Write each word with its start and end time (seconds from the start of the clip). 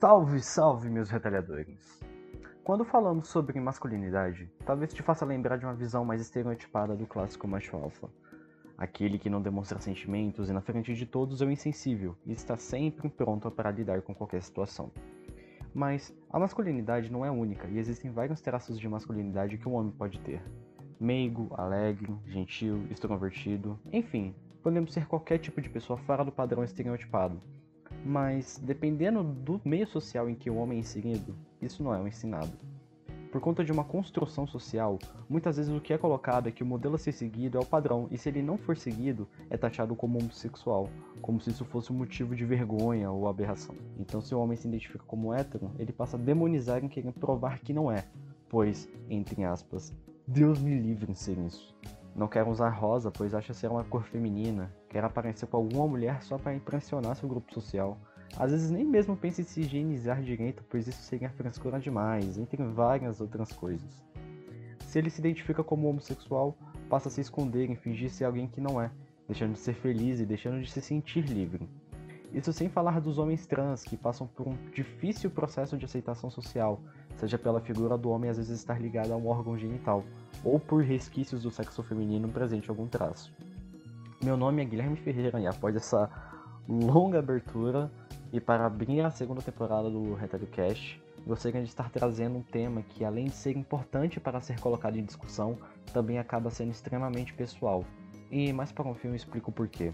Salve, 0.00 0.40
salve, 0.40 0.88
meus 0.88 1.10
retalhadores! 1.10 2.00
Quando 2.62 2.84
falamos 2.84 3.26
sobre 3.26 3.58
masculinidade, 3.58 4.48
talvez 4.64 4.94
te 4.94 5.02
faça 5.02 5.24
lembrar 5.24 5.56
de 5.56 5.64
uma 5.64 5.74
visão 5.74 6.04
mais 6.04 6.20
estereotipada 6.20 6.94
do 6.94 7.04
clássico 7.04 7.48
macho 7.48 7.76
alfa. 7.76 8.08
Aquele 8.76 9.18
que 9.18 9.28
não 9.28 9.42
demonstra 9.42 9.80
sentimentos 9.80 10.48
e 10.48 10.52
na 10.52 10.60
frente 10.60 10.94
de 10.94 11.04
todos 11.04 11.42
é 11.42 11.44
o 11.44 11.50
insensível 11.50 12.16
e 12.24 12.30
está 12.30 12.56
sempre 12.56 13.08
pronto 13.08 13.50
para 13.50 13.72
lidar 13.72 14.00
com 14.02 14.14
qualquer 14.14 14.40
situação. 14.40 14.92
Mas 15.74 16.16
a 16.30 16.38
masculinidade 16.38 17.10
não 17.10 17.24
é 17.24 17.30
única 17.32 17.66
e 17.66 17.76
existem 17.76 18.08
vários 18.08 18.40
traços 18.40 18.78
de 18.78 18.88
masculinidade 18.88 19.58
que 19.58 19.68
um 19.68 19.74
homem 19.74 19.90
pode 19.90 20.20
ter. 20.20 20.40
Meigo, 21.00 21.52
alegre, 21.54 22.16
gentil, 22.24 22.86
extrovertido, 22.88 23.76
enfim, 23.92 24.32
podemos 24.62 24.92
ser 24.92 25.08
qualquer 25.08 25.38
tipo 25.38 25.60
de 25.60 25.68
pessoa 25.68 25.96
fora 25.96 26.24
do 26.24 26.30
padrão 26.30 26.62
estereotipado. 26.62 27.42
Mas, 28.04 28.60
dependendo 28.62 29.22
do 29.22 29.60
meio 29.64 29.86
social 29.86 30.28
em 30.28 30.34
que 30.34 30.50
o 30.50 30.56
homem 30.56 30.78
é 30.78 30.80
inserido, 30.80 31.34
isso 31.60 31.82
não 31.82 31.94
é 31.94 31.98
um 31.98 32.06
ensinado. 32.06 32.52
Por 33.30 33.42
conta 33.42 33.62
de 33.62 33.70
uma 33.70 33.84
construção 33.84 34.46
social, 34.46 34.98
muitas 35.28 35.58
vezes 35.58 35.70
o 35.70 35.80
que 35.80 35.92
é 35.92 35.98
colocado 35.98 36.48
é 36.48 36.52
que 36.52 36.62
o 36.62 36.66
modelo 36.66 36.94
a 36.94 36.98
ser 36.98 37.12
seguido 37.12 37.58
é 37.58 37.60
o 37.60 37.66
padrão, 37.66 38.08
e 38.10 38.16
se 38.16 38.30
ele 38.30 38.40
não 38.40 38.56
for 38.56 38.74
seguido, 38.74 39.28
é 39.50 39.56
taxado 39.58 39.94
como 39.94 40.18
homossexual, 40.18 40.88
como 41.20 41.38
se 41.38 41.50
isso 41.50 41.64
fosse 41.66 41.92
um 41.92 41.96
motivo 41.96 42.34
de 42.34 42.46
vergonha 42.46 43.10
ou 43.10 43.28
aberração. 43.28 43.74
Então, 43.98 44.22
se 44.22 44.34
o 44.34 44.40
homem 44.40 44.56
se 44.56 44.66
identifica 44.66 45.04
como 45.06 45.34
hétero, 45.34 45.70
ele 45.78 45.92
passa 45.92 46.16
a 46.16 46.20
demonizar 46.20 46.82
em 46.82 46.88
querer 46.88 47.12
provar 47.12 47.58
que 47.58 47.74
não 47.74 47.92
é, 47.92 48.06
pois, 48.48 48.88
entre 49.10 49.44
aspas, 49.44 49.92
Deus 50.26 50.58
me 50.58 50.78
livre 50.78 51.12
em 51.12 51.14
ser 51.14 51.36
isso. 51.38 51.76
Não 52.18 52.28
quer 52.28 52.46
usar 52.46 52.68
rosa, 52.68 53.10
pois 53.10 53.32
acha 53.32 53.54
ser 53.54 53.70
uma 53.70 53.84
cor 53.84 54.02
feminina, 54.02 54.70
quer 54.90 55.02
aparecer 55.04 55.46
com 55.46 55.56
alguma 55.56 55.86
mulher 55.86 56.22
só 56.22 56.36
para 56.36 56.54
impressionar 56.54 57.16
seu 57.16 57.28
grupo 57.28 57.54
social 57.54 57.96
às 58.36 58.50
vezes 58.50 58.70
nem 58.70 58.84
mesmo 58.84 59.16
pensa 59.16 59.40
em 59.40 59.44
se 59.44 59.60
higienizar 59.60 60.22
direito, 60.22 60.62
pois 60.68 60.86
isso 60.86 61.02
seria 61.02 61.30
frescura 61.30 61.80
demais, 61.80 62.38
entre 62.38 62.62
várias 62.62 63.20
outras 63.20 63.52
coisas. 63.52 64.04
Se 64.86 64.98
ele 64.98 65.10
se 65.10 65.20
identifica 65.20 65.62
como 65.62 65.88
homossexual, 65.88 66.56
passa 66.88 67.08
a 67.08 67.10
se 67.10 67.20
esconder 67.20 67.70
e 67.70 67.76
fingir 67.76 68.10
ser 68.10 68.24
alguém 68.24 68.48
que 68.48 68.60
não 68.60 68.80
é, 68.80 68.90
deixando 69.26 69.52
de 69.52 69.58
ser 69.58 69.74
feliz 69.74 70.20
e 70.20 70.26
deixando 70.26 70.60
de 70.60 70.70
se 70.70 70.80
sentir 70.80 71.22
livre. 71.22 71.68
Isso 72.32 72.52
sem 72.52 72.68
falar 72.68 73.00
dos 73.00 73.18
homens 73.18 73.46
trans, 73.46 73.82
que 73.82 73.96
passam 73.96 74.26
por 74.26 74.46
um 74.46 74.56
difícil 74.72 75.30
processo 75.30 75.76
de 75.76 75.84
aceitação 75.84 76.30
social, 76.30 76.80
seja 77.18 77.38
pela 77.38 77.60
figura 77.60 77.98
do 77.98 78.10
homem 78.10 78.30
às 78.30 78.36
vezes 78.36 78.58
estar 78.58 78.80
ligada 78.80 79.12
a 79.12 79.16
um 79.16 79.26
órgão 79.26 79.58
genital, 79.58 80.04
ou 80.44 80.58
por 80.58 80.82
resquícios 80.82 81.42
do 81.42 81.50
sexo 81.50 81.82
feminino 81.82 82.28
presente 82.28 82.66
em 82.66 82.70
algum 82.70 82.86
traço. 82.86 83.32
Meu 84.22 84.36
nome 84.36 84.62
é 84.62 84.64
Guilherme 84.64 84.96
Ferreira 84.96 85.40
e 85.40 85.46
após 85.46 85.76
essa 85.76 86.10
longa 86.68 87.18
abertura, 87.18 87.90
e 88.32 88.40
para 88.40 88.66
abrir 88.66 89.00
a 89.00 89.10
segunda 89.10 89.40
temporada 89.40 89.88
do 89.88 90.14
Retalho 90.14 90.46
Cast, 90.48 91.00
gostaria 91.26 91.62
de 91.62 91.68
estar 91.68 91.90
trazendo 91.90 92.38
um 92.38 92.42
tema 92.42 92.82
que, 92.82 93.04
além 93.04 93.26
de 93.26 93.34
ser 93.34 93.56
importante 93.56 94.20
para 94.20 94.40
ser 94.40 94.60
colocado 94.60 94.96
em 94.96 95.04
discussão, 95.04 95.56
também 95.92 96.18
acaba 96.18 96.50
sendo 96.50 96.70
extremamente 96.70 97.32
pessoal. 97.32 97.84
E 98.30 98.52
mais 98.52 98.70
para 98.70 98.86
um 98.86 98.94
filme 98.94 99.16
explico 99.16 99.50
o 99.50 99.54
porquê. 99.54 99.92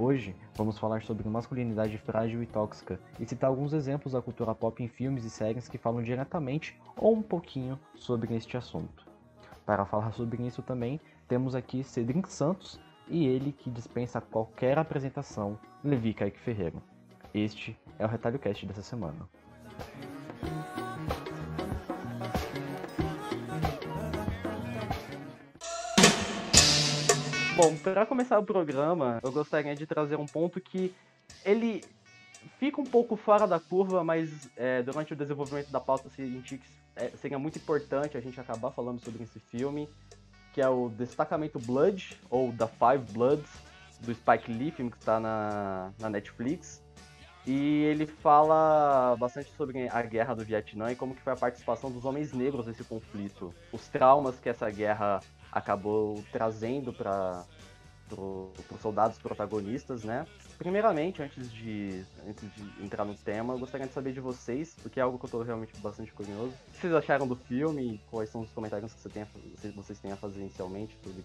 Hoje 0.00 0.32
vamos 0.54 0.78
falar 0.78 1.02
sobre 1.02 1.28
masculinidade 1.28 1.98
frágil 1.98 2.40
e 2.40 2.46
tóxica 2.46 3.00
e 3.18 3.26
citar 3.26 3.50
alguns 3.50 3.72
exemplos 3.72 4.12
da 4.12 4.22
cultura 4.22 4.54
pop 4.54 4.80
em 4.80 4.86
filmes 4.86 5.24
e 5.24 5.30
séries 5.30 5.68
que 5.68 5.76
falam 5.76 6.00
diretamente 6.00 6.80
ou 6.96 7.16
um 7.16 7.20
pouquinho 7.20 7.76
sobre 7.96 8.36
este 8.36 8.56
assunto. 8.56 9.04
Para 9.66 9.84
falar 9.84 10.12
sobre 10.12 10.46
isso 10.46 10.62
também, 10.62 11.00
temos 11.26 11.56
aqui 11.56 11.82
Cedric 11.82 12.30
Santos 12.30 12.78
e 13.08 13.26
ele 13.26 13.50
que 13.50 13.68
dispensa 13.70 14.20
qualquer 14.20 14.78
apresentação, 14.78 15.58
Levi 15.82 16.14
Kaique 16.14 16.38
Ferreira. 16.38 16.80
Este 17.34 17.76
é 17.98 18.04
o 18.04 18.08
Retalho 18.08 18.38
Cast 18.38 18.64
dessa 18.66 18.82
semana. 18.82 19.28
Bom, 27.58 27.76
para 27.76 28.06
começar 28.06 28.38
o 28.38 28.44
programa, 28.44 29.18
eu 29.20 29.32
gostaria 29.32 29.74
de 29.74 29.84
trazer 29.84 30.14
um 30.14 30.26
ponto 30.26 30.60
que 30.60 30.94
ele 31.44 31.82
fica 32.56 32.80
um 32.80 32.84
pouco 32.84 33.16
fora 33.16 33.48
da 33.48 33.58
curva, 33.58 34.04
mas 34.04 34.48
é, 34.56 34.80
durante 34.80 35.12
o 35.12 35.16
desenvolvimento 35.16 35.68
da 35.68 35.80
pauta 35.80 36.08
senti 36.08 36.58
que 36.58 36.68
é, 36.94 37.08
seria 37.16 37.36
muito 37.36 37.58
importante 37.58 38.16
a 38.16 38.20
gente 38.20 38.38
acabar 38.40 38.70
falando 38.70 39.00
sobre 39.04 39.24
esse 39.24 39.40
filme, 39.40 39.88
que 40.54 40.60
é 40.60 40.68
o 40.68 40.88
Destacamento 40.88 41.58
Blood, 41.58 42.20
ou 42.30 42.52
The 42.52 42.68
Five 42.68 43.12
Bloods, 43.12 43.50
do 44.02 44.14
Spike 44.14 44.52
Lee, 44.52 44.70
filme 44.70 44.92
que 44.92 44.98
está 44.98 45.18
na, 45.18 45.92
na 45.98 46.08
Netflix. 46.08 46.80
E 47.44 47.82
ele 47.86 48.06
fala 48.06 49.16
bastante 49.18 49.50
sobre 49.56 49.88
a 49.88 50.02
guerra 50.02 50.32
do 50.32 50.44
Vietnã 50.44 50.92
e 50.92 50.94
como 50.94 51.12
que 51.12 51.22
foi 51.22 51.32
a 51.32 51.36
participação 51.36 51.90
dos 51.90 52.04
homens 52.04 52.32
negros 52.32 52.68
nesse 52.68 52.84
conflito. 52.84 53.52
Os 53.72 53.88
traumas 53.88 54.38
que 54.38 54.48
essa 54.48 54.70
guerra 54.70 55.18
acabou 55.52 56.22
trazendo 56.32 56.92
para 56.92 57.44
os 58.16 58.80
soldados 58.80 59.18
protagonistas, 59.18 60.04
né? 60.04 60.26
Primeiramente, 60.56 61.22
antes 61.22 61.50
de, 61.52 62.04
antes 62.26 62.48
de 62.54 62.84
entrar 62.84 63.04
no 63.04 63.14
tema, 63.14 63.54
eu 63.54 63.58
gostaria 63.58 63.86
de 63.86 63.92
saber 63.92 64.12
de 64.12 64.20
vocês, 64.20 64.74
porque 64.82 64.98
é 64.98 65.02
algo 65.02 65.18
que 65.18 65.24
eu 65.24 65.28
estou 65.28 65.42
realmente 65.42 65.76
bastante 65.80 66.12
curioso. 66.12 66.52
O 66.68 66.72
que 66.72 66.80
vocês 66.80 66.94
acharam 66.94 67.28
do 67.28 67.36
filme? 67.36 68.00
Quais 68.10 68.30
são 68.30 68.40
os 68.40 68.50
comentários 68.50 68.92
que 68.92 69.00
você 69.00 69.08
tem 69.08 69.22
a, 69.22 69.26
vocês 69.76 69.98
têm 69.98 70.12
a 70.12 70.16
fazer 70.16 70.40
inicialmente 70.40 70.98
sobre 71.02 71.22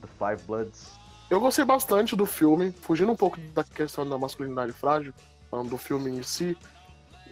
The 0.00 0.08
Five 0.18 0.46
Bloods? 0.46 0.92
Eu 1.30 1.40
gostei 1.40 1.64
bastante 1.64 2.14
do 2.14 2.26
filme, 2.26 2.70
fugindo 2.70 3.10
um 3.10 3.16
pouco 3.16 3.40
da 3.54 3.64
questão 3.64 4.06
da 4.06 4.18
masculinidade 4.18 4.72
frágil, 4.72 5.14
falando 5.50 5.70
do 5.70 5.78
filme 5.78 6.10
em 6.10 6.22
si. 6.22 6.56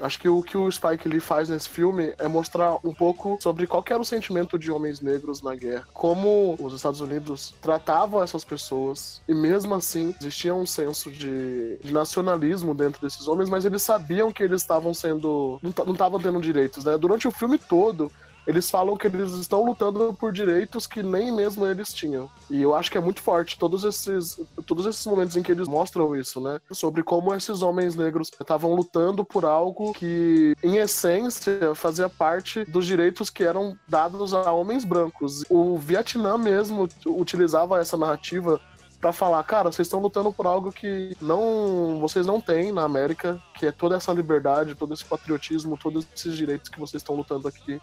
Acho 0.01 0.19
que 0.19 0.29
o 0.29 0.43
que 0.43 0.57
o 0.57 0.71
Spike 0.71 1.09
Lee 1.09 1.21
faz 1.21 1.49
nesse 1.49 1.69
filme 1.69 2.15
é 2.19 2.27
mostrar 2.27 2.77
um 2.85 2.93
pouco 2.93 3.39
sobre 3.41 3.67
qual 3.67 3.85
era 3.89 4.01
o 4.01 4.05
sentimento 4.05 4.59
de 4.59 4.71
homens 4.71 5.01
negros 5.01 5.43
na 5.43 5.55
guerra, 5.55 5.87
como 5.93 6.57
os 6.59 6.75
Estados 6.75 7.01
Unidos 7.01 7.55
tratavam 7.61 8.23
essas 8.23 8.45
pessoas 8.45 9.23
e 9.29 9.35
mesmo 9.35 9.75
assim 9.75 10.15
existia 10.21 10.55
um 10.55 10.67
senso 10.67 11.11
de, 11.11 11.77
de 11.79 11.93
nacionalismo 11.93 12.75
dentro 12.75 13.01
desses 13.03 13.29
homens, 13.29 13.49
mas 13.49 13.65
eles 13.65 13.83
sabiam 13.83 14.33
que 14.33 14.43
eles 14.43 14.63
estavam 14.63 14.95
sendo 14.95 15.61
não 15.63 15.93
estavam 15.93 16.21
tendo 16.21 16.41
direitos, 16.41 16.85
né? 16.85 16.97
Durante 16.99 17.29
o 17.29 17.31
filme 17.31 17.59
todo 17.59 18.11
eles 18.47 18.71
falam 18.71 18.97
que 18.97 19.07
eles 19.07 19.33
estão 19.33 19.65
lutando 19.65 20.13
por 20.15 20.33
direitos 20.33 20.87
que 20.87 21.03
nem 21.03 21.33
mesmo 21.33 21.67
eles 21.67 21.93
tinham. 21.93 22.31
E 22.51 22.61
eu 22.61 22.75
acho 22.75 22.91
que 22.91 22.99
é 22.99 23.01
muito 23.01 23.23
forte 23.23 23.59
todos 23.59 23.85
esses, 23.85 24.41
todos 24.67 24.87
esses 24.87 25.05
momentos 25.07 25.37
em 25.37 25.43
que 25.43 25.53
eles 25.53 25.69
mostram 25.69 26.15
isso, 26.17 26.41
né? 26.41 26.61
Sobre 26.71 27.03
como 27.03 27.35
esses 27.35 27.63
homens 27.63 27.95
negros 27.95 28.31
estavam 28.41 28.75
lutando 28.75 29.25
por 29.25 29.45
algo 29.45 29.93
que, 29.93 30.55
em 30.63 30.77
essência, 30.77 31.75
fazia 31.75 32.09
parte 32.09 32.65
dos 32.65 32.87
direitos 32.87 33.31
que 33.31 33.45
eram 33.45 33.77
dados 33.89 34.35
a 34.35 34.51
homens 34.53 34.85
brancos. 34.85 35.45
O 35.49 35.79
Vietnã 35.79 36.37
mesmo 36.37 36.89
utilizava 37.07 37.81
essa 37.81 37.97
narrativa 37.97 38.61
para 39.01 39.13
falar, 39.13 39.43
cara, 39.43 39.73
vocês 39.73 39.89
estão 39.89 40.01
lutando 40.01 40.33
por 40.33 40.47
algo 40.47 40.71
que 40.71 41.17
não 41.21 41.99
vocês 42.01 42.25
não 42.25 42.41
têm 42.41 42.71
na 42.71 42.85
América, 42.85 43.43
que 43.59 43.67
é 43.67 43.73
toda 43.73 43.97
essa 43.97 44.13
liberdade, 44.13 44.77
todo 44.77 44.95
esse 44.95 45.05
patriotismo, 45.05 45.77
todos 45.77 46.07
esses 46.15 46.37
direitos 46.37 46.69
que 46.69 46.79
vocês 46.79 47.01
estão 47.01 47.17
lutando 47.17 47.49
aqui 47.49 47.81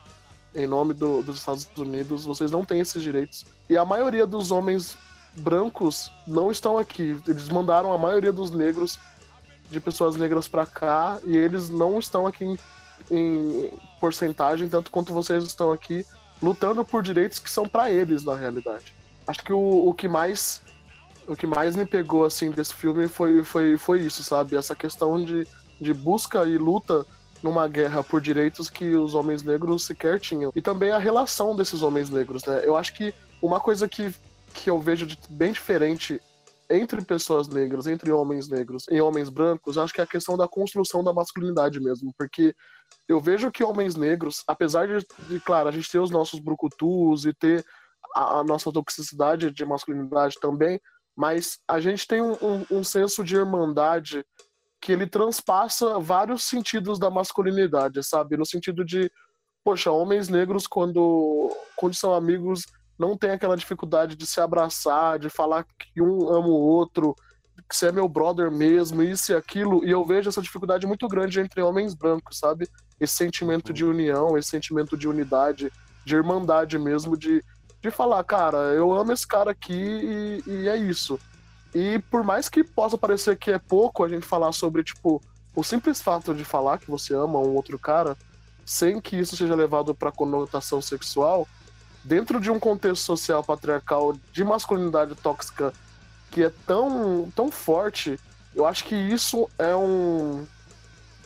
em 0.56 0.68
nome 0.68 0.94
do, 0.94 1.22
dos 1.22 1.38
Estados 1.38 1.68
Unidos, 1.78 2.26
vocês 2.26 2.52
não 2.52 2.66
têm 2.66 2.80
esses 2.80 3.02
direitos. 3.02 3.46
E 3.70 3.78
a 3.78 3.86
maioria 3.86 4.26
dos 4.26 4.52
homens 4.52 4.98
brancos 5.36 6.12
não 6.26 6.52
estão 6.52 6.78
aqui. 6.78 7.18
Eles 7.28 7.50
mandaram 7.50 7.94
a 7.94 7.98
maioria 7.98 8.32
dos 8.32 8.52
negros, 8.52 9.00
de 9.70 9.80
pessoas 9.80 10.16
negras 10.16 10.48
para 10.48 10.66
cá, 10.66 11.20
e 11.24 11.38
eles 11.38 11.70
não 11.70 12.00
estão 12.00 12.26
aqui 12.26 12.44
em, 12.44 12.58
em, 13.12 13.72
porcentagem, 14.00 14.68
tanto 14.68 14.90
quanto 14.90 15.14
vocês 15.14 15.44
estão 15.44 15.72
aqui, 15.72 16.06
lutando 16.42 16.84
por 16.84 17.04
direitos 17.04 17.38
que 17.38 17.51
são 17.51 17.68
para 17.68 17.92
eles, 17.92 18.24
na 18.24 18.36
realidade. 18.36 18.94
Acho 19.28 19.44
que 19.44 19.54
o, 19.54 19.88
o 19.90 19.94
que 19.94 20.07
mais 20.07 20.62
o 21.28 21.36
que 21.36 21.46
mais 21.46 21.75
me 21.75 21.86
pegou 21.86 22.25
assim 22.25 22.50
desse 22.50 22.74
filme 22.74 23.07
foi, 23.07 23.44
foi, 23.44 23.78
foi 23.78 24.01
isso, 24.01 24.24
sabe? 24.24 24.56
Essa 24.56 24.75
questão 24.75 25.24
de, 25.24 25.48
de 25.80 25.94
busca 25.94 26.44
e 26.46 26.57
luta 26.57 27.06
numa 27.41 27.68
guerra 27.68 28.03
por 28.03 28.21
direitos 28.21 28.69
que 28.69 28.95
os 28.95 29.15
homens 29.15 29.44
negros 29.44 29.86
sequer 29.86 30.19
tinham. 30.19 30.51
E 30.56 30.62
também 30.62 30.91
a 30.91 30.97
relação 30.97 31.56
desses 31.56 31.81
homens 31.81 32.09
negros, 32.09 32.44
né? 32.45 32.62
Eu 32.63 32.75
acho 32.75 32.94
que 32.94 33.13
uma 33.41 33.59
coisa 33.59 33.88
que, 33.88 34.13
que 34.53 34.69
eu 34.69 34.80
vejo 34.80 35.07
bem 35.30 35.51
diferente 35.51 36.21
entre 36.69 37.01
pessoas 37.03 37.47
negras, 37.47 37.88
entre 37.88 38.12
homens 38.12 38.47
negros 38.47 38.86
e 38.91 39.01
homens 39.01 39.30
brancos, 39.30 39.77
acho 39.77 39.94
que 39.94 40.01
é 40.01 40.03
a 40.03 40.07
questão 40.07 40.38
da 40.38 40.47
construção 40.47 41.03
da 41.03 41.12
masculinidade 41.12 41.80
mesmo, 41.80 42.13
porque 42.15 42.53
eu 43.07 43.19
vejo 43.19 43.51
que 43.51 43.63
homens 43.63 43.95
negros, 43.95 44.44
apesar 44.45 44.88
de, 44.88 45.06
de 45.27 45.39
claro, 45.39 45.68
a 45.68 45.71
gente 45.71 45.89
ter 45.89 46.00
os 46.00 46.12
nossos 46.12 46.39
brucutus 46.39 47.25
e 47.25 47.33
ter 47.33 47.65
a, 48.13 48.39
a, 48.39 48.44
nossa 48.44 48.71
toxicidade 48.71 49.50
de 49.50 49.65
masculinidade 49.65 50.36
também, 50.39 50.80
mas 51.15 51.59
a 51.68 51.80
gente 51.80 52.07
tem 52.07 52.21
um, 52.21 52.33
um, 52.33 52.65
um 52.69 52.83
senso 52.83 53.24
de 53.24 53.36
irmandade 53.36 54.24
que 54.81 54.92
ele 54.92 55.06
transpassa 55.06 56.00
vários 56.00 56.44
sentidos 56.46 56.98
da 56.98 57.10
masculinidade, 57.10 58.04
sabe? 58.04 58.38
No 58.38 58.46
sentido 58.46 58.86
de, 58.86 59.12
poxa, 59.64 59.92
homens 59.92 60.30
negros, 60.30 60.66
quando, 60.68 61.50
quando 61.76 61.94
são 61.94 62.14
amigos, 62.14 62.66
não 62.98 63.18
tem 63.18 63.31
aquela 63.31 63.58
dificuldade 63.58 64.16
de 64.16 64.26
se 64.26 64.40
abraçar, 64.40 65.20
de 65.20 65.30
falar 65.30 65.64
que 65.64 66.02
um 66.02 66.30
ama 66.30 66.48
o 66.48 66.52
outro, 66.52 67.16
que 67.68 67.76
você 67.76 67.88
é 67.88 67.92
meu 67.92 68.08
brother 68.08 68.50
mesmo, 68.52 69.04
isso 69.04 69.31
e 69.31 69.36
aquilo, 69.36 69.86
e 69.86 69.92
eu 69.92 70.06
vejo 70.06 70.30
essa 70.30 70.42
dificuldade 70.42 70.88
muito 70.88 71.08
grande 71.08 71.40
entre 71.40 71.62
homens 71.62 71.94
brancos, 71.94 72.38
sabe? 72.38 72.68
Esse 73.00 73.16
sentimento 73.16 73.74
de 73.74 73.86
união, 73.86 74.38
esse 74.38 74.50
sentimento 74.50 74.98
de 74.98 75.08
unidade, 75.08 75.72
de 76.06 76.16
irmandade 76.16 76.80
mesmo, 76.80 77.18
de, 77.18 77.44
de 77.82 77.92
falar, 77.92 78.24
cara, 78.24 78.58
eu 78.74 78.92
amo 78.94 79.12
esse 79.12 79.28
cara 79.28 79.52
aqui 79.52 79.74
e, 79.74 80.44
e 80.48 80.68
é 80.68 80.78
isso. 80.78 81.20
E 81.74 82.00
por 82.10 82.24
mais 82.24 82.50
que 82.50 82.63
possa 82.63 82.98
parecer 82.98 83.38
que 83.38 83.51
é 83.51 83.60
pouco 83.60 84.04
a 84.04 84.10
gente 84.10 84.25
falar 84.25 84.51
sobre, 84.51 84.83
tipo, 84.83 85.21
o 85.56 85.63
simples 85.63 86.01
fato 86.01 86.33
de 86.33 86.44
falar 86.44 86.77
que 86.77 86.89
você 86.89 87.13
ama 87.13 87.39
um 87.39 87.56
outro 87.56 87.77
cara, 87.77 88.18
sem 88.66 89.00
que 89.01 89.18
isso 89.18 89.36
seja 89.36 89.56
levado 89.56 89.94
para 89.94 90.12
conotação 90.12 90.81
sexual, 90.81 91.48
dentro 92.04 92.39
de 92.39 92.50
um 92.50 92.60
contexto 92.60 93.04
social 93.04 93.44
patriarcal 93.44 94.16
de 94.31 94.44
masculinidade 94.44 95.16
tóxica 95.16 95.74
que 96.31 96.44
é 96.44 96.51
tão, 96.66 97.31
tão 97.36 97.51
forte, 97.51 98.19
eu 98.56 98.65
acho 98.65 98.83
que 98.86 98.95
isso 98.95 99.50
é 99.57 99.75
um. 99.75 100.45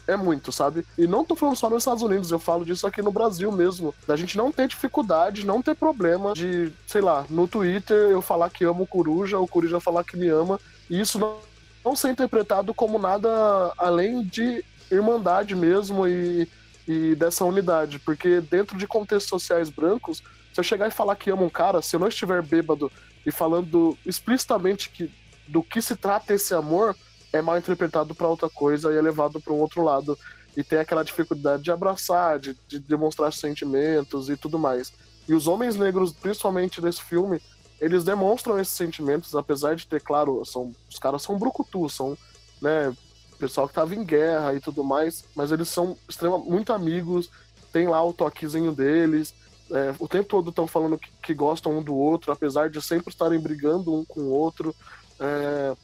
É 0.06 0.18
muito, 0.18 0.52
sabe? 0.52 0.86
E 0.98 1.08
não 1.08 1.24
tô 1.24 1.36
falando 1.36 1.56
só 1.56 1.70
nos 1.70 1.84
Estados 1.84 2.04
Unidos, 2.04 2.30
eu 2.30 2.40
falo 2.40 2.66
disso 2.66 2.86
aqui 2.86 3.02
no 3.02 3.12
Brasil 3.12 3.52
mesmo. 3.52 3.96
Da 4.06 4.16
gente 4.16 4.38
não 4.38 4.52
ter 4.52 4.68
dificuldade, 4.68 5.46
não 5.46 5.62
ter 5.62 5.76
problema 5.76 6.34
de, 6.34 6.74
sei 6.86 7.02
lá, 7.02 7.26
no 7.30 7.48
Twitter 7.48 7.98
eu 7.98 8.22
falar 8.22 8.50
que 8.50 8.66
amo 8.66 8.84
o 8.84 8.88
Coruja, 8.88 9.40
o 9.40 9.48
Coruja 9.48 9.80
falar 9.80 10.04
que 10.04 10.18
me 10.18 10.28
ama, 10.28 10.60
e 10.90 11.00
isso 11.00 11.18
não, 11.18 11.38
não 11.86 11.96
ser 11.96 12.10
interpretado 12.12 12.74
como 12.74 13.00
nada 13.00 13.74
além 13.78 14.24
de 14.24 14.64
irmandade 14.92 15.56
mesmo 15.56 16.06
e, 16.06 16.50
e 16.86 17.16
dessa 17.16 17.46
unidade. 17.46 17.98
Porque 18.00 18.42
dentro 18.42 18.78
de 18.78 18.86
contextos 18.86 19.30
sociais 19.30 19.70
brancos, 19.70 20.22
se 20.52 20.60
eu 20.60 20.64
chegar 20.64 20.88
e 20.88 20.92
falar 20.92 21.16
que 21.16 21.32
amo 21.32 21.46
um 21.46 21.50
cara, 21.50 21.82
se 21.82 21.96
eu 21.96 22.00
não 22.00 22.10
estiver 22.10 22.42
bêbado 22.42 22.92
e 23.26 23.32
falando 23.32 23.98
explicitamente 24.06 24.90
que, 24.90 25.10
do 25.48 25.64
que 25.64 25.82
se 25.82 25.96
trata 25.96 26.34
esse 26.34 26.54
amor, 26.54 26.96
é 27.34 27.42
mal 27.42 27.58
interpretado 27.58 28.14
para 28.14 28.28
outra 28.28 28.50
coisa 28.50 28.94
e 28.94 28.98
é 28.98 29.02
levado 29.02 29.42
para 29.42 29.52
um 29.52 29.60
outro 29.60 29.84
lado. 29.84 30.18
E 30.56 30.64
tem 30.64 30.78
aquela 30.78 31.04
dificuldade 31.04 31.64
de 31.64 31.72
abraçar, 31.72 32.40
de, 32.40 32.56
de 32.68 32.80
demonstrar 32.80 33.34
sentimentos 33.34 34.30
e 34.30 34.38
tudo 34.38 34.60
mais. 34.60 34.94
E 35.28 35.34
os 35.34 35.48
homens 35.48 35.76
negros, 35.76 36.14
principalmente 36.14 36.80
nesse 36.80 37.02
filme, 37.02 37.42
eles 37.82 38.04
demonstram 38.04 38.60
esses 38.60 38.74
sentimentos, 38.74 39.36
apesar 39.36 39.76
de 39.76 39.88
ter, 39.88 40.00
claro, 40.00 40.46
são, 40.46 40.74
os 40.90 41.00
caras 41.00 41.24
são 41.24 41.40
brucutus, 41.40 41.94
são, 41.94 42.16
né, 42.62 42.96
pessoal 43.40 43.68
que 43.68 43.74
tava 43.74 43.96
em 43.96 44.06
guerra 44.06 44.54
e 44.54 44.60
tudo 44.60 44.84
mais, 44.84 45.26
mas 45.36 45.52
eles 45.52 45.68
são 45.68 45.98
extremamente 46.08 46.50
muito 46.50 46.72
amigos, 46.72 47.30
tem 47.74 47.88
lá 47.88 48.02
o 48.04 48.14
toquezinho 48.14 48.72
deles, 48.72 49.34
é, 49.72 49.94
o 49.98 50.08
tempo 50.08 50.30
todo 50.30 50.50
estão 50.50 50.68
falando 50.68 50.98
que, 50.98 51.10
que, 51.22 51.34
gostam 51.34 51.78
um 51.78 51.82
do 51.82 51.96
outro, 51.96 52.32
apesar 52.32 52.70
de 52.70 52.82
sempre 52.82 53.10
estarem 53.10 53.40
brigando 53.40 53.94
um 53.94 54.06
com 54.06 54.22
o 54.22 54.30
outro. 54.30 54.76
É, 55.20 55.76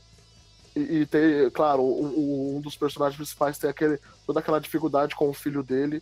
e, 0.80 1.02
e 1.02 1.06
ter, 1.06 1.52
claro, 1.52 1.84
um, 1.84 2.62
dos 2.62 2.76
personagens 2.76 3.18
principais 3.18 3.58
tem 3.58 3.70
aquele, 3.70 4.00
toda 4.26 4.40
aquela 4.40 4.60
dificuldade 4.60 5.16
com 5.16 5.30
o 5.30 5.34
filho 5.34 5.64
dele. 5.64 6.02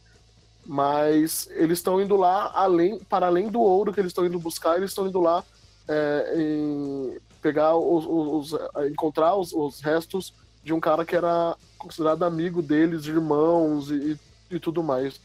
Mas 0.66 1.48
eles 1.52 1.80
estão 1.80 2.02
indo 2.02 2.18
lá 2.18 2.52
além, 2.54 3.00
para 3.00 3.28
além 3.28 3.50
do 3.50 3.62
ouro 3.62 3.94
que 3.94 4.00
eles 4.00 4.10
estão 4.10 4.26
indo 4.26 4.40
buscar, 4.40 4.76
eles 4.76 4.92
estão 4.92 5.08
indo 5.08 5.22
lá 5.22 5.44
é, 5.88 6.34
em 6.36 7.18
pegar 7.42 7.76
os, 7.76 8.06
os 8.52 8.60
encontrar 8.92 9.36
os, 9.36 9.54
os, 9.54 9.80
restos 9.80 10.34
de 10.62 10.74
um 10.74 10.80
cara 10.80 11.06
que 11.06 11.16
era 11.16 11.56
considerado 11.78 12.24
amigo 12.24 12.62
deles, 12.62 13.06
irmãos 13.06 13.90
e, 13.90 14.20
e 14.52 14.60
tudo 14.60 14.84
mais. 14.84 15.22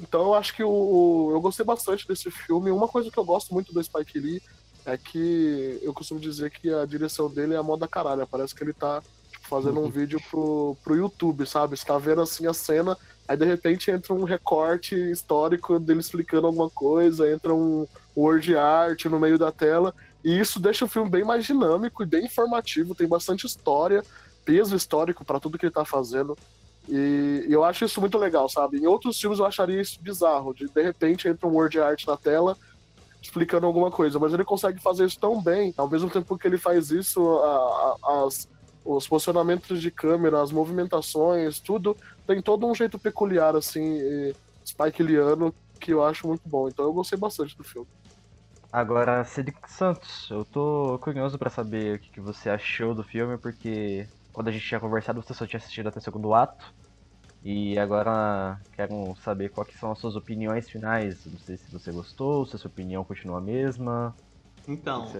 Então 0.00 0.22
eu 0.22 0.34
acho 0.34 0.54
que 0.54 0.62
o, 0.62 1.30
eu 1.32 1.40
gostei 1.40 1.66
bastante 1.66 2.06
desse 2.06 2.30
filme. 2.30 2.70
Uma 2.70 2.86
coisa 2.86 3.10
que 3.10 3.18
eu 3.18 3.24
gosto 3.24 3.52
muito 3.52 3.72
do 3.72 3.82
Spike 3.82 4.20
Lee 4.20 4.40
é 4.84 4.96
que 4.96 5.78
eu 5.82 5.92
costumo 5.92 6.20
dizer 6.20 6.50
que 6.50 6.72
a 6.72 6.84
direção 6.84 7.28
dele 7.28 7.54
é 7.54 7.56
a 7.56 7.62
moda 7.62 7.88
caralho. 7.88 8.26
Parece 8.26 8.54
que 8.54 8.62
ele 8.62 8.72
tá 8.72 9.02
tipo, 9.30 9.46
fazendo 9.48 9.80
um 9.80 9.84
uhum. 9.84 9.90
vídeo 9.90 10.20
pro, 10.30 10.76
pro 10.82 10.96
YouTube, 10.96 11.46
sabe? 11.46 11.76
Você 11.76 11.84
tá 11.84 11.98
vendo 11.98 12.20
assim 12.20 12.46
a 12.46 12.52
cena, 12.52 12.96
aí 13.26 13.36
de 13.36 13.44
repente 13.44 13.90
entra 13.90 14.14
um 14.14 14.24
recorte 14.24 14.94
histórico 14.94 15.78
dele 15.78 16.00
explicando 16.00 16.46
alguma 16.46 16.70
coisa, 16.70 17.30
entra 17.30 17.54
um 17.54 17.86
word 18.16 18.56
art 18.56 19.04
no 19.06 19.20
meio 19.20 19.38
da 19.38 19.52
tela. 19.52 19.94
E 20.24 20.38
isso 20.38 20.60
deixa 20.60 20.84
o 20.84 20.88
filme 20.88 21.10
bem 21.10 21.24
mais 21.24 21.44
dinâmico 21.44 22.02
e 22.02 22.06
bem 22.06 22.26
informativo, 22.26 22.94
tem 22.94 23.08
bastante 23.08 23.46
história, 23.46 24.02
peso 24.44 24.76
histórico 24.76 25.24
para 25.24 25.40
tudo 25.40 25.58
que 25.58 25.66
ele 25.66 25.72
tá 25.72 25.84
fazendo. 25.84 26.36
E, 26.88 27.46
eu 27.48 27.64
acho 27.64 27.84
isso 27.84 28.00
muito 28.00 28.18
legal, 28.18 28.48
sabe? 28.48 28.78
Em 28.78 28.86
outros 28.86 29.18
filmes 29.18 29.38
eu 29.38 29.46
acharia 29.46 29.80
isso 29.80 30.00
bizarro, 30.02 30.52
de 30.52 30.66
de 30.68 30.82
repente 30.82 31.28
entra 31.28 31.46
um 31.46 31.54
word 31.54 31.78
art 31.80 32.04
na 32.06 32.16
tela 32.16 32.56
explicando 33.20 33.66
alguma 33.66 33.90
coisa, 33.90 34.18
mas 34.18 34.32
ele 34.32 34.44
consegue 34.44 34.80
fazer 34.80 35.04
isso 35.04 35.18
tão 35.18 35.42
bem, 35.42 35.74
ao 35.76 35.88
mesmo 35.88 36.08
tempo 36.08 36.38
que 36.38 36.46
ele 36.46 36.58
faz 36.58 36.90
isso, 36.90 37.38
a, 37.38 37.96
a, 38.02 38.24
as, 38.26 38.48
os 38.84 39.06
posicionamentos 39.06 39.80
de 39.80 39.90
câmera, 39.90 40.40
as 40.42 40.50
movimentações, 40.50 41.60
tudo 41.60 41.96
tem 42.26 42.40
todo 42.40 42.66
um 42.66 42.74
jeito 42.74 42.98
peculiar, 42.98 43.56
assim, 43.56 44.32
Spike 44.64 45.02
Liano, 45.02 45.54
que 45.80 45.92
eu 45.92 46.04
acho 46.04 46.28
muito 46.28 46.42
bom. 46.48 46.68
Então 46.68 46.84
eu 46.84 46.92
gostei 46.92 47.18
bastante 47.18 47.56
do 47.56 47.64
filme. 47.64 47.88
Agora, 48.72 49.24
Cedric 49.24 49.68
Santos, 49.68 50.30
eu 50.30 50.44
tô 50.44 50.96
curioso 51.02 51.36
para 51.36 51.50
saber 51.50 51.96
o 51.96 51.98
que, 51.98 52.10
que 52.10 52.20
você 52.20 52.48
achou 52.48 52.94
do 52.94 53.02
filme, 53.02 53.36
porque 53.36 54.06
quando 54.32 54.46
a 54.46 54.52
gente 54.52 54.64
tinha 54.64 54.78
conversado, 54.78 55.20
você 55.20 55.34
só 55.34 55.44
tinha 55.44 55.58
assistido 55.58 55.88
até 55.88 55.98
o 55.98 56.02
segundo 56.02 56.32
ato. 56.32 56.72
E 57.42 57.78
agora 57.78 58.58
quero 58.72 59.14
saber 59.16 59.48
quais 59.48 59.74
são 59.78 59.92
as 59.92 59.98
suas 59.98 60.14
opiniões 60.14 60.68
finais. 60.68 61.24
Não 61.24 61.38
sei 61.38 61.56
se 61.56 61.70
você 61.70 61.90
gostou, 61.90 62.44
se 62.44 62.56
a 62.56 62.58
sua 62.58 62.70
opinião 62.70 63.04
continua 63.04 63.38
a 63.38 63.40
mesma. 63.40 64.14
Então, 64.68 65.10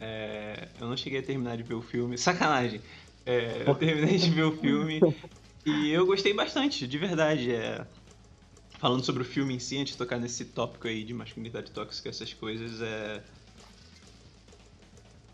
é, 0.00 0.68
eu 0.78 0.88
não 0.88 0.96
cheguei 0.96 1.18
a 1.18 1.22
terminar 1.22 1.56
de 1.56 1.62
ver 1.62 1.74
o 1.74 1.82
filme. 1.82 2.16
Sacanagem! 2.18 2.80
É, 3.26 3.68
eu 3.68 3.74
terminei 3.74 4.18
de 4.18 4.30
ver 4.30 4.44
o 4.44 4.56
filme 4.56 5.00
e 5.66 5.90
eu 5.90 6.06
gostei 6.06 6.32
bastante, 6.32 6.86
de 6.86 6.98
verdade. 6.98 7.52
É, 7.52 7.86
falando 8.78 9.04
sobre 9.04 9.22
o 9.22 9.26
filme 9.26 9.54
em 9.54 9.58
si, 9.58 9.78
antes 9.78 9.92
de 9.94 9.98
tocar 9.98 10.18
nesse 10.18 10.44
tópico 10.46 10.86
aí 10.86 11.04
de 11.04 11.14
masculinidade 11.14 11.72
tóxica, 11.72 12.08
essas 12.08 12.32
coisas, 12.34 12.80
é, 12.82 13.24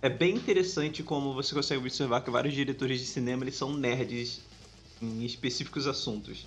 é 0.02 0.08
bem 0.08 0.34
interessante 0.36 1.02
como 1.02 1.34
você 1.34 1.54
consegue 1.54 1.80
observar 1.80 2.22
que 2.22 2.30
vários 2.30 2.54
diretores 2.54 3.00
de 3.00 3.06
cinema 3.06 3.44
eles 3.44 3.56
são 3.56 3.72
nerds 3.76 4.49
em 5.00 5.24
específicos 5.24 5.86
assuntos. 5.86 6.46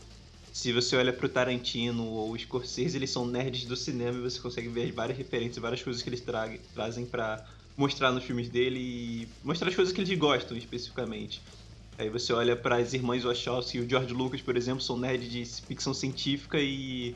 Se 0.52 0.72
você 0.72 0.96
olha 0.96 1.12
pro 1.12 1.28
Tarantino 1.28 2.06
ou 2.06 2.38
Scorsese, 2.38 2.96
eles 2.96 3.10
são 3.10 3.26
nerds 3.26 3.66
do 3.66 3.76
cinema 3.76 4.20
e 4.20 4.22
você 4.22 4.40
consegue 4.40 4.68
ver 4.68 4.92
várias 4.92 5.18
referências, 5.18 5.58
várias 5.58 5.82
coisas 5.82 6.04
que 6.04 6.10
eles 6.10 6.22
tra 6.22 6.48
trazem 6.74 7.06
para 7.06 7.44
mostrar 7.76 8.12
nos 8.12 8.24
filmes 8.24 8.50
dele 8.50 8.80
e 8.80 9.28
mostrar 9.44 9.70
as 9.70 9.76
coisas 9.76 9.92
que 9.92 10.00
eles 10.00 10.18
gostam 10.18 10.56
especificamente. 10.56 11.42
Aí 11.98 12.10
você 12.10 12.34
olha 12.34 12.56
para 12.56 12.78
as 12.78 12.94
irmãs 12.94 13.24
Wachowski 13.24 13.78
e 13.78 13.82
o 13.82 13.90
George 13.90 14.14
Lucas, 14.14 14.42
por 14.42 14.56
exemplo, 14.56 14.82
são 14.82 14.98
nerds 14.98 15.32
de 15.32 15.46
ficção 15.46 15.94
científica 15.94 16.60
e 16.60 17.16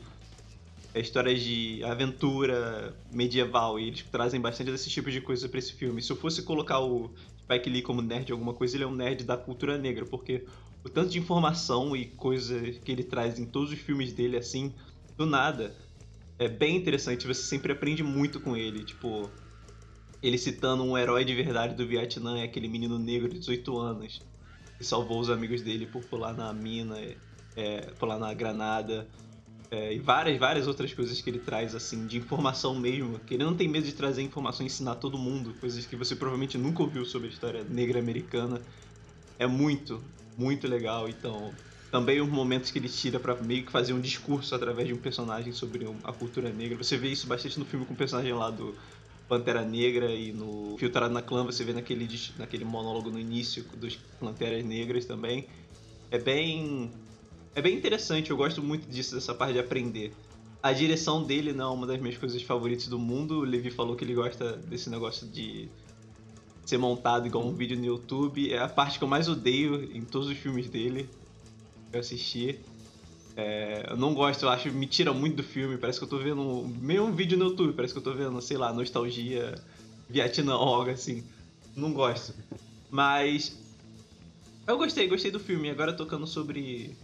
é, 0.94 1.00
histórias 1.00 1.40
de 1.40 1.82
aventura 1.84 2.94
medieval, 3.12 3.78
e 3.78 3.88
eles 3.88 4.04
trazem 4.10 4.40
bastante 4.40 4.70
desse 4.70 4.88
tipo 4.88 5.10
de 5.10 5.20
coisa 5.20 5.48
para 5.48 5.58
esse 5.58 5.72
filme. 5.72 6.00
Se 6.00 6.10
eu 6.10 6.16
fosse 6.16 6.42
colocar 6.42 6.80
o 6.80 7.10
Spike 7.40 7.70
Lee 7.70 7.82
como 7.82 8.02
nerd 8.02 8.26
de 8.26 8.32
alguma 8.32 8.54
coisa, 8.54 8.76
ele 8.76 8.84
é 8.84 8.86
um 8.86 8.94
nerd 8.94 9.24
da 9.24 9.36
cultura 9.36 9.76
negra, 9.78 10.04
porque 10.06 10.44
o 10.84 10.88
tanto 10.88 11.10
de 11.10 11.18
informação 11.18 11.96
e 11.96 12.06
coisa 12.06 12.60
que 12.84 12.90
ele 12.90 13.04
traz 13.04 13.38
em 13.38 13.46
todos 13.46 13.72
os 13.72 13.78
filmes 13.78 14.12
dele, 14.12 14.36
assim, 14.36 14.72
do 15.16 15.26
nada, 15.26 15.74
é 16.38 16.48
bem 16.48 16.76
interessante, 16.76 17.26
você 17.26 17.42
sempre 17.42 17.72
aprende 17.72 18.02
muito 18.02 18.40
com 18.40 18.56
ele, 18.56 18.84
tipo, 18.84 19.30
ele 20.22 20.38
citando 20.38 20.82
um 20.84 20.96
herói 20.96 21.24
de 21.24 21.34
verdade 21.34 21.74
do 21.74 21.86
Vietnã, 21.86 22.38
é 22.38 22.44
aquele 22.44 22.68
menino 22.68 22.98
negro 22.98 23.28
de 23.28 23.38
18 23.38 23.78
anos, 23.78 24.22
que 24.76 24.84
salvou 24.84 25.18
os 25.20 25.30
amigos 25.30 25.62
dele 25.62 25.86
por 25.86 26.04
pular 26.04 26.32
na 26.32 26.52
mina, 26.52 26.96
é, 27.56 27.80
pular 27.98 28.18
na 28.18 28.32
granada, 28.32 29.08
é, 29.70 29.92
e 29.92 29.98
várias, 29.98 30.38
várias 30.38 30.66
outras 30.66 30.94
coisas 30.94 31.20
que 31.20 31.28
ele 31.28 31.38
traz, 31.38 31.74
assim, 31.74 32.06
de 32.06 32.16
informação 32.16 32.74
mesmo. 32.74 33.18
Que 33.20 33.34
ele 33.34 33.44
não 33.44 33.54
tem 33.54 33.68
medo 33.68 33.84
de 33.84 33.92
trazer 33.92 34.22
informação 34.22 34.64
e 34.64 34.66
ensinar 34.66 34.94
todo 34.94 35.18
mundo. 35.18 35.54
Coisas 35.60 35.84
que 35.84 35.94
você 35.94 36.16
provavelmente 36.16 36.56
nunca 36.56 36.82
ouviu 36.82 37.04
sobre 37.04 37.28
a 37.28 37.30
história 37.30 37.64
negra 37.64 37.98
americana. 37.98 38.62
É 39.38 39.46
muito, 39.46 40.02
muito 40.38 40.68
legal. 40.68 41.08
Então, 41.08 41.52
também 41.90 42.20
os 42.20 42.28
momentos 42.28 42.70
que 42.70 42.78
ele 42.78 42.88
tira 42.88 43.18
para 43.18 43.34
meio 43.34 43.66
que 43.66 43.72
fazer 43.72 43.92
um 43.92 44.00
discurso 44.00 44.54
através 44.54 44.86
de 44.86 44.94
um 44.94 44.98
personagem 44.98 45.52
sobre 45.52 45.86
a 46.04 46.12
cultura 46.12 46.50
negra. 46.50 46.78
Você 46.78 46.96
vê 46.96 47.08
isso 47.08 47.26
bastante 47.26 47.58
no 47.58 47.64
filme 47.64 47.84
com 47.84 47.92
o 47.92 47.96
personagem 47.96 48.32
lá 48.32 48.48
do 48.48 48.74
Pantera 49.28 49.64
Negra 49.64 50.10
e 50.10 50.32
no 50.32 50.76
Filtrado 50.78 51.12
na 51.12 51.20
Clã 51.20 51.44
você 51.44 51.64
vê 51.64 51.72
naquele, 51.72 52.08
naquele 52.38 52.64
monólogo 52.64 53.10
no 53.10 53.18
início 53.18 53.64
dos 53.76 53.96
Panteras 54.20 54.64
Negras 54.64 55.04
também. 55.04 55.46
É 56.10 56.18
bem 56.18 56.90
é 57.54 57.60
bem 57.60 57.76
interessante, 57.76 58.30
eu 58.30 58.36
gosto 58.36 58.62
muito 58.62 58.88
disso, 58.88 59.16
dessa 59.16 59.34
parte 59.34 59.54
de 59.54 59.58
aprender. 59.58 60.12
A 60.62 60.72
direção 60.72 61.24
dele 61.24 61.52
não 61.52 61.72
é 61.72 61.74
uma 61.74 61.86
das 61.86 62.00
minhas 62.00 62.16
coisas 62.16 62.40
favoritas 62.42 62.86
do 62.86 62.98
mundo. 62.98 63.40
O 63.40 63.44
Levi 63.44 63.70
falou 63.70 63.96
que 63.96 64.04
ele 64.04 64.14
gosta 64.14 64.56
desse 64.56 64.88
negócio 64.88 65.26
de 65.26 65.68
ser 66.68 66.76
montado 66.76 67.26
igual 67.26 67.46
um 67.46 67.54
vídeo 67.54 67.78
no 67.78 67.84
YouTube. 67.86 68.52
É 68.52 68.58
a 68.58 68.68
parte 68.68 68.98
que 68.98 69.04
eu 69.04 69.08
mais 69.08 69.26
odeio 69.26 69.90
em 69.96 70.02
todos 70.02 70.28
os 70.28 70.36
filmes 70.36 70.68
dele 70.68 71.08
que 71.90 71.96
eu 71.96 72.00
assisti. 72.00 72.60
É, 73.34 73.86
eu 73.88 73.96
não 73.96 74.12
gosto, 74.12 74.42
eu 74.42 74.50
acho, 74.50 74.70
me 74.70 74.86
tira 74.86 75.10
muito 75.14 75.36
do 75.36 75.42
filme. 75.42 75.78
Parece 75.78 75.98
que 75.98 76.04
eu 76.04 76.08
tô 76.08 76.18
vendo 76.18 76.68
meio 76.82 77.04
um 77.04 77.12
vídeo 77.12 77.38
no 77.38 77.46
YouTube, 77.46 77.72
parece 77.72 77.94
que 77.94 77.98
eu 77.98 78.02
tô 78.02 78.12
vendo, 78.12 78.38
sei 78.42 78.58
lá, 78.58 78.70
nostalgia, 78.70 79.54
Vietnã, 80.10 80.52
algo 80.52 80.90
assim. 80.90 81.24
Não 81.74 81.90
gosto. 81.90 82.34
Mas 82.90 83.56
Eu 84.66 84.76
gostei, 84.76 85.08
gostei 85.08 85.30
do 85.30 85.40
filme. 85.40 85.70
Agora 85.70 85.94
tocando 85.94 86.26
sobre 86.26 86.94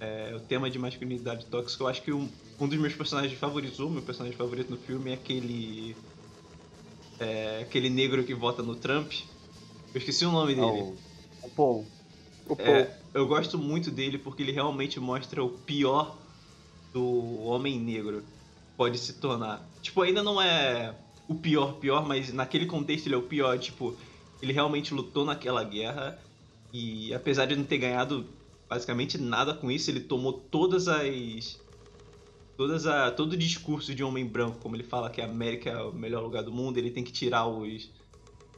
é, 0.00 0.34
o 0.34 0.40
tema 0.40 0.68
de 0.68 0.80
masculinidade 0.80 1.46
tóxica, 1.46 1.84
eu 1.84 1.86
acho 1.86 2.02
que 2.02 2.12
um, 2.12 2.28
um 2.58 2.66
dos 2.66 2.76
meus 2.76 2.94
personagens 2.94 3.38
favoritos, 3.38 3.78
o 3.78 3.88
meu 3.88 4.02
personagem 4.02 4.36
favorito 4.36 4.70
no 4.70 4.76
filme 4.76 5.12
é 5.12 5.14
aquele. 5.14 5.94
É, 7.18 7.60
aquele 7.62 7.88
negro 7.88 8.24
que 8.24 8.34
vota 8.34 8.62
no 8.62 8.74
Trump. 8.74 9.12
Eu 9.94 9.98
esqueci 9.98 10.24
o 10.24 10.32
nome 10.32 10.54
dele. 10.54 10.94
Oh, 11.42 11.46
o 11.46 11.50
Paul. 11.50 11.86
O 12.48 12.56
Paul. 12.56 12.68
É, 12.68 12.98
eu 13.12 13.26
gosto 13.26 13.58
muito 13.58 13.90
dele 13.90 14.18
porque 14.18 14.42
ele 14.42 14.52
realmente 14.52 14.98
mostra 14.98 15.42
o 15.42 15.50
pior 15.50 16.16
do 16.92 17.40
homem 17.42 17.78
negro 17.78 18.22
pode 18.76 18.98
se 18.98 19.14
tornar. 19.14 19.66
Tipo, 19.82 20.02
ainda 20.02 20.22
não 20.22 20.40
é 20.40 20.94
o 21.28 21.34
pior, 21.34 21.74
pior, 21.74 22.06
mas 22.06 22.32
naquele 22.32 22.66
contexto 22.66 23.06
ele 23.06 23.14
é 23.14 23.18
o 23.18 23.22
pior. 23.22 23.58
Tipo, 23.58 23.96
ele 24.42 24.52
realmente 24.52 24.92
lutou 24.92 25.24
naquela 25.24 25.62
guerra 25.64 26.18
e 26.72 27.14
apesar 27.14 27.46
de 27.46 27.56
não 27.56 27.64
ter 27.64 27.78
ganhado 27.78 28.26
basicamente 28.68 29.16
nada 29.18 29.54
com 29.54 29.70
isso, 29.70 29.90
ele 29.90 30.00
tomou 30.00 30.32
todas 30.32 30.88
as. 30.88 31.60
Todas 32.56 32.86
a, 32.86 33.10
todo 33.10 33.32
o 33.32 33.36
discurso 33.36 33.94
de 33.94 34.04
homem 34.04 34.24
branco, 34.24 34.58
como 34.58 34.76
ele 34.76 34.84
fala 34.84 35.10
que 35.10 35.20
a 35.20 35.24
América 35.24 35.70
é 35.70 35.82
o 35.82 35.92
melhor 35.92 36.22
lugar 36.22 36.42
do 36.42 36.52
mundo, 36.52 36.78
ele 36.78 36.90
tem 36.90 37.02
que 37.02 37.12
tirar 37.12 37.46
os. 37.46 37.90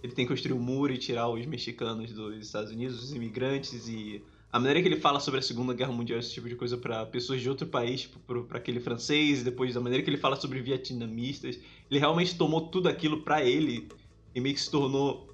Ele 0.02 0.12
tem 0.12 0.26
que 0.26 0.32
construir 0.32 0.52
um 0.52 0.60
muro 0.60 0.92
e 0.92 0.98
tirar 0.98 1.28
os 1.28 1.44
mexicanos 1.46 2.12
dos 2.12 2.36
Estados 2.36 2.70
Unidos, 2.70 3.02
os 3.02 3.12
imigrantes 3.12 3.88
e 3.88 4.22
a 4.56 4.58
maneira 4.58 4.80
que 4.80 4.88
ele 4.88 5.00
fala 5.00 5.20
sobre 5.20 5.40
a 5.40 5.42
Segunda 5.42 5.74
Guerra 5.74 5.92
Mundial, 5.92 6.18
esse 6.18 6.32
tipo 6.32 6.48
de 6.48 6.56
coisa 6.56 6.78
para 6.78 7.04
pessoas 7.04 7.42
de 7.42 7.48
outro 7.48 7.66
país, 7.66 8.08
para 8.48 8.56
aquele 8.56 8.80
francês, 8.80 9.42
depois 9.42 9.76
a 9.76 9.80
maneira 9.80 10.02
que 10.02 10.08
ele 10.08 10.16
fala 10.16 10.36
sobre 10.36 10.62
vietnamistas, 10.62 11.58
ele 11.90 12.00
realmente 12.00 12.38
tomou 12.38 12.62
tudo 12.68 12.88
aquilo 12.88 13.22
para 13.22 13.44
ele 13.44 13.88
e 14.34 14.40
meio 14.40 14.54
que 14.54 14.60
se 14.60 14.70
tornou, 14.70 15.28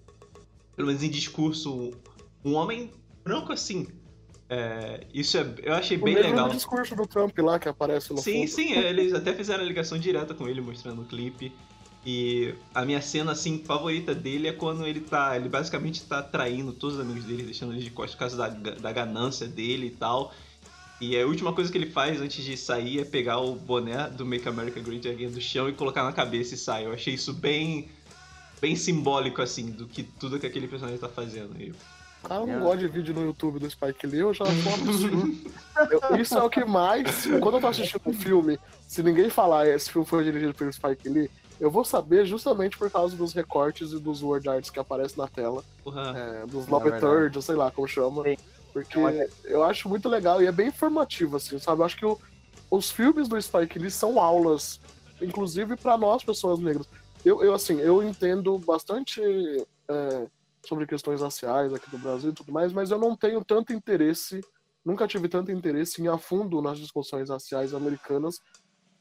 pelo 0.74 0.88
menos 0.88 1.04
em 1.04 1.08
discurso, 1.08 1.92
um 2.44 2.54
homem 2.54 2.90
branco 3.22 3.52
assim. 3.52 3.86
É, 4.54 5.00
isso 5.14 5.38
é, 5.38 5.46
eu 5.62 5.72
achei 5.72 5.96
bem 5.96 6.12
o 6.12 6.16
mesmo 6.18 6.30
legal. 6.30 6.50
O 6.50 6.52
discurso 6.52 6.94
do 6.94 7.06
Trump 7.06 7.38
lá 7.38 7.58
que 7.58 7.70
aparece 7.70 8.12
no 8.12 8.18
Sim, 8.18 8.40
fundo. 8.40 8.48
sim, 8.48 8.72
eles 8.72 9.14
até 9.14 9.32
fizeram 9.32 9.64
a 9.64 9.66
ligação 9.66 9.98
direta 9.98 10.34
com 10.34 10.46
ele, 10.46 10.60
mostrando 10.60 11.00
o 11.00 11.06
clipe. 11.06 11.50
E 12.04 12.52
a 12.74 12.84
minha 12.84 13.00
cena, 13.00 13.32
assim, 13.32 13.62
favorita 13.64 14.14
dele 14.14 14.48
é 14.48 14.52
quando 14.52 14.86
ele 14.86 15.00
tá. 15.00 15.34
Ele 15.36 15.48
basicamente 15.48 16.02
tá 16.02 16.22
traindo 16.22 16.70
todos 16.70 16.96
os 16.96 17.00
amigos 17.02 17.24
dele, 17.24 17.44
deixando 17.44 17.72
eles 17.72 17.82
de 17.82 17.90
costas 17.90 18.12
por 18.14 18.18
causa 18.18 18.36
da, 18.36 18.48
da 18.48 18.92
ganância 18.92 19.46
dele 19.46 19.86
e 19.86 19.90
tal. 19.90 20.34
E 21.00 21.18
a 21.18 21.26
última 21.26 21.54
coisa 21.54 21.72
que 21.72 21.78
ele 21.78 21.90
faz 21.90 22.20
antes 22.20 22.44
de 22.44 22.54
sair 22.54 23.00
é 23.00 23.04
pegar 23.06 23.38
o 23.38 23.54
boné 23.54 24.10
do 24.10 24.26
Make 24.26 24.46
America 24.46 24.80
Great 24.80 25.08
Again 25.08 25.30
do 25.30 25.40
chão 25.40 25.66
e 25.66 25.72
colocar 25.72 26.04
na 26.04 26.12
cabeça 26.12 26.54
e 26.54 26.58
sai. 26.58 26.84
Eu 26.84 26.92
achei 26.92 27.14
isso 27.14 27.32
bem. 27.32 27.88
bem 28.60 28.76
simbólico, 28.76 29.40
assim, 29.40 29.70
do 29.70 29.86
que 29.86 30.02
tudo 30.02 30.38
que 30.38 30.46
aquele 30.46 30.68
personagem 30.68 31.00
tá 31.00 31.08
fazendo. 31.08 31.58
E 31.58 31.72
O 32.24 32.28
cara 32.28 32.46
não 32.46 32.60
gosta 32.60 32.78
de 32.78 32.88
vídeo 32.88 33.14
no 33.14 33.24
YouTube 33.24 33.58
do 33.58 33.68
Spike 33.70 34.06
Lee, 34.06 34.20
eu 34.20 34.32
já 34.32 34.44
um 34.44 34.48
absurdo. 34.74 35.52
Eu- 36.10 36.16
isso 36.16 36.36
é 36.38 36.42
o 36.42 36.50
que 36.50 36.64
mais. 36.64 37.26
Quando 37.40 37.56
eu 37.56 37.60
tô 37.60 37.66
assistindo 37.66 38.02
um 38.06 38.12
filme, 38.12 38.58
se 38.86 39.02
ninguém 39.02 39.28
falar 39.30 39.66
esse 39.66 39.90
filme 39.90 40.06
foi 40.06 40.22
dirigido 40.22 40.54
pelo 40.54 40.72
Spike 40.72 41.08
Lee, 41.08 41.30
eu 41.58 41.70
vou 41.70 41.84
saber 41.84 42.24
justamente 42.26 42.76
por 42.78 42.90
causa 42.90 43.16
dos 43.16 43.32
recortes 43.32 43.92
e 43.92 43.98
dos 43.98 44.22
word 44.22 44.48
arts 44.48 44.70
que 44.70 44.78
aparecem 44.78 45.16
na 45.18 45.26
tela, 45.26 45.64
porra. 45.82 46.12
é, 46.16 46.46
dos 46.46 46.68
É 46.68 46.70
Love 46.70 46.90
verdade. 46.90 47.14
Third, 47.14 47.38
ou 47.38 47.42
sei 47.42 47.54
lá 47.56 47.70
como 47.70 47.88
chama. 47.88 48.22
Sim. 48.22 48.36
Porque 48.72 48.98
É 48.98 49.28
eu 49.44 49.62
acho 49.64 49.88
muito 49.88 50.08
legal 50.08 50.42
e 50.42 50.46
é 50.46 50.52
bem 50.52 50.68
informativo, 50.68 51.36
assim, 51.36 51.58
sabe? 51.58 51.80
Eu 51.80 51.84
acho 51.86 51.96
que 51.96 52.06
o- 52.06 52.18
os 52.70 52.90
filmes 52.90 53.28
do 53.28 53.40
Spike 53.40 53.78
Lee 53.78 53.90
são 53.90 54.18
aulas, 54.20 54.80
inclusive 55.20 55.76
para 55.76 55.96
nós, 55.98 56.22
pessoas 56.22 56.58
negras. 56.60 56.86
Eu, 57.24 57.42
eu, 57.42 57.54
assim, 57.54 57.78
eu 57.80 58.02
entendo 58.02 58.56
bastante 58.58 59.20
é, 59.88 60.26
sobre 60.66 60.86
questões 60.86 61.20
raciais 61.20 61.72
aqui 61.72 61.90
do 61.90 61.98
Brasil 61.98 62.30
e 62.30 62.34
tudo 62.34 62.52
mais, 62.52 62.72
mas 62.72 62.90
eu 62.90 62.98
não 62.98 63.16
tenho 63.16 63.44
tanto 63.44 63.72
interesse, 63.72 64.40
nunca 64.84 65.06
tive 65.06 65.28
tanto 65.28 65.50
interesse 65.50 66.00
em 66.02 66.08
a 66.08 66.18
fundo 66.18 66.62
nas 66.62 66.78
discussões 66.78 67.30
raciais 67.30 67.74
americanas, 67.74 68.36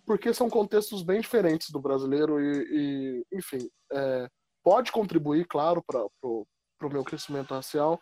porque 0.06 0.34
são 0.34 0.50
contextos 0.50 1.04
bem 1.04 1.22
diferentes 1.22 1.70
do 1.70 1.80
brasileiro 1.80 2.40
e, 2.42 3.24
e, 3.32 3.38
enfim, 3.38 3.70
é, 3.94 4.28
pode 4.64 4.92
contribuir, 4.92 5.46
claro, 5.48 5.84
para 5.86 6.04
o 6.24 6.46
meu 6.90 7.04
crescimento 7.04 7.54
racial, 7.54 8.00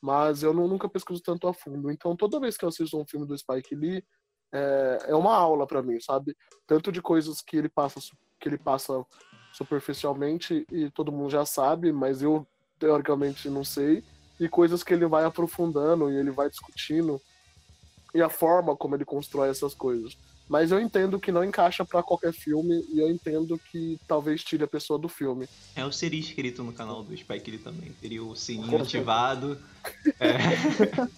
mas 0.00 0.42
eu 0.42 0.52
não- 0.52 0.66
nunca 0.66 0.88
pesquiso 0.88 1.22
tanto 1.22 1.46
a 1.46 1.54
fundo. 1.54 1.90
Então, 1.90 2.16
toda 2.16 2.40
vez 2.40 2.56
que 2.56 2.64
eu 2.64 2.68
assisto 2.68 2.98
um 2.98 3.06
filme 3.06 3.26
do 3.26 3.36
Spike 3.36 3.74
Lee, 3.74 4.04
é, 4.52 4.98
é 5.08 5.14
uma 5.14 5.34
aula 5.34 5.66
para 5.66 5.82
mim, 5.82 6.00
sabe? 6.00 6.36
Tanto 6.66 6.90
de 6.90 7.00
coisas 7.00 7.40
que 7.40 7.56
ele 7.56 7.68
passa 7.68 8.00
que 8.40 8.48
ele 8.48 8.58
passa 8.58 9.04
superficialmente 9.52 10.66
e 10.72 10.90
todo 10.90 11.12
mundo 11.12 11.30
já 11.30 11.46
sabe, 11.46 11.92
mas 11.92 12.22
eu 12.22 12.44
teoricamente 12.82 13.48
não 13.48 13.64
sei, 13.64 14.02
e 14.40 14.48
coisas 14.48 14.82
que 14.82 14.92
ele 14.92 15.06
vai 15.06 15.24
aprofundando 15.24 16.10
e 16.10 16.16
ele 16.16 16.32
vai 16.32 16.50
discutindo 16.50 17.22
e 18.12 18.20
a 18.20 18.28
forma 18.28 18.74
como 18.74 18.96
ele 18.96 19.04
constrói 19.04 19.48
essas 19.48 19.72
coisas. 19.72 20.16
Mas 20.48 20.72
eu 20.72 20.80
entendo 20.80 21.20
que 21.20 21.30
não 21.30 21.44
encaixa 21.44 21.84
para 21.84 22.02
qualquer 22.02 22.32
filme 22.32 22.84
e 22.92 22.98
eu 22.98 23.08
entendo 23.08 23.58
que 23.70 24.00
talvez 24.08 24.42
tire 24.42 24.64
a 24.64 24.66
pessoa 24.66 24.98
do 24.98 25.08
filme. 25.08 25.48
É, 25.76 25.82
eu 25.82 25.92
seria 25.92 26.18
inscrito 26.18 26.64
no 26.64 26.72
canal 26.72 27.04
do 27.04 27.16
Spike 27.16 27.52
Lee 27.52 27.60
também. 27.60 27.92
Teria 28.00 28.22
o 28.22 28.34
sininho 28.34 28.82
ativado. 28.82 29.56
É. 30.18 30.34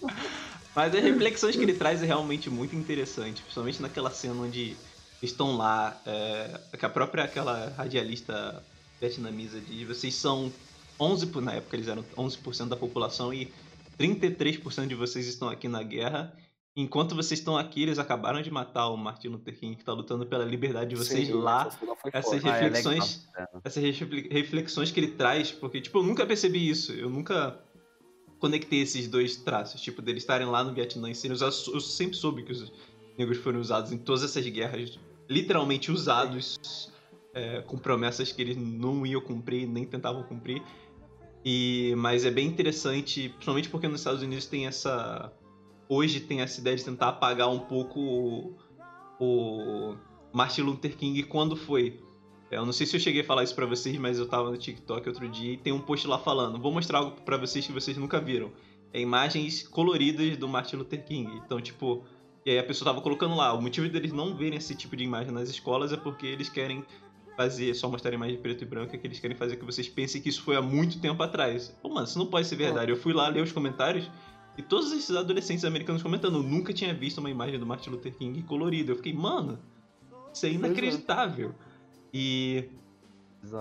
Mas 0.77 0.95
as 0.95 1.03
reflexões 1.03 1.57
que 1.57 1.63
ele 1.63 1.73
traz 1.73 2.03
é 2.03 2.07
realmente 2.07 2.51
muito 2.51 2.77
interessante. 2.77 3.41
Principalmente 3.41 3.81
naquela 3.81 4.11
cena 4.11 4.35
onde 4.43 4.77
estão 5.23 5.57
lá. 5.57 5.99
É, 6.05 6.61
que 6.79 6.85
a 6.85 6.91
própria 6.91 7.25
aquela 7.25 7.71
radialista 7.71 8.63
vietnamesa 9.01 9.61
diz, 9.61 9.89
vocês 9.89 10.15
são 10.15 10.53
11%, 10.99 11.31
por- 11.33 11.43
na 11.43 11.53
época 11.55 11.77
eles 11.77 11.89
eram 11.89 12.05
11% 12.17 12.69
da 12.69 12.77
população 12.77 13.33
e 13.33 13.51
33% 13.99 14.87
de 14.89 14.95
vocês 14.95 15.27
estão 15.27 15.49
aqui 15.49 15.69
na 15.69 15.83
guerra. 15.83 16.37
Enquanto 16.77 17.15
vocês 17.15 17.39
estão 17.39 17.57
aqui, 17.57 17.83
eles 17.83 18.01
acabaram 18.01 18.43
de 18.43 18.51
matar 18.51 18.89
o 18.89 18.97
Martin 18.97 19.29
Luther 19.29 19.57
King, 19.57 19.77
que 19.77 19.83
está 19.83 19.93
lutando 19.93 20.27
pela 20.27 20.45
liberdade 20.45 20.91
de 20.91 20.97
vocês 20.97 21.29
Sim, 21.29 21.35
lá. 21.35 21.69
essas 22.13 22.41
foda. 22.41 22.51
Ah, 22.53 22.57
é 22.59 22.63
reflexões 22.63 23.29
essas 23.65 23.83
refle- 23.83 24.29
reflexões 24.31 24.91
que 24.91 24.99
ele 24.99 25.13
traz, 25.13 25.53
porque, 25.53 25.81
tipo, 25.81 25.99
eu 25.99 26.03
nunca 26.03 26.27
percebi 26.27 26.69
isso. 26.69 26.91
Eu 26.93 27.09
nunca 27.09 27.61
conectei 28.41 28.81
esses 28.81 29.07
dois 29.07 29.37
traços, 29.37 29.81
tipo, 29.81 30.03
deles 30.03 30.25
estarem 30.25 30.47
lá 30.49 30.65
no 30.65 30.75
Vietnã 30.75 31.09
e 31.11 31.15
serem 31.15 31.35
usados. 31.35 31.65
Eu 31.69 31.81
sempre 31.81 32.17
soube 32.17 32.43
que 32.43 32.51
os 32.51 32.73
negros 33.17 33.39
foram 33.39 33.61
usados 33.61 33.93
em 33.93 33.97
todas 33.99 34.25
essas 34.25 34.45
guerras, 34.49 34.99
literalmente 35.31 35.93
usados 35.93 36.91
é, 37.33 37.63
com 37.63 37.79
promessas 37.79 38.33
que 38.33 38.43
eles 38.43 38.57
não 38.57 39.07
iam 39.07 39.21
cumprir, 39.21 39.67
nem 39.69 39.85
tentavam 39.85 40.25
cumprir. 40.25 40.61
E, 41.45 41.95
mas 41.97 42.25
é 42.25 42.31
bem 42.31 42.47
interessante, 42.47 43.29
principalmente 43.29 43.69
porque 43.69 43.87
nos 43.87 44.01
Estados 44.01 44.23
Unidos 44.23 44.47
tem 44.47 44.67
essa. 44.67 45.31
Hoje 45.89 46.21
tem 46.21 46.41
essa 46.41 46.61
ideia 46.61 46.77
de 46.77 46.85
tentar 46.85 47.09
apagar 47.09 47.51
um 47.51 47.59
pouco 47.59 48.01
o, 48.01 48.57
o 49.21 49.95
Martin 50.33 50.63
Luther 50.63 50.97
King 50.97 51.23
quando 51.25 51.55
foi. 51.55 52.01
É, 52.51 52.57
Eu 52.57 52.65
não 52.65 52.73
sei 52.73 52.87
se 52.87 52.97
eu 52.97 53.01
cheguei 53.01 53.21
a 53.21 53.25
falar 53.25 53.45
isso 53.45 53.55
pra 53.55 53.67
vocês, 53.67 53.97
mas 53.99 54.19
eu 54.19 54.27
tava 54.27 54.51
no 54.51 54.57
TikTok 54.57 55.07
outro 55.07 55.29
dia 55.29 55.53
e 55.53 55.57
tem 55.59 55.73
um 55.73 55.81
post 55.81 56.07
lá 56.07 56.19
falando. 56.19 56.59
Vou 56.59 56.73
mostrar 56.73 57.01
algo 57.01 57.21
pra 57.23 57.37
vocês 57.37 57.67
que 57.67 57.73
vocês 57.73 57.99
nunca 57.99 58.19
viram. 58.19 58.51
É 58.93 59.01
imagens 59.01 59.67
coloridas 59.69 60.37
do 60.39 60.49
Martin 60.49 60.77
Luther 60.77 61.05
King. 61.05 61.31
Então, 61.45 61.61
tipo, 61.61 62.05
e 62.47 62.53
aí 62.53 62.59
a 62.59 62.65
pessoa 62.65 62.91
tava 62.91 63.03
colocando 63.03 63.35
lá. 63.35 63.53
O 63.53 63.61
motivo 63.61 63.89
deles 63.89 64.13
não 64.13 64.35
verem 64.35 64.57
esse 64.57 64.75
tipo 64.75 64.97
de 64.97 65.05
imagem 65.05 65.33
nas 65.33 65.51
escolas 65.51 65.93
é 65.93 65.97
porque 65.97 66.27
eles 66.27 66.49
querem 66.49 66.85
fazer, 67.37 67.75
só 67.75 67.89
mostrar 67.89 68.13
imagem 68.13 68.37
preto 68.39 68.63
e 68.63 68.67
branco, 68.67 68.95
é 68.95 68.99
que 68.99 69.07
eles 69.07 69.19
querem 69.19 69.37
fazer 69.37 69.57
que 69.57 69.65
vocês 69.65 69.89
pensem 69.89 70.21
que 70.21 70.29
isso 70.29 70.43
foi 70.43 70.57
há 70.57 70.63
muito 70.63 71.01
tempo 71.01 71.23
atrás. 71.23 71.75
Pô, 71.83 71.89
mano, 71.89 72.07
isso 72.07 72.19
não 72.19 72.27
pode 72.27 72.47
ser 72.47 72.57
verdade. 72.57 72.91
Eu 72.91 72.97
fui 72.97 73.13
lá 73.13 73.29
ler 73.29 73.43
os 73.43 73.53
comentários 73.53 74.09
e 74.57 74.63
todos 74.63 74.93
esses 74.93 75.15
adolescentes 75.15 75.65
americanos 75.65 76.03
comentando, 76.03 76.37
eu 76.37 76.43
nunca 76.43 76.73
tinha 76.73 76.95
visto 76.95 77.19
uma 77.19 77.31
imagem 77.31 77.59
do 77.59 77.67
Martin 77.67 77.91
Luther 77.91 78.15
King 78.15 78.41
colorida. 78.43 78.93
Eu 78.93 78.97
fiquei, 78.97 79.13
mano, 79.13 79.59
isso 80.33 80.47
é 80.47 80.51
inacreditável. 80.51 81.55
E, 82.13 82.69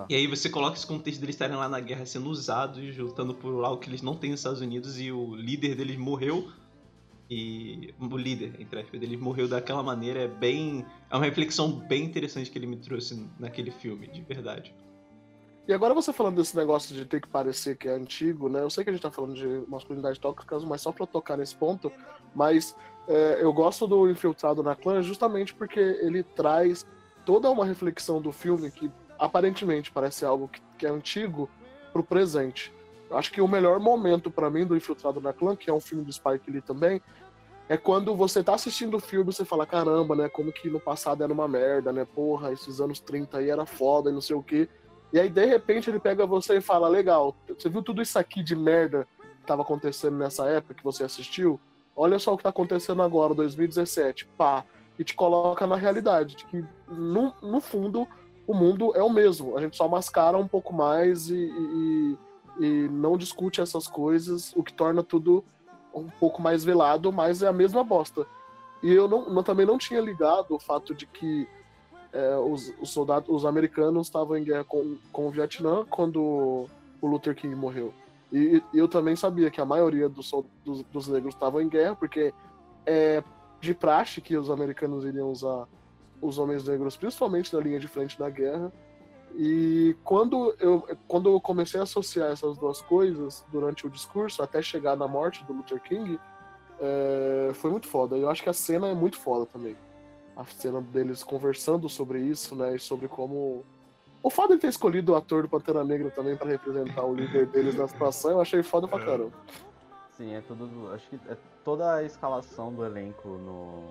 e 0.08 0.16
aí 0.16 0.28
você 0.28 0.50
coloca 0.50 0.78
esse 0.78 0.86
contexto 0.86 1.20
deles 1.20 1.34
estarem 1.36 1.56
lá 1.56 1.68
na 1.68 1.80
guerra 1.80 2.06
sendo 2.06 2.30
usados, 2.30 2.96
lutando 2.96 3.34
por 3.34 3.66
algo 3.66 3.82
que 3.82 3.90
eles 3.90 4.04
não 4.04 4.16
têm 4.16 4.32
nos 4.32 4.42
Estados 4.42 4.62
Unidos 4.62 5.00
e 5.00 5.12
o 5.12 5.36
líder 5.36 5.76
deles 5.76 5.98
morreu. 5.98 6.52
E 7.36 7.96
o 8.00 8.16
líder, 8.16 8.54
entre 8.60 8.82
aspas, 8.82 9.00
dele 9.00 9.18
morreu 9.18 9.48
daquela 9.48 9.82
maneira. 9.82 10.20
É 10.20 10.28
bem. 10.28 10.86
É 11.10 11.16
uma 11.16 11.26
reflexão 11.26 11.72
bem 11.72 12.04
interessante 12.04 12.52
que 12.52 12.60
ele 12.60 12.68
me 12.68 12.78
trouxe 12.78 13.28
naquele 13.40 13.72
filme, 13.72 14.08
de 14.08 14.22
verdade. 14.22 14.76
E 15.68 15.74
agora 15.74 15.96
você 15.96 16.14
falando 16.14 16.36
desse 16.36 16.56
negócio 16.56 16.94
de 16.94 17.06
ter 17.06 17.22
que 17.22 17.28
parecer 17.28 17.76
que 17.76 17.88
é 17.88 17.94
antigo, 17.96 18.50
né? 18.50 18.62
Eu 18.62 18.70
sei 18.70 18.84
que 18.84 18.92
a 18.92 18.94
gente 18.94 19.02
tá 19.02 19.10
falando 19.10 19.34
de 19.34 19.68
masculinidade 19.68 20.20
tóxica, 20.20 20.60
mas 20.60 20.82
só 20.82 20.92
pra 20.92 21.08
tocar 21.08 21.38
nesse 21.38 21.56
ponto, 21.56 21.92
mas 22.36 22.76
é, 23.08 23.40
eu 23.42 23.52
gosto 23.52 23.88
do 23.88 24.10
Infiltrado 24.10 24.62
na 24.62 24.76
Clã 24.76 25.02
justamente 25.02 25.56
porque 25.56 25.80
ele 25.80 26.22
traz 26.22 26.86
toda 27.26 27.50
uma 27.50 27.66
reflexão 27.66 28.22
do 28.22 28.32
filme 28.32 28.70
que 28.70 28.92
aparentemente 29.18 29.90
parece 29.90 30.26
algo 30.26 30.50
que, 30.50 30.62
que 30.78 30.86
é 30.86 30.90
antigo 30.90 31.50
pro 31.94 32.04
presente. 32.04 32.72
Eu 33.10 33.18
acho 33.18 33.32
que 33.32 33.40
o 33.40 33.48
melhor 33.48 33.80
momento 33.80 34.32
pra 34.32 34.50
mim 34.50 34.66
do 34.66 34.76
Infiltrado 34.76 35.22
na 35.22 35.32
Clã, 35.32 35.56
que 35.56 35.70
é 35.70 35.74
um 35.74 35.80
filme 35.80 36.04
do 36.04 36.12
Spike 36.12 36.50
Lee 36.50 36.62
também, 36.62 37.00
é 37.70 37.78
quando 37.78 38.16
você 38.16 38.44
tá 38.44 38.56
assistindo 38.56 38.98
o 38.98 39.00
filme 39.00 39.32
você 39.32 39.46
fala, 39.46 39.66
caramba, 39.66 40.16
né, 40.16 40.30
como 40.30 40.52
que 40.52 40.70
no 40.70 40.80
passado 40.80 41.24
era 41.24 41.32
uma 41.32 41.48
merda, 41.48 41.94
né, 41.94 42.06
porra, 42.06 42.52
esses 42.52 42.82
anos 42.82 43.00
30 43.00 43.38
aí 43.38 43.50
era 43.50 43.66
foda 43.66 44.10
e 44.10 44.14
não 44.14 44.22
sei 44.22 44.36
o 44.36 44.44
quê. 44.44 44.68
E 45.14 45.20
aí, 45.20 45.30
de 45.30 45.46
repente, 45.46 45.90
ele 45.92 46.00
pega 46.00 46.26
você 46.26 46.58
e 46.58 46.62
fala: 46.62 46.88
Legal, 46.88 47.36
você 47.48 47.70
viu 47.70 47.84
tudo 47.84 48.02
isso 48.02 48.18
aqui 48.18 48.42
de 48.42 48.56
merda 48.56 49.08
estava 49.44 49.62
acontecendo 49.62 50.18
nessa 50.18 50.48
época 50.48 50.74
que 50.74 50.84
você 50.84 51.04
assistiu, 51.04 51.60
olha 51.96 52.18
só 52.18 52.34
o 52.34 52.38
que 52.38 52.42
está 52.42 52.50
acontecendo 52.50 53.02
agora, 53.02 53.34
2017, 53.34 54.26
pá, 54.38 54.66
e 54.98 55.04
te 55.04 55.14
coloca 55.14 55.68
na 55.68 55.76
realidade, 55.76 56.36
de 56.36 56.46
que 56.46 56.66
no, 56.88 57.34
no 57.42 57.60
fundo 57.60 58.08
o 58.48 58.54
mundo 58.54 58.94
é 58.96 59.04
o 59.04 59.10
mesmo, 59.10 59.58
a 59.58 59.62
gente 59.62 59.76
só 59.76 59.88
mascara 59.88 60.38
um 60.38 60.48
pouco 60.48 60.74
mais 60.74 61.30
e, 61.30 61.36
e, 61.36 62.18
e 62.60 62.90
não 62.90 63.18
discute 63.18 63.62
essas 63.62 63.88
coisas, 63.88 64.54
o 64.56 64.64
que 64.64 64.74
torna 64.74 65.04
tudo 65.04 65.44
um 65.94 66.10
pouco 66.10 66.42
mais 66.42 66.64
velado, 66.64 67.12
mas 67.12 67.42
é 67.42 67.48
a 67.48 67.54
mesma 67.54 67.84
bosta. 67.84 68.26
E 68.82 68.92
eu 68.92 69.08
não, 69.08 69.30
não 69.30 69.44
também 69.44 69.66
não 69.66 69.78
tinha 69.78 70.02
ligado 70.02 70.54
o 70.56 70.60
fato 70.60 70.94
de 70.94 71.06
que 71.06 71.48
é, 72.12 72.36
os, 72.38 72.74
os, 72.80 72.90
soldados, 72.92 73.30
os 73.30 73.46
americanos 73.46 74.08
estavam 74.08 74.38
em 74.38 74.44
guerra 74.44 74.64
com, 74.64 74.98
com 75.12 75.28
o 75.28 75.32
Vietnã 75.32 75.86
quando 75.90 76.68
o 77.02 77.08
Luther 77.08 77.36
King 77.36 77.56
morreu. 77.56 77.94
E, 78.32 78.62
e 78.74 78.78
eu 78.78 78.88
também 78.88 79.16
sabia 79.16 79.50
que 79.50 79.62
a 79.62 79.66
maioria 79.66 80.10
dos, 80.10 80.32
dos, 80.66 80.84
dos 80.84 81.08
negros 81.08 81.34
estavam 81.34 81.62
em 81.62 81.70
guerra, 81.70 81.96
porque 81.96 82.34
é 82.86 83.24
de 83.62 83.74
praxe 83.74 84.20
que 84.20 84.36
os 84.36 84.50
americanos 84.50 85.06
iriam 85.06 85.32
usar 85.32 85.68
os 86.22 86.38
homens 86.38 86.68
negros, 86.68 86.98
principalmente 86.98 87.54
na 87.54 87.62
linha 87.62 87.80
de 87.80 87.88
frente 87.88 88.18
da 88.18 88.30
guerra. 88.30 88.72
E 89.36 89.96
quando 90.04 90.56
eu, 90.60 90.88
quando 91.08 91.30
eu 91.30 91.42
comecei 91.42 91.80
a 91.80 91.84
associar 91.84 92.32
essas 92.32 92.58
duas 92.58 92.82
coisas 92.82 93.44
durante 93.52 93.88
o 93.88 93.90
discurso, 93.90 94.44
até 94.44 94.62
chegar 94.62 94.96
na 94.96 95.08
morte 95.08 95.44
do 95.46 95.54
Luther 95.54 95.82
King, 95.82 96.20
é, 96.80 97.52
foi 97.56 97.72
muito 97.72 97.88
foda. 97.88 98.16
Eu 98.16 98.30
acho 98.30 98.44
que 98.44 98.50
a 98.50 98.54
cena 98.54 98.88
é 98.88 98.94
muito 98.94 99.18
foda 99.18 99.46
também. 99.46 99.76
A 100.36 100.46
cena 100.46 100.82
deles 100.82 101.24
conversando 101.24 101.90
sobre 101.90 102.20
isso, 102.20 102.56
né? 102.56 102.76
E 102.76 102.80
sobre 102.80 103.08
como. 103.08 103.64
O 104.22 104.30
fato 104.30 104.54
de 104.54 104.60
ter 104.60 104.68
escolhido 104.68 105.12
o 105.12 105.16
ator 105.16 105.44
do 105.44 105.50
Pantera 105.50 105.84
Negra 105.84 106.10
também 106.12 106.38
para 106.38 106.50
representar 106.50 107.04
o 107.04 107.14
líder 107.14 107.48
deles 107.48 107.76
na 107.76 107.88
situação, 107.88 108.32
eu 108.32 108.42
achei 108.42 108.64
foda 108.64 108.88
pra 108.88 109.00
caramba. 109.00 109.34
Sim, 110.16 110.34
é 110.34 110.42
tudo. 110.42 110.92
Acho 110.94 111.10
que 111.10 111.20
é 111.28 111.38
toda 111.64 111.96
a 111.96 112.04
escalação 112.04 112.72
do 112.72 112.86
elenco 112.86 113.28
no, 113.28 113.84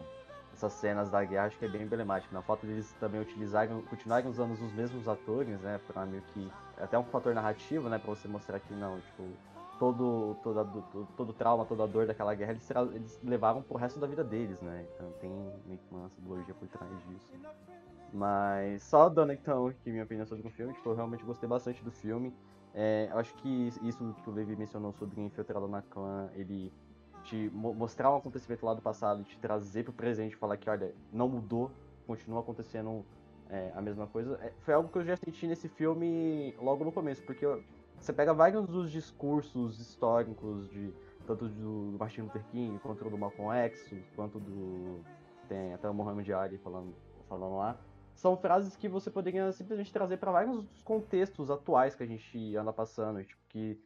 essas 0.63 0.73
cenas 0.75 1.11
da 1.11 1.25
guerra 1.25 1.47
acho 1.47 1.59
que 1.59 1.65
é 1.65 1.69
bem 1.69 1.83
emblemático. 1.83 2.33
Na 2.33 2.41
né? 2.41 2.47
foto 2.47 2.67
deles 2.67 2.93
também 3.01 3.21
utilizarem, 3.21 3.83
continuarem 3.83 4.29
usando 4.29 4.53
os 4.53 4.73
mesmos 4.73 5.09
atores, 5.09 5.61
né? 5.61 5.81
Pra 5.87 6.07
meio 6.07 6.23
que. 6.33 6.51
Até 6.79 6.99
um 6.99 7.05
fator 7.05 7.35
narrativo, 7.35 7.89
né? 7.89 7.99
Pra 7.99 8.11
você 8.11 8.29
mostrar 8.29 8.61
que 8.61 8.73
não, 8.75 9.01
tipo, 9.01 9.29
todo, 9.79 10.37
toda, 10.43 10.65
todo, 10.65 11.09
todo 11.17 11.33
trauma, 11.33 11.65
toda 11.65 11.87
dor 11.87 12.07
daquela 12.07 12.35
guerra, 12.35 12.53
eles, 12.53 12.71
eles 12.95 13.21
levavam 13.23 13.63
pro 13.63 13.77
resto 13.77 13.99
da 13.99 14.07
vida 14.07 14.23
deles, 14.23 14.61
né? 14.61 14.87
Então 14.95 15.11
tem 15.21 15.31
meio 15.67 15.79
que 15.79 15.95
uma 15.95 16.09
simbologia 16.11 16.55
por 16.55 16.69
trás 16.69 16.91
disso. 17.09 17.33
Mas 18.13 18.83
só 18.83 19.09
dando 19.09 19.33
então 19.33 19.67
aqui 19.67 19.91
minha 19.91 20.05
opinião 20.05 20.27
sobre 20.27 20.47
o 20.47 20.51
filme, 20.51 20.75
tipo, 20.75 20.91
eu 20.91 20.95
realmente 20.95 21.25
gostei 21.25 21.49
bastante 21.49 21.83
do 21.83 21.91
filme. 21.91 22.33
É, 22.75 23.09
eu 23.11 23.19
acho 23.19 23.35
que 23.35 23.73
isso 23.83 24.15
que 24.23 24.31
o 24.31 24.33
Levi 24.33 24.57
mencionou 24.57 24.93
sobre 24.93 25.21
Infiltrado 25.21 25.69
na 25.69 25.83
Clã, 25.83 26.31
ele 26.35 26.73
te 27.25 27.51
mostrar 27.51 28.13
um 28.13 28.17
acontecimento 28.17 28.65
lá 28.65 28.75
do 28.75 28.83
passado, 28.83 29.25
te 29.25 29.39
trazer 29.39 29.85
pro 29.85 29.93
presente 29.93 30.33
e 30.33 30.37
falar 30.37 30.57
que, 30.57 30.69
olha, 30.69 30.95
não 31.13 31.29
mudou, 31.29 31.71
continua 32.07 32.41
acontecendo 32.41 33.05
é, 33.49 33.73
a 33.75 33.81
mesma 33.81 34.07
coisa, 34.07 34.39
é, 34.43 34.53
foi 34.61 34.75
algo 34.75 34.89
que 34.89 34.99
eu 34.99 35.05
já 35.05 35.17
senti 35.17 35.47
nesse 35.47 35.69
filme 35.69 36.55
logo 36.59 36.85
no 36.85 36.93
começo, 36.93 37.23
porque 37.23 37.47
você 37.99 38.13
pega 38.13 38.33
vários 38.33 38.67
dos 38.67 38.91
discursos 38.91 39.79
históricos 39.79 40.69
de 40.71 40.93
tanto 41.27 41.49
do 41.49 41.97
Martin 41.99 42.23
Luther 42.23 42.45
King 42.51 42.79
quanto 42.81 43.09
do 43.09 43.17
Malcolm 43.17 43.55
X, 43.57 43.95
quanto 44.17 44.41
do 44.41 45.01
tem 45.49 45.75
até 45.75 45.89
o 45.89 45.95
Muhammad 45.95 46.29
Ali 46.31 46.59
falando, 46.59 46.95
falando 47.29 47.57
lá, 47.57 47.79
são 48.15 48.37
frases 48.37 48.77
que 48.77 48.89
você 48.89 49.11
poderia 49.11 49.53
simplesmente 49.53 49.93
trazer 49.93 50.17
para 50.17 50.33
vários 50.33 50.65
dos 50.65 50.83
contextos 50.83 51.51
atuais 51.51 51.95
que 51.95 52.03
a 52.03 52.07
gente 52.07 52.57
anda 52.57 52.73
passando, 52.73 53.23
tipo, 53.23 53.41
que 53.49 53.79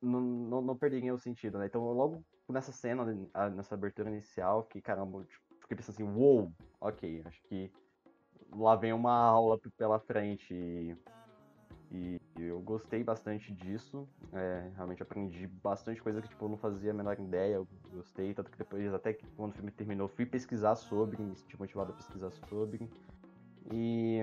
não, 0.00 0.20
não, 0.20 0.62
não 0.62 0.78
o 1.14 1.18
sentido, 1.18 1.58
né? 1.58 1.66
Então, 1.66 1.82
logo 1.92 2.24
nessa 2.52 2.72
cena, 2.72 3.04
nessa 3.54 3.74
abertura 3.74 4.10
inicial, 4.10 4.64
que 4.64 4.80
caramba, 4.80 5.24
tipo, 5.24 5.42
fiquei 5.60 5.76
pensando 5.76 5.94
assim, 5.94 6.04
uou, 6.04 6.40
wow, 6.42 6.52
ok, 6.80 7.22
acho 7.24 7.42
que 7.42 7.70
lá 8.52 8.74
vem 8.76 8.92
uma 8.92 9.12
aula 9.12 9.58
pela 9.76 9.98
frente 10.00 10.54
e, 10.54 10.96
e 11.90 12.20
eu 12.36 12.60
gostei 12.60 13.02
bastante 13.02 13.52
disso, 13.52 14.08
é, 14.32 14.70
realmente 14.74 15.02
aprendi 15.02 15.46
bastante 15.46 16.02
coisa 16.02 16.20
que 16.22 16.28
tipo, 16.28 16.44
eu 16.44 16.48
não 16.48 16.56
fazia 16.56 16.90
a 16.90 16.94
menor 16.94 17.18
ideia, 17.18 17.54
eu 17.54 17.68
gostei, 17.92 18.34
tanto 18.34 18.50
que 18.50 18.58
depois, 18.58 18.92
até 18.92 19.12
que 19.12 19.26
quando 19.36 19.52
o 19.52 19.54
filme 19.54 19.70
terminou, 19.70 20.08
fui 20.08 20.26
pesquisar 20.26 20.74
sobre, 20.76 21.22
me 21.22 21.36
senti 21.36 21.58
motivado 21.58 21.92
a 21.92 21.96
pesquisar 21.96 22.30
sobre, 22.48 22.88
e 23.72 24.20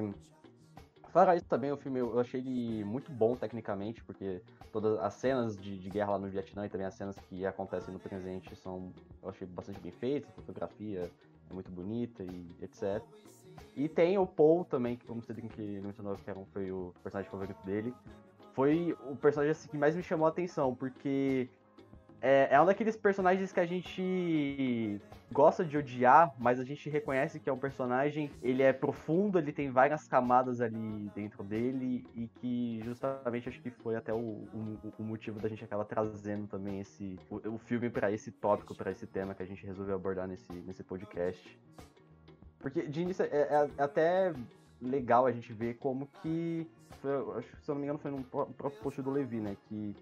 Fora 1.15 1.34
isso 1.34 1.45
também, 1.45 1.71
o 1.71 1.78
filme 1.78 2.01
eu 2.01 2.19
achei 2.19 2.41
ele 2.41 2.84
muito 2.84 3.10
bom 3.10 3.38
tecnicamente, 3.38 4.04
porque 4.04 4.41
todas 4.69 4.99
as 4.99 5.13
cenas 5.13 5.58
de, 5.58 5.78
de, 5.78 5.89
guerra 5.89 6.12
lá 6.12 6.19
no 6.19 6.28
Vietnã 6.28 6.65
e 6.65 6.69
também 6.69 6.86
as 6.86 6.93
cenas 6.93 7.17
que 7.30 7.45
acontecem 7.45 7.93
no 7.93 8.01
presente 8.01 8.54
são, 8.58 8.91
eu 9.23 9.30
achei 9.30 9.47
bastante 9.47 9.80
bem 9.80 9.93
feitas, 9.93 10.30
a 10.30 10.34
fotografia 10.34 11.10
é 11.49 11.54
muito 11.54 11.71
bonita 11.71 12.21
e 12.21 12.45
etc. 12.62 13.01
E 13.78 13.88
tem 13.88 14.17
o 14.17 14.28
Paul 14.28 14.65
também, 14.65 14.97
que 14.97 15.06
como 15.06 15.21
você 15.21 15.34
que 15.34 15.62
ele 15.62 15.80
mencionou 15.80 16.17
que 16.17 16.45
foi 16.51 16.69
o 16.69 16.93
personagem 17.01 17.32
favorito 17.32 17.65
dele. 17.65 17.93
Foi 18.51 18.93
o 19.10 19.15
personagem 19.15 19.51
assim, 19.51 19.69
que 19.69 19.78
mais 19.78 19.95
me 19.95 20.04
chamou 20.04 20.25
a 20.25 20.30
atenção, 20.32 20.75
porque 20.75 21.47
é, 22.27 22.47
é 22.49 22.59
um 22.59 22.65
daqueles 22.65 22.97
personagens 22.97 23.53
que 23.53 23.59
a 23.59 23.67
gente 23.67 24.99
gosta 25.31 25.63
de 25.63 25.77
odiar, 25.77 26.33
mas 26.39 26.59
a 26.59 26.63
gente 26.63 26.89
reconhece 26.89 27.39
que 27.39 27.47
é 27.47 27.53
um 27.53 27.57
personagem, 27.59 28.31
ele 28.41 28.63
é 28.63 28.73
profundo, 28.73 29.38
ele 29.38 29.51
tem 29.51 29.69
várias 29.69 30.07
camadas 30.07 30.59
ali 30.59 31.11
dentro 31.13 31.43
dele 31.43 32.03
e 32.15 32.27
que 32.27 32.81
justamente 32.83 33.47
acho 33.47 33.61
que 33.61 33.69
foi 33.69 33.95
até 33.95 34.11
o, 34.11 34.17
o, 34.17 34.93
o 34.97 35.03
motivo 35.03 35.39
da 35.39 35.47
gente 35.47 35.63
acabar 35.63 35.85
trazendo 35.85 36.47
também 36.47 36.79
esse 36.79 37.19
o, 37.29 37.35
o 37.47 37.57
filme 37.59 37.91
para 37.91 38.11
esse 38.11 38.31
tópico, 38.31 38.73
para 38.73 38.89
esse 38.89 39.05
tema 39.05 39.35
que 39.35 39.43
a 39.43 39.45
gente 39.45 39.63
resolveu 39.63 39.93
abordar 39.93 40.27
nesse, 40.27 40.51
nesse 40.51 40.83
podcast. 40.83 41.59
Porque 42.57 42.88
de 42.88 43.01
início 43.03 43.23
é, 43.23 43.27
é, 43.27 43.69
é 43.77 43.83
até 43.83 44.33
legal 44.81 45.27
a 45.27 45.31
gente 45.31 45.53
ver 45.53 45.75
como 45.75 46.07
que, 46.23 46.67
foi, 47.01 47.11
acho, 47.38 47.55
se 47.61 47.69
eu 47.69 47.75
não 47.75 47.81
me 47.81 47.83
engano 47.83 47.99
foi 47.99 48.09
no 48.09 48.23
próprio 48.23 48.81
post 48.81 48.99
do 49.03 49.11
Levi, 49.11 49.39
né, 49.39 49.55
que 49.69 49.95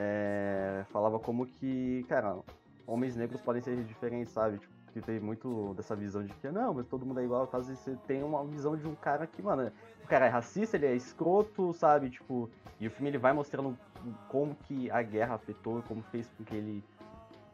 é, 0.00 0.84
falava 0.90 1.18
como 1.18 1.44
que, 1.44 2.06
cara, 2.08 2.38
homens 2.86 3.16
negros 3.16 3.40
podem 3.40 3.60
ser 3.60 3.76
diferentes, 3.82 4.32
sabe? 4.32 4.58
Tipo, 4.58 4.72
que 4.92 5.00
tem 5.02 5.20
muito 5.20 5.74
dessa 5.74 5.94
visão 5.94 6.24
de 6.24 6.32
que, 6.34 6.48
não, 6.50 6.72
mas 6.72 6.86
todo 6.86 7.04
mundo 7.04 7.20
é 7.20 7.24
igual, 7.24 7.46
caso 7.46 7.74
você 7.74 7.96
tem 8.06 8.22
uma 8.22 8.44
visão 8.44 8.76
de 8.76 8.86
um 8.86 8.94
cara 8.94 9.26
que, 9.26 9.42
mano, 9.42 9.70
o 10.04 10.06
cara 10.06 10.26
é 10.26 10.28
racista, 10.28 10.76
ele 10.76 10.86
é 10.86 10.94
escroto, 10.94 11.74
sabe? 11.74 12.10
Tipo, 12.10 12.48
e 12.80 12.86
o 12.86 12.90
filme 12.90 13.10
ele 13.10 13.18
vai 13.18 13.32
mostrando 13.32 13.76
como 14.28 14.54
que 14.54 14.88
a 14.90 15.02
guerra 15.02 15.34
afetou, 15.34 15.82
como 15.82 16.00
fez 16.04 16.30
com 16.38 16.44
que 16.44 16.54
ele 16.54 16.84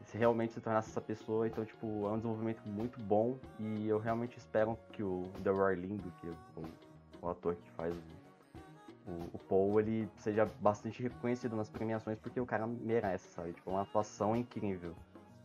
se 0.03 0.17
realmente 0.17 0.53
se 0.53 0.61
tornasse 0.61 0.89
essa 0.91 1.01
pessoa. 1.01 1.47
Então, 1.47 1.65
tipo, 1.65 2.07
é 2.07 2.11
um 2.11 2.17
desenvolvimento 2.17 2.61
muito 2.65 2.99
bom 2.99 3.37
e 3.59 3.87
eu 3.87 3.97
realmente 3.97 4.37
espero 4.37 4.77
que 4.91 5.01
o 5.01 5.23
The 5.43 5.49
Roy 5.49 5.75
Lindo, 5.75 6.13
que 6.21 6.27
é 6.27 6.31
o, 6.57 7.25
o 7.25 7.29
ator 7.29 7.55
que 7.55 7.71
faz 7.71 7.95
o, 9.07 9.37
Paul 9.37 9.79
ele 9.79 10.09
seja 10.17 10.49
bastante 10.59 11.03
reconhecido 11.03 11.55
nas 11.55 11.69
premiações 11.69 12.17
porque 12.19 12.39
o 12.39 12.45
cara 12.45 12.65
merece, 12.65 13.29
sabe? 13.29 13.53
Tipo, 13.53 13.71
uma 13.71 13.81
atuação 13.81 14.35
incrível. 14.35 14.95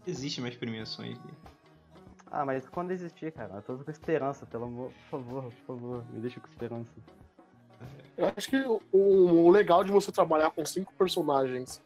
Existe 0.07 0.41
mais 0.41 0.57
premiações 0.57 1.19
dele. 1.19 1.37
Ah, 2.31 2.45
mas 2.45 2.69
quando 2.69 2.93
existir, 2.93 3.33
cara, 3.33 3.57
eu 3.57 3.63
tô 3.63 3.85
com 3.85 3.91
esperança, 3.91 4.47
pelo 4.47 4.65
amor, 4.65 4.93
por 4.93 5.21
favor, 5.21 5.43
por 5.45 5.53
favor, 5.67 6.05
me 6.11 6.21
deixa 6.21 6.41
com 6.41 6.49
esperança. 6.49 6.91
Eu 8.17 8.33
acho 8.37 8.49
que 8.49 8.57
o, 8.57 8.81
o 8.93 9.51
legal 9.51 9.83
de 9.83 9.91
você 9.91 10.13
trabalhar 10.13 10.51
com 10.51 10.65
cinco 10.65 10.93
personagens 10.95 11.83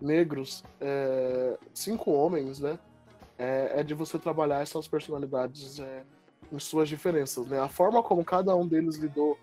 negros, 0.00 0.64
é, 0.80 1.58
cinco 1.74 2.12
homens, 2.12 2.60
né? 2.60 2.78
É, 3.38 3.80
é, 3.80 3.82
de 3.84 3.94
você 3.94 4.18
trabalhar 4.18 4.60
essas 4.60 4.88
personalidades 4.88 5.78
é, 5.78 6.04
em 6.52 6.58
suas 6.58 6.88
diferenças, 6.88 7.46
né? 7.46 7.60
A 7.60 7.68
forma 7.68 8.02
como 8.02 8.24
cada 8.24 8.54
um 8.54 8.66
deles 8.66 8.96
lidou 8.96 9.38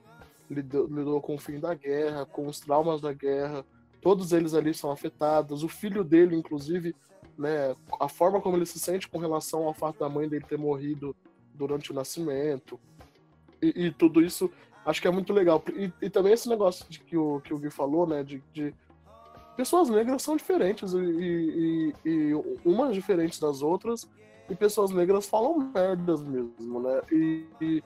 lidou, 0.50 0.88
lidou 0.88 1.22
com 1.22 1.36
o 1.36 1.40
fim 1.40 1.60
da 1.60 1.74
guerra, 1.74 2.26
com 2.26 2.48
os 2.48 2.60
traumas 2.60 3.02
da 3.02 3.14
guerra. 3.14 3.66
Todos 4.02 4.32
eles 4.32 4.54
ali 4.54 4.74
são 4.74 4.92
afetados. 4.92 5.64
O 5.64 5.70
filho 5.70 6.04
dele, 6.04 6.36
inclusive, 6.36 6.96
né, 7.38 7.76
a 8.00 8.08
forma 8.08 8.42
como 8.42 8.56
ele 8.56 8.66
se 8.66 8.80
sente 8.80 9.08
com 9.08 9.18
relação 9.18 9.64
ao 9.64 9.74
fato 9.74 10.00
da 10.00 10.10
mãe 10.10 10.28
dele 10.28 10.46
ter 10.48 10.58
morrido 10.58 11.16
durante 11.54 11.92
o 11.92 11.96
nascimento. 11.96 12.80
E, 13.62 13.86
e 13.86 13.92
tudo 13.92 14.22
isso, 14.22 14.50
acho 14.86 15.02
que 15.02 15.08
é 15.08 15.12
muito 15.12 15.34
legal. 15.34 15.64
E, 15.76 15.92
e, 16.02 16.10
também 16.10 16.34
esse 16.34 16.48
negócio 16.48 16.86
de 16.90 17.00
que 17.00 17.18
o, 17.18 17.42
que 17.42 17.54
o 17.54 17.58
Gui 17.58 17.70
falou, 17.70 18.06
né, 18.06 18.24
de, 18.24 18.44
de 18.54 18.74
pessoas 19.56 19.90
negras 19.90 20.22
são 20.22 20.36
diferentes 20.36 20.94
e, 20.94 20.98
e, 20.98 21.94
e, 22.06 22.34
umas 22.64 22.94
diferentes 22.94 23.40
das 23.40 23.62
outras 23.62 24.10
e 24.50 24.56
pessoas 24.56 24.92
negras 24.92 25.28
falam 25.28 25.58
merdas 25.74 26.22
mesmo, 26.22 26.80
né? 26.80 27.02
E, 27.12 27.46
e, 27.62 27.84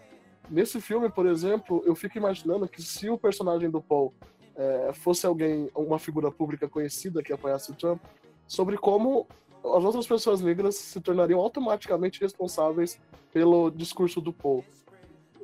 Nesse 0.49 0.81
filme, 0.81 1.09
por 1.09 1.25
exemplo, 1.25 1.83
eu 1.85 1.95
fico 1.95 2.17
imaginando 2.17 2.67
que 2.67 2.81
se 2.81 3.09
o 3.09 3.17
personagem 3.17 3.69
do 3.69 3.81
Paul 3.81 4.13
é, 4.55 4.91
fosse 4.93 5.25
alguém, 5.25 5.69
uma 5.75 5.99
figura 5.99 6.31
pública 6.31 6.67
conhecida 6.67 7.21
que 7.21 7.31
apoiasse 7.31 7.71
o 7.71 7.75
Trump, 7.75 8.01
sobre 8.47 8.77
como 8.77 9.27
as 9.63 9.83
outras 9.83 10.07
pessoas 10.07 10.41
negras 10.41 10.75
se 10.75 10.99
tornariam 10.99 11.39
automaticamente 11.39 12.19
responsáveis 12.19 12.99
pelo 13.31 13.69
discurso 13.69 14.19
do 14.19 14.33
Paul, 14.33 14.65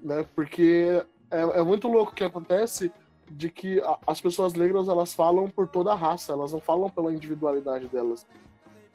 né? 0.02 0.26
Porque 0.36 1.04
é, 1.30 1.60
é 1.60 1.64
muito 1.64 1.88
louco 1.88 2.12
o 2.12 2.16
que 2.16 2.24
acontece 2.24 2.92
de 3.30 3.50
que 3.50 3.80
a, 3.82 3.98
as 4.08 4.22
pessoas 4.22 4.54
negras 4.54 4.88
elas 4.88 5.14
falam 5.14 5.50
por 5.50 5.68
toda 5.68 5.92
a 5.92 5.96
raça, 5.96 6.34
elas 6.34 6.52
não 6.52 6.60
falam 6.60 6.90
pela 6.90 7.14
individualidade 7.14 7.88
delas. 7.88 8.26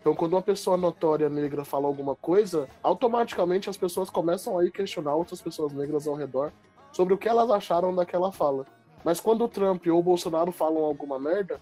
Então, 0.01 0.15
quando 0.15 0.33
uma 0.33 0.43
pessoa 0.43 0.77
notória 0.77 1.29
negra 1.29 1.65
fala 1.65 1.87
alguma 1.87 2.17
coisa, 2.17 2.69
automaticamente 2.83 3.69
as 3.69 3.77
pessoas 3.77 4.09
começam 4.09 4.59
a 4.59 4.71
questionar 4.71 5.15
outras 5.15 5.43
pessoas 5.43 5.73
negras 5.73 6.07
ao 6.07 6.15
redor 6.15 6.53
sobre 6.91 7.13
o 7.13 7.19
que 7.19 7.29
elas 7.29 7.51
acharam 7.51 7.95
daquela 7.95 8.33
fala. 8.33 8.67
Mas 9.05 9.21
quando 9.21 9.45
o 9.45 9.49
Trump 9.49 9.87
ou 9.87 9.99
o 9.99 10.03
Bolsonaro 10.03 10.53
falam 10.53 10.85
alguma 10.85 11.19
merda, 11.19 11.61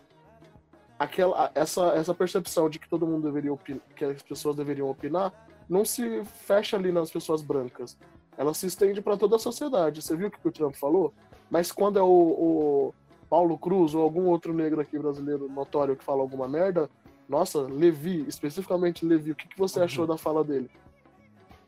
aquela, 0.98 1.50
essa, 1.54 1.88
essa 1.94 2.14
percepção 2.14 2.68
de 2.68 2.78
que 2.78 2.88
todo 2.88 3.06
mundo 3.06 3.24
deveria 3.24 3.56
que 3.94 4.04
as 4.04 4.22
pessoas 4.22 4.56
deveriam 4.56 4.88
opinar, 4.88 5.32
não 5.68 5.84
se 5.84 6.24
fecha 6.24 6.76
ali 6.76 6.90
nas 6.90 7.10
pessoas 7.10 7.42
brancas. 7.42 7.98
Ela 8.36 8.54
se 8.54 8.66
estende 8.66 9.02
para 9.02 9.16
toda 9.16 9.36
a 9.36 9.38
sociedade. 9.38 10.00
Você 10.00 10.16
viu 10.16 10.28
o 10.28 10.30
que 10.30 10.48
o 10.48 10.52
Trump 10.52 10.74
falou? 10.74 11.12
Mas 11.50 11.72
quando 11.72 11.98
é 11.98 12.02
o, 12.02 12.06
o 12.06 12.94
Paulo 13.28 13.58
Cruz 13.58 13.94
ou 13.94 14.02
algum 14.02 14.26
outro 14.26 14.54
negro 14.54 14.80
aqui 14.80 14.98
brasileiro 14.98 15.48
notório 15.48 15.96
que 15.96 16.04
fala 16.04 16.22
alguma 16.22 16.48
merda, 16.48 16.88
nossa, 17.28 17.60
Levi, 17.60 18.24
especificamente 18.26 19.04
Levi, 19.04 19.32
o 19.32 19.36
que, 19.36 19.48
que 19.48 19.58
você 19.58 19.78
uhum. 19.78 19.84
achou 19.84 20.06
da 20.06 20.16
fala 20.16 20.42
dele? 20.42 20.70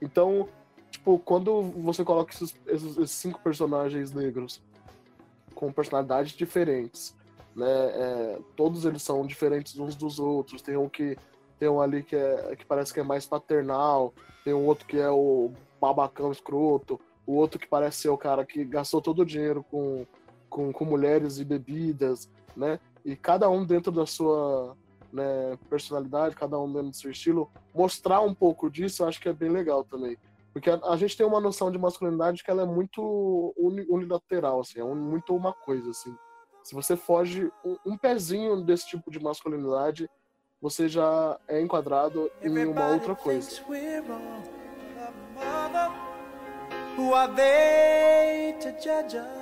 Então, 0.00 0.48
tipo, 0.90 1.18
quando 1.18 1.62
você 1.62 2.02
coloca 2.04 2.32
esses, 2.32 2.56
esses, 2.66 2.96
esses 2.96 3.10
cinco 3.10 3.40
personagens 3.40 4.12
negros 4.12 4.62
com 5.54 5.70
personalidades 5.72 6.32
diferentes, 6.32 7.14
né? 7.54 7.66
É, 7.66 8.38
todos 8.56 8.84
eles 8.84 9.02
são 9.02 9.26
diferentes 9.26 9.78
uns 9.78 9.94
dos 9.94 10.18
outros. 10.18 10.62
Tem 10.62 10.76
um 10.76 10.88
que 10.88 11.16
tem 11.58 11.68
um 11.68 11.80
ali 11.80 12.02
que, 12.02 12.16
é, 12.16 12.56
que 12.56 12.64
parece 12.64 12.92
que 12.92 13.00
é 13.00 13.02
mais 13.02 13.26
paternal, 13.26 14.14
tem 14.42 14.54
um 14.54 14.64
outro 14.64 14.86
que 14.86 14.98
é 14.98 15.10
o 15.10 15.52
babacão 15.78 16.32
escroto, 16.32 16.98
o 17.26 17.34
outro 17.34 17.60
que 17.60 17.66
parece 17.66 17.98
ser 17.98 18.08
o 18.08 18.16
cara 18.16 18.46
que 18.46 18.64
gastou 18.64 19.02
todo 19.02 19.20
o 19.20 19.26
dinheiro 19.26 19.62
com, 19.70 20.06
com, 20.48 20.72
com 20.72 20.84
mulheres 20.86 21.38
e 21.38 21.44
bebidas, 21.44 22.30
né? 22.56 22.80
E 23.04 23.14
cada 23.14 23.50
um 23.50 23.64
dentro 23.64 23.92
da 23.92 24.06
sua 24.06 24.74
né, 25.12 25.58
personalidade, 25.68 26.36
cada 26.36 26.58
um 26.58 26.72
dentro 26.72 26.90
do 26.90 26.96
seu 26.96 27.10
estilo, 27.10 27.50
mostrar 27.74 28.20
um 28.20 28.34
pouco 28.34 28.70
disso, 28.70 29.02
eu 29.02 29.08
acho 29.08 29.20
que 29.20 29.28
é 29.28 29.32
bem 29.32 29.50
legal 29.50 29.84
também. 29.84 30.16
Porque 30.52 30.70
a, 30.70 30.80
a 30.84 30.96
gente 30.96 31.16
tem 31.16 31.26
uma 31.26 31.40
noção 31.40 31.70
de 31.70 31.78
masculinidade 31.78 32.42
que 32.42 32.50
ela 32.50 32.62
é 32.62 32.66
muito 32.66 33.54
uni, 33.56 33.86
unilateral, 33.88 34.60
assim, 34.60 34.80
é 34.80 34.84
un, 34.84 34.94
muito 34.94 35.34
uma 35.34 35.52
coisa, 35.52 35.90
assim. 35.90 36.14
Se 36.62 36.74
você 36.74 36.96
foge 36.96 37.50
um, 37.64 37.76
um, 37.86 37.96
pezinho 37.96 38.60
desse 38.62 38.86
tipo 38.86 39.10
de 39.10 39.20
masculinidade, 39.20 40.08
você 40.60 40.88
já 40.88 41.38
é 41.48 41.60
enquadrado 41.60 42.30
em 42.42 42.66
uma 42.66 42.88
outra 42.88 43.14
coisa. 43.14 43.50
Who 46.98 47.14
are 47.14 47.32
they 47.34 48.52
to 48.60 48.72
judge 48.78 49.16
us? 49.16 49.39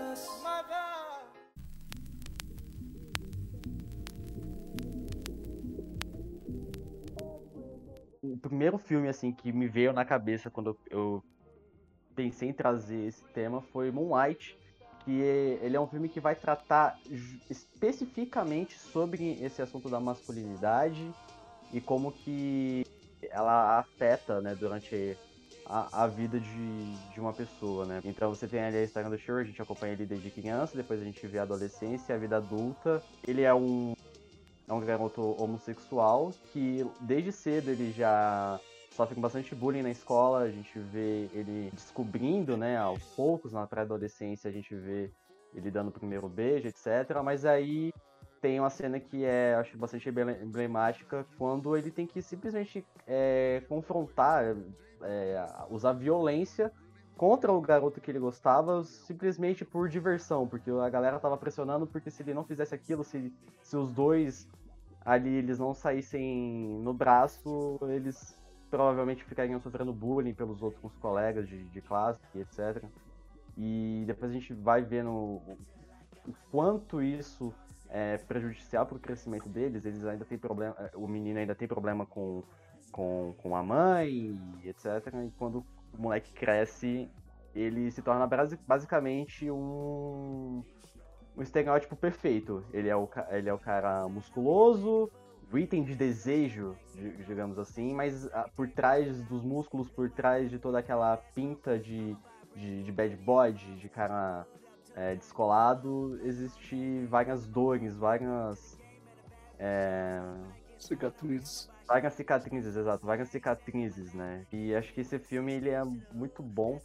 O 8.33 8.37
primeiro 8.37 8.79
filme 8.79 9.09
assim 9.09 9.33
que 9.33 9.53
me 9.53 9.67
veio 9.67 9.93
na 9.93 10.05
cabeça 10.05 10.51
quando 10.51 10.77
eu 10.91 11.23
pensei 12.15 12.49
em 12.49 12.53
trazer 12.53 13.07
esse 13.07 13.23
tema 13.33 13.61
foi 13.61 13.91
Moonlight, 13.91 14.59
que 15.05 15.21
ele 15.63 15.77
é 15.77 15.81
um 15.81 15.87
filme 15.87 16.09
que 16.09 16.21
vai 16.21 16.35
tratar 16.35 16.99
especificamente 17.49 18.79
sobre 18.79 19.39
esse 19.43 19.63
assunto 19.63 19.89
da 19.89 20.01
masculinidade 20.01 21.13
e 21.73 21.81
como 21.81 22.13
que 22.13 22.85
ela 23.31 23.79
afeta, 23.79 24.41
né, 24.41 24.55
durante 24.55 25.17
a, 25.65 26.05
a 26.05 26.07
vida 26.07 26.41
de, 26.41 26.97
de 27.13 27.21
uma 27.21 27.33
pessoa, 27.33 27.85
né? 27.85 28.01
Então 28.05 28.35
você 28.35 28.47
tem 28.49 28.61
ali 28.61 28.79
a 28.79 28.83
história 28.83 29.11
do 29.11 29.19
Shure, 29.19 29.43
a 29.43 29.45
gente 29.45 29.61
acompanha 29.61 29.93
ele 29.93 30.07
desde 30.07 30.31
criança, 30.31 30.77
depois 30.77 31.01
a 31.01 31.05
gente 31.05 31.27
vê 31.27 31.39
a 31.39 31.43
adolescência, 31.43 32.15
a 32.15 32.19
vida 32.19 32.39
adulta. 32.39 33.03
Ele 33.27 33.43
é 33.43 33.55
um 33.55 33.95
é 34.69 34.73
um 34.73 34.81
garoto 34.81 35.35
homossexual 35.43 36.33
que 36.53 36.87
desde 37.01 37.33
cedo 37.33 37.71
ele 37.71 37.91
já 37.93 38.61
sofre 38.91 39.15
com 39.15 39.21
bastante 39.21 39.55
bullying 39.55 39.83
na 39.83 39.91
escola, 39.91 40.41
a 40.41 40.51
gente 40.51 40.79
vê 40.79 41.29
ele 41.33 41.71
descobrindo, 41.73 42.57
né, 42.57 42.77
aos 42.77 43.03
poucos, 43.15 43.53
na 43.53 43.67
pré-adolescência, 43.67 44.51
a 44.51 44.53
gente 44.53 44.75
vê 44.75 45.11
ele 45.55 45.71
dando 45.71 45.89
o 45.89 45.93
primeiro 45.93 46.29
beijo, 46.29 46.69
etc. 46.69 47.23
Mas 47.25 47.45
aí 47.45 47.93
tem 48.41 48.59
uma 48.61 48.71
cena 48.71 49.01
que 49.01 49.25
é, 49.25 49.55
acho, 49.55 49.77
bastante 49.79 50.09
emblemática, 50.09 51.27
quando 51.39 51.77
ele 51.77 51.91
tem 51.91 52.07
que 52.07 52.21
simplesmente 52.21 52.85
é, 53.07 53.63
confrontar, 53.69 54.57
é, 55.03 55.47
usar 55.71 55.93
violência 55.93 56.73
contra 57.17 57.53
o 57.53 57.61
garoto 57.61 58.01
que 58.01 58.11
ele 58.11 58.21
gostava, 58.21 58.85
simplesmente 58.85 59.65
por 59.65 59.89
diversão, 59.89 60.47
porque 60.47 60.71
a 60.71 60.89
galera 60.89 61.19
tava 61.19 61.37
pressionando, 61.37 61.87
porque 61.87 62.11
se 62.11 62.23
ele 62.23 62.33
não 62.33 62.45
fizesse 62.45 62.75
aquilo, 62.75 63.03
se, 63.03 63.33
se 63.61 63.77
os 63.77 63.93
dois 63.93 64.49
ali 65.09 65.37
eles 65.37 65.59
não 65.59 65.73
saíssem 65.73 66.79
no 66.83 66.93
braço, 66.93 67.79
eles 67.89 68.39
provavelmente 68.71 69.25
ficariam 69.25 69.59
sofrendo 69.59 69.91
bullying 69.91 70.35
pelos 70.35 70.63
outros 70.63 70.95
colegas 70.99 71.49
de, 71.49 71.65
de 71.65 71.81
classe, 71.81 72.21
etc. 72.35 72.85
E 73.57 74.05
depois 74.07 74.31
a 74.31 74.35
gente 74.35 74.53
vai 74.53 74.83
vendo 74.83 75.11
o, 75.11 75.59
quanto 76.51 77.01
isso 77.01 77.55
é 77.89 78.19
prejudicial 78.19 78.85
para 78.85 78.99
o 78.99 79.01
crescimento 79.01 79.49
deles. 79.49 79.87
Eles 79.87 80.05
ainda 80.05 80.27
têm 80.27 80.37
problema, 80.37 80.77
o 80.95 81.09
menino 81.09 81.39
ainda 81.39 81.55
tem 81.55 81.67
problema 81.67 82.05
com, 82.05 82.43
com, 82.93 83.35
com 83.39 83.57
a 83.57 83.63
mãe, 83.63 84.39
etc. 84.63 85.07
E 85.27 85.33
quando 85.39 85.65
o 85.95 86.03
moleque 86.03 86.35
cresce, 86.35 87.11
ele 87.55 87.91
se 87.91 88.03
torna 88.03 88.29
basicamente 88.67 89.51
um 89.51 90.63
um 91.39 91.43
estereótipo 91.43 91.95
perfeito. 91.95 92.65
Ele 92.73 92.89
é 92.89 92.97
o, 92.97 93.09
ele 93.31 93.49
é 93.49 93.55
o 93.55 93.59
cara 93.59 94.09
musculoso, 94.09 95.09
o 95.53 95.57
item 95.57 95.85
de 95.85 95.95
desejo, 95.95 96.77
digamos 97.27 97.59
assim, 97.59 97.95
mas 97.95 98.27
ah, 98.33 98.51
por 98.55 98.69
trás 98.69 99.23
dos 99.23 99.43
músculos, 99.43 99.89
por 99.89 100.11
trás 100.11 100.51
de 100.51 100.59
toda 100.59 100.81
aquela 100.81 101.17
pinta 101.35 101.79
de, 101.79 102.17
de, 102.55 102.83
de 102.83 102.93
bad 102.93 103.17
boy, 103.17 103.53
de, 103.53 103.77
de 103.77 103.89
cara 103.89 104.45
é, 104.97 105.15
descolado, 105.15 106.19
existe 106.25 107.07
várias 107.07 107.47
dores, 107.47 107.97
várias. 107.97 108.79
É... 109.59 110.21
Cicatrizes. 110.77 111.71
Várias 111.87 112.13
cicatrizes, 112.13 112.77
exato, 112.77 113.07
várias 113.07 113.29
cicatrizes, 113.29 114.13
né? 114.13 114.45
E 114.53 114.75
acho 114.75 114.93
que 114.93 115.01
esse 115.01 115.19
filme 115.19 115.53
ele 115.53 115.71
é 115.71 115.83
muito 116.13 116.43
bom 116.43 116.79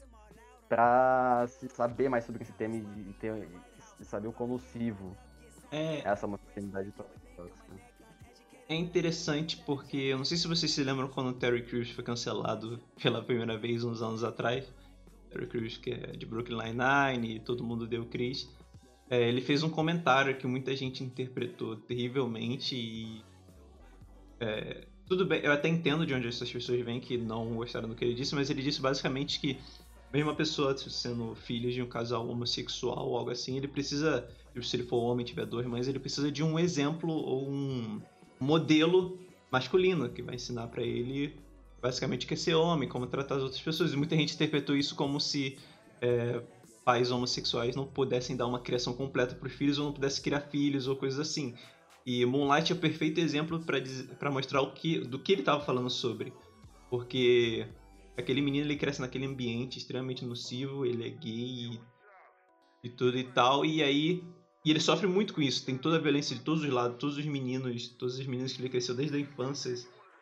para 0.69 1.45
se 1.47 1.67
saber 1.67 2.07
mais 2.07 2.23
sobre 2.23 2.41
esse 2.41 2.53
tema 2.53 2.75
e 2.75 3.13
ter, 3.19 3.47
e 3.99 4.05
saber 4.05 4.27
o 4.27 4.33
quão 4.33 4.49
nocivo 4.49 5.15
é 5.71 6.01
essa 6.07 6.27
masculinidade 6.27 6.91
tóxica. 6.91 7.23
É 8.69 8.75
interessante 8.75 9.57
porque 9.57 9.97
eu 9.97 10.17
não 10.17 10.25
sei 10.25 10.37
se 10.37 10.47
vocês 10.47 10.71
se 10.71 10.83
lembram 10.83 11.07
quando 11.07 11.29
o 11.29 11.33
Terry 11.33 11.63
Crews 11.63 11.89
foi 11.91 12.03
cancelado 12.03 12.79
pela 13.01 13.21
primeira 13.21 13.57
vez 13.57 13.83
uns 13.83 14.01
anos 14.01 14.23
atrás. 14.23 14.71
Terry 15.29 15.47
Crews, 15.47 15.77
que 15.77 15.91
é 15.91 16.11
de 16.11 16.25
Brooklyn 16.25 16.57
Nine-Nine, 16.57 17.35
e 17.35 17.39
todo 17.39 17.63
mundo 17.63 17.87
deu 17.87 18.05
Chris. 18.05 18.49
É, 19.09 19.27
ele 19.27 19.41
fez 19.41 19.63
um 19.63 19.69
comentário 19.69 20.37
que 20.37 20.47
muita 20.47 20.75
gente 20.75 21.03
interpretou 21.03 21.75
terrivelmente 21.75 22.75
e. 22.75 23.21
É, 24.39 24.87
tudo 25.07 25.25
bem, 25.25 25.41
eu 25.41 25.51
até 25.51 25.67
entendo 25.67 26.05
de 26.05 26.13
onde 26.13 26.27
essas 26.27 26.51
pessoas 26.51 26.79
vêm 26.81 26.99
que 26.99 27.17
não 27.17 27.53
gostaram 27.55 27.89
do 27.89 27.95
que 27.95 28.05
ele 28.05 28.13
disse, 28.13 28.33
mas 28.33 28.49
ele 28.49 28.61
disse 28.61 28.81
basicamente 28.81 29.39
que 29.39 29.59
mesmo 30.13 30.29
uma 30.29 30.35
pessoa 30.35 30.77
sendo 30.77 31.33
filho 31.33 31.71
de 31.71 31.81
um 31.81 31.87
casal 31.87 32.27
homossexual 32.29 33.09
ou 33.09 33.17
algo 33.17 33.31
assim, 33.31 33.57
ele 33.57 33.67
precisa, 33.67 34.29
se 34.61 34.75
ele 34.75 34.83
for 34.83 34.97
homem 34.97 35.25
e 35.25 35.27
tiver 35.27 35.45
duas 35.45 35.65
mães, 35.65 35.87
ele 35.87 35.99
precisa 35.99 36.31
de 36.31 36.43
um 36.43 36.59
exemplo 36.59 37.11
ou 37.11 37.49
um 37.49 37.99
modelo 38.39 39.17
masculino 39.51 40.07
que 40.09 40.21
vai 40.21 40.35
ensinar 40.35 40.67
para 40.67 40.83
ele 40.83 41.35
basicamente 41.83 42.25
que 42.25 42.33
é 42.33 42.37
ser 42.37 42.53
homem, 42.53 42.87
como 42.87 43.05
tratar 43.07 43.35
as 43.35 43.43
outras 43.43 43.61
pessoas. 43.61 43.91
E 43.91 43.97
muita 43.97 44.15
gente 44.15 44.33
interpretou 44.35 44.77
isso 44.77 44.95
como 44.95 45.19
se 45.19 45.57
é, 46.01 46.41
pais 46.85 47.11
homossexuais 47.11 47.75
não 47.75 47.85
pudessem 47.85 48.37
dar 48.37 48.47
uma 48.47 48.59
criação 48.59 48.93
completa 48.93 49.35
para 49.35 49.47
os 49.47 49.53
filhos 49.53 49.77
ou 49.77 49.85
não 49.85 49.91
pudessem 49.91 50.23
criar 50.23 50.39
filhos 50.41 50.87
ou 50.87 50.95
coisas 50.95 51.19
assim. 51.19 51.55
E 52.05 52.25
Moonlight 52.25 52.71
é 52.71 52.75
o 52.75 52.79
perfeito 52.79 53.19
exemplo 53.19 53.61
para 54.17 54.31
mostrar 54.31 54.61
o 54.61 54.71
que, 54.71 54.99
do 54.99 55.19
que 55.19 55.33
ele 55.33 55.41
estava 55.41 55.63
falando 55.63 55.89
sobre. 55.89 56.31
Porque 56.89 57.65
aquele 58.17 58.41
menino 58.41 58.65
ele 58.65 58.77
cresce 58.77 59.01
naquele 59.01 59.25
ambiente 59.25 59.77
extremamente 59.77 60.25
nocivo, 60.25 60.85
ele 60.85 61.07
é 61.07 61.09
gay 61.09 61.71
e, 61.71 61.81
e 62.83 62.89
tudo 62.89 63.17
e 63.17 63.23
tal, 63.23 63.65
e 63.65 63.81
aí 63.83 64.23
e 64.65 64.71
ele 64.71 64.79
sofre 64.79 65.07
muito 65.07 65.33
com 65.33 65.41
isso, 65.41 65.65
tem 65.65 65.77
toda 65.77 65.97
a 65.97 65.99
violência 65.99 66.35
de 66.35 66.41
todos 66.41 66.63
os 66.63 66.69
lados, 66.69 66.97
todos 66.97 67.17
os 67.17 67.25
meninos, 67.25 67.89
todos 67.89 68.17
os 68.17 68.25
meninos 68.25 68.53
que 68.53 68.61
ele 68.61 68.69
cresceu 68.69 68.95
desde 68.95 69.17
a 69.17 69.19
infância 69.19 69.73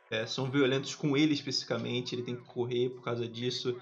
é, 0.09 0.25
são 0.25 0.49
violentos 0.49 0.95
com 0.95 1.15
ele 1.15 1.33
especificamente, 1.33 2.15
ele 2.15 2.23
tem 2.23 2.35
que 2.35 2.43
correr 2.43 2.89
por 2.89 3.03
causa 3.03 3.27
disso. 3.27 3.79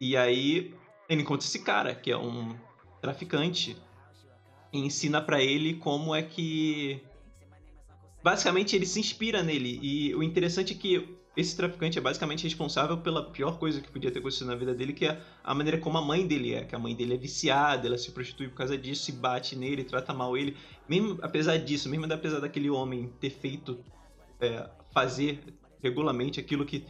E 0.00 0.16
aí 0.16 0.74
ele 1.08 1.22
encontra 1.22 1.46
esse 1.46 1.58
cara, 1.58 1.94
que 1.94 2.10
é 2.10 2.16
um 2.16 2.56
traficante, 3.02 3.76
e 4.72 4.78
ensina 4.78 5.20
para 5.20 5.42
ele 5.42 5.74
como 5.74 6.14
é 6.14 6.22
que 6.22 7.00
basicamente 8.24 8.74
ele 8.74 8.86
se 8.86 8.98
inspira 8.98 9.42
nele. 9.42 9.78
E 9.82 10.14
o 10.14 10.22
interessante 10.22 10.72
é 10.72 10.76
que 10.76 11.16
esse 11.36 11.54
traficante 11.54 11.98
é 11.98 12.00
basicamente 12.00 12.44
responsável 12.44 12.96
pela 12.96 13.30
pior 13.30 13.58
coisa 13.58 13.80
que 13.80 13.90
podia 13.90 14.10
ter 14.10 14.20
acontecido 14.20 14.46
na 14.46 14.54
vida 14.54 14.74
dele, 14.74 14.94
que 14.94 15.04
é 15.04 15.20
a 15.44 15.54
maneira 15.54 15.76
como 15.76 15.98
a 15.98 16.02
mãe 16.02 16.26
dele 16.26 16.54
é. 16.54 16.64
Que 16.64 16.74
a 16.74 16.78
mãe 16.78 16.94
dele 16.94 17.12
é 17.12 17.16
viciada, 17.18 17.86
ela 17.86 17.98
se 17.98 18.10
prostitui 18.10 18.48
por 18.48 18.54
causa 18.56 18.78
disso, 18.78 19.04
se 19.04 19.12
bate 19.12 19.54
nele, 19.54 19.84
trata 19.84 20.14
mal 20.14 20.34
ele. 20.36 20.56
Mesmo 20.88 21.18
apesar 21.20 21.58
disso, 21.58 21.90
mesmo 21.90 22.10
apesar 22.10 22.40
daquele 22.40 22.70
homem 22.70 23.12
ter 23.20 23.28
feito, 23.28 23.78
é, 24.40 24.68
fazer 24.94 25.40
regularmente 25.82 26.40
aquilo 26.40 26.64
que 26.64 26.86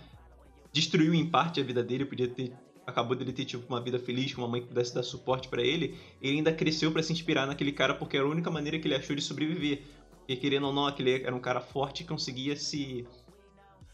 destruiu 0.72 1.12
em 1.12 1.28
parte 1.28 1.61
a 1.61 1.64
vida 1.64 1.82
dele, 1.82 2.04
podia 2.04 2.28
ter 2.28 2.52
acabou 2.87 3.16
dele 3.16 3.32
ter 3.32 3.44
tipo 3.44 3.66
uma 3.68 3.80
vida 3.80 3.98
feliz 3.98 4.32
com 4.32 4.42
uma 4.42 4.48
mãe 4.48 4.61
que 4.61 4.68
pudesse 4.68 4.94
dar 4.94 5.02
suporte 5.02 5.48
para 5.48 5.61
ele, 5.61 5.98
ele 6.22 6.37
ainda 6.37 6.52
cresceu 6.52 6.92
para 6.92 7.02
se 7.02 7.12
inspirar 7.12 7.44
naquele 7.44 7.72
cara 7.72 7.94
porque 7.94 8.16
era 8.16 8.24
a 8.24 8.30
única 8.30 8.48
maneira 8.48 8.78
que 8.78 8.87
ele 8.87 8.94
achou 8.94 9.16
de 9.16 9.22
sobreviver. 9.22 9.82
Porque 10.18 10.37
querendo 10.37 10.68
ou 10.68 10.72
não, 10.72 10.87
aquele 10.87 11.22
era 11.22 11.35
um 11.35 11.40
cara 11.40 11.61
forte 11.61 12.04
e 12.04 12.06
conseguia 12.06 12.56
se 12.56 13.04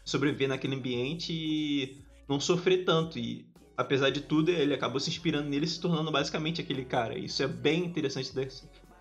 sobreviver 0.03 0.47
naquele 0.47 0.75
ambiente 0.75 1.33
e 1.33 1.97
não 2.27 2.39
sofrer 2.39 2.85
tanto. 2.85 3.17
E 3.17 3.45
apesar 3.77 4.09
de 4.09 4.21
tudo, 4.21 4.51
ele 4.51 4.73
acabou 4.73 4.99
se 4.99 5.09
inspirando 5.09 5.49
nele, 5.49 5.67
se 5.67 5.79
tornando 5.79 6.11
basicamente 6.11 6.61
aquele 6.61 6.85
cara. 6.85 7.17
Isso 7.17 7.41
é 7.43 7.47
bem 7.47 7.85
interessante 7.85 8.31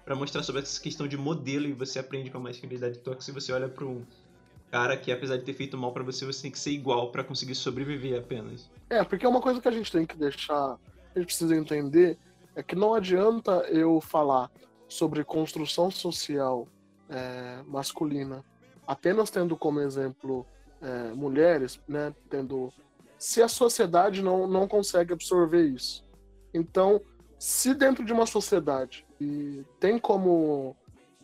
para 0.04 0.16
mostrar 0.16 0.42
sobre 0.42 0.62
essa 0.62 0.80
questão 0.80 1.06
de 1.06 1.16
modelo 1.16 1.66
e 1.66 1.72
você 1.72 1.98
aprende 1.98 2.30
com 2.30 2.38
a 2.38 2.40
masculinidade 2.40 2.98
tóxica 2.98 3.30
e 3.30 3.40
você 3.40 3.52
olha 3.52 3.68
para 3.68 3.84
um 3.84 4.04
cara 4.70 4.96
que 4.96 5.12
apesar 5.12 5.36
de 5.36 5.44
ter 5.44 5.52
feito 5.52 5.76
mal 5.76 5.92
para 5.92 6.02
você, 6.02 6.24
você 6.24 6.42
tem 6.42 6.50
que 6.50 6.58
ser 6.58 6.70
igual 6.70 7.10
para 7.12 7.22
conseguir 7.22 7.54
sobreviver 7.54 8.18
apenas. 8.18 8.70
É, 8.88 9.04
porque 9.04 9.26
é 9.26 9.28
uma 9.28 9.40
coisa 9.40 9.60
que 9.60 9.68
a 9.68 9.72
gente 9.72 9.92
tem 9.92 10.06
que 10.06 10.16
deixar, 10.16 10.78
a 11.14 11.18
gente 11.18 11.26
precisa 11.26 11.54
entender 11.54 12.18
é 12.54 12.62
que 12.62 12.74
não 12.74 12.94
adianta 12.94 13.52
eu 13.68 14.00
falar 14.00 14.50
sobre 14.88 15.24
construção 15.24 15.90
social 15.90 16.66
é, 17.08 17.62
masculina 17.66 18.44
apenas 18.86 19.30
tendo 19.30 19.56
como 19.56 19.80
exemplo 19.80 20.46
é, 20.82 21.12
mulheres, 21.12 21.80
né, 21.88 22.14
tendo 22.28 22.72
se 23.18 23.40
a 23.40 23.48
sociedade 23.48 24.20
não, 24.20 24.48
não 24.48 24.66
consegue 24.66 25.12
absorver 25.12 25.64
isso. 25.64 26.04
Então, 26.52 27.00
se 27.38 27.72
dentro 27.72 28.04
de 28.04 28.12
uma 28.12 28.26
sociedade 28.26 29.06
e 29.20 29.64
tem 29.78 29.98
como, 29.98 30.76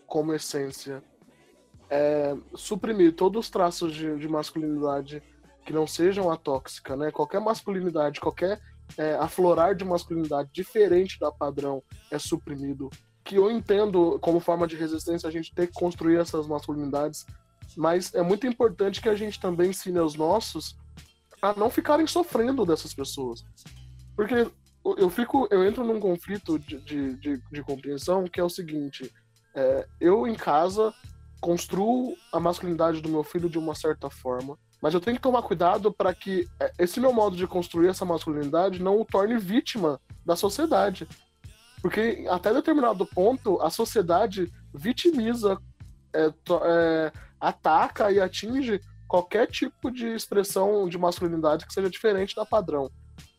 como 0.07 0.33
essência 0.33 1.03
é, 1.91 2.37
suprimir 2.55 3.15
todos 3.15 3.47
os 3.47 3.51
traços 3.51 3.93
de, 3.93 4.17
de, 4.17 4.29
masculinidade 4.29 5.23
que 5.65 5.73
não 5.73 5.87
sejam 5.87 6.31
a 6.31 6.37
tóxica, 6.37 6.97
né? 6.97 7.11
Qualquer 7.11 7.41
masculinidade, 7.41 8.21
qualquer 8.21 8.61
é, 8.97 9.15
aflorar 9.15 9.75
de 9.75 9.85
masculinidade 9.85 10.51
diferente 10.53 11.19
da 11.19 11.33
padrão 11.33 11.83
é 12.11 12.19
suprimido. 12.19 12.91
Que 13.25 13.37
eu 13.37 13.51
entendo 13.51 14.19
como 14.21 14.41
forma 14.41 14.67
de 14.67 14.77
resistência 14.77 15.29
a 15.29 15.33
gente 15.33 15.55
ter 15.55 15.67
que 15.67 15.75
construir 15.75 16.19
essas 16.19 16.47
masculinidades 16.47 17.27
mas 17.77 18.15
é 18.15 18.23
muito 18.23 18.47
importante 18.47 19.01
que 19.01 19.09
a 19.09 19.15
gente 19.15 19.41
também 19.41 19.71
ensine 19.71 19.99
aos 19.99 20.15
nossos 20.15 20.77
a 21.41 21.53
não 21.55 21.71
ficarem 21.71 22.07
sofrendo 22.07 22.67
dessas 22.67 22.93
pessoas. 22.93 23.45
Porque 24.17 24.51
eu 24.97 25.11
fico, 25.11 25.47
eu 25.51 25.65
entro 25.65 25.85
num 25.85 26.01
conflito 26.01 26.59
de, 26.59 26.79
de, 26.81 27.15
de, 27.17 27.43
de 27.51 27.63
compreensão 27.63 28.25
que 28.25 28.41
é 28.41 28.45
o 28.45 28.49
seguinte: 28.49 29.13
é, 29.55 29.87
eu 30.01 30.27
em 30.27 30.35
casa 30.35 30.93
construo 31.41 32.17
a 32.33 32.41
masculinidade 32.41 33.01
do 33.01 33.09
meu 33.09 33.23
filho 33.23 33.49
de 33.49 33.59
uma 33.59 33.75
certa 33.75 34.11
forma, 34.11 34.59
mas 34.83 34.95
eu 34.95 35.01
tenho 35.01 35.17
que 35.17 35.23
tomar 35.23 35.43
cuidado 35.43 35.93
para 35.93 36.15
que 36.15 36.49
é, 36.61 36.73
esse 36.79 37.01
meu 37.01 37.13
modo 37.13 37.37
de 37.37 37.47
construir 37.47 37.89
essa 37.89 38.05
masculinidade 38.05 38.83
não 38.83 39.01
o 39.01 39.05
torne 39.05 39.39
vítima 39.39 40.01
da 40.25 40.37
sociedade. 40.37 41.07
Porque 41.81 42.27
até 42.29 42.53
determinado 42.53 43.07
ponto 43.07 43.61
a 43.63 43.71
sociedade 43.71 44.53
vitimiza 44.75 45.59
é, 46.13 46.27
é, 46.27 47.13
ataca 47.41 48.11
e 48.11 48.21
atinge 48.21 48.81
qualquer 49.07 49.47
tipo 49.47 49.91
de 49.91 50.07
expressão 50.07 50.89
de 50.89 50.99
masculinidade 50.99 51.67
que 51.67 51.73
seja 51.73 51.89
diferente 51.89 52.37
da 52.37 52.45
padrão. 52.45 52.91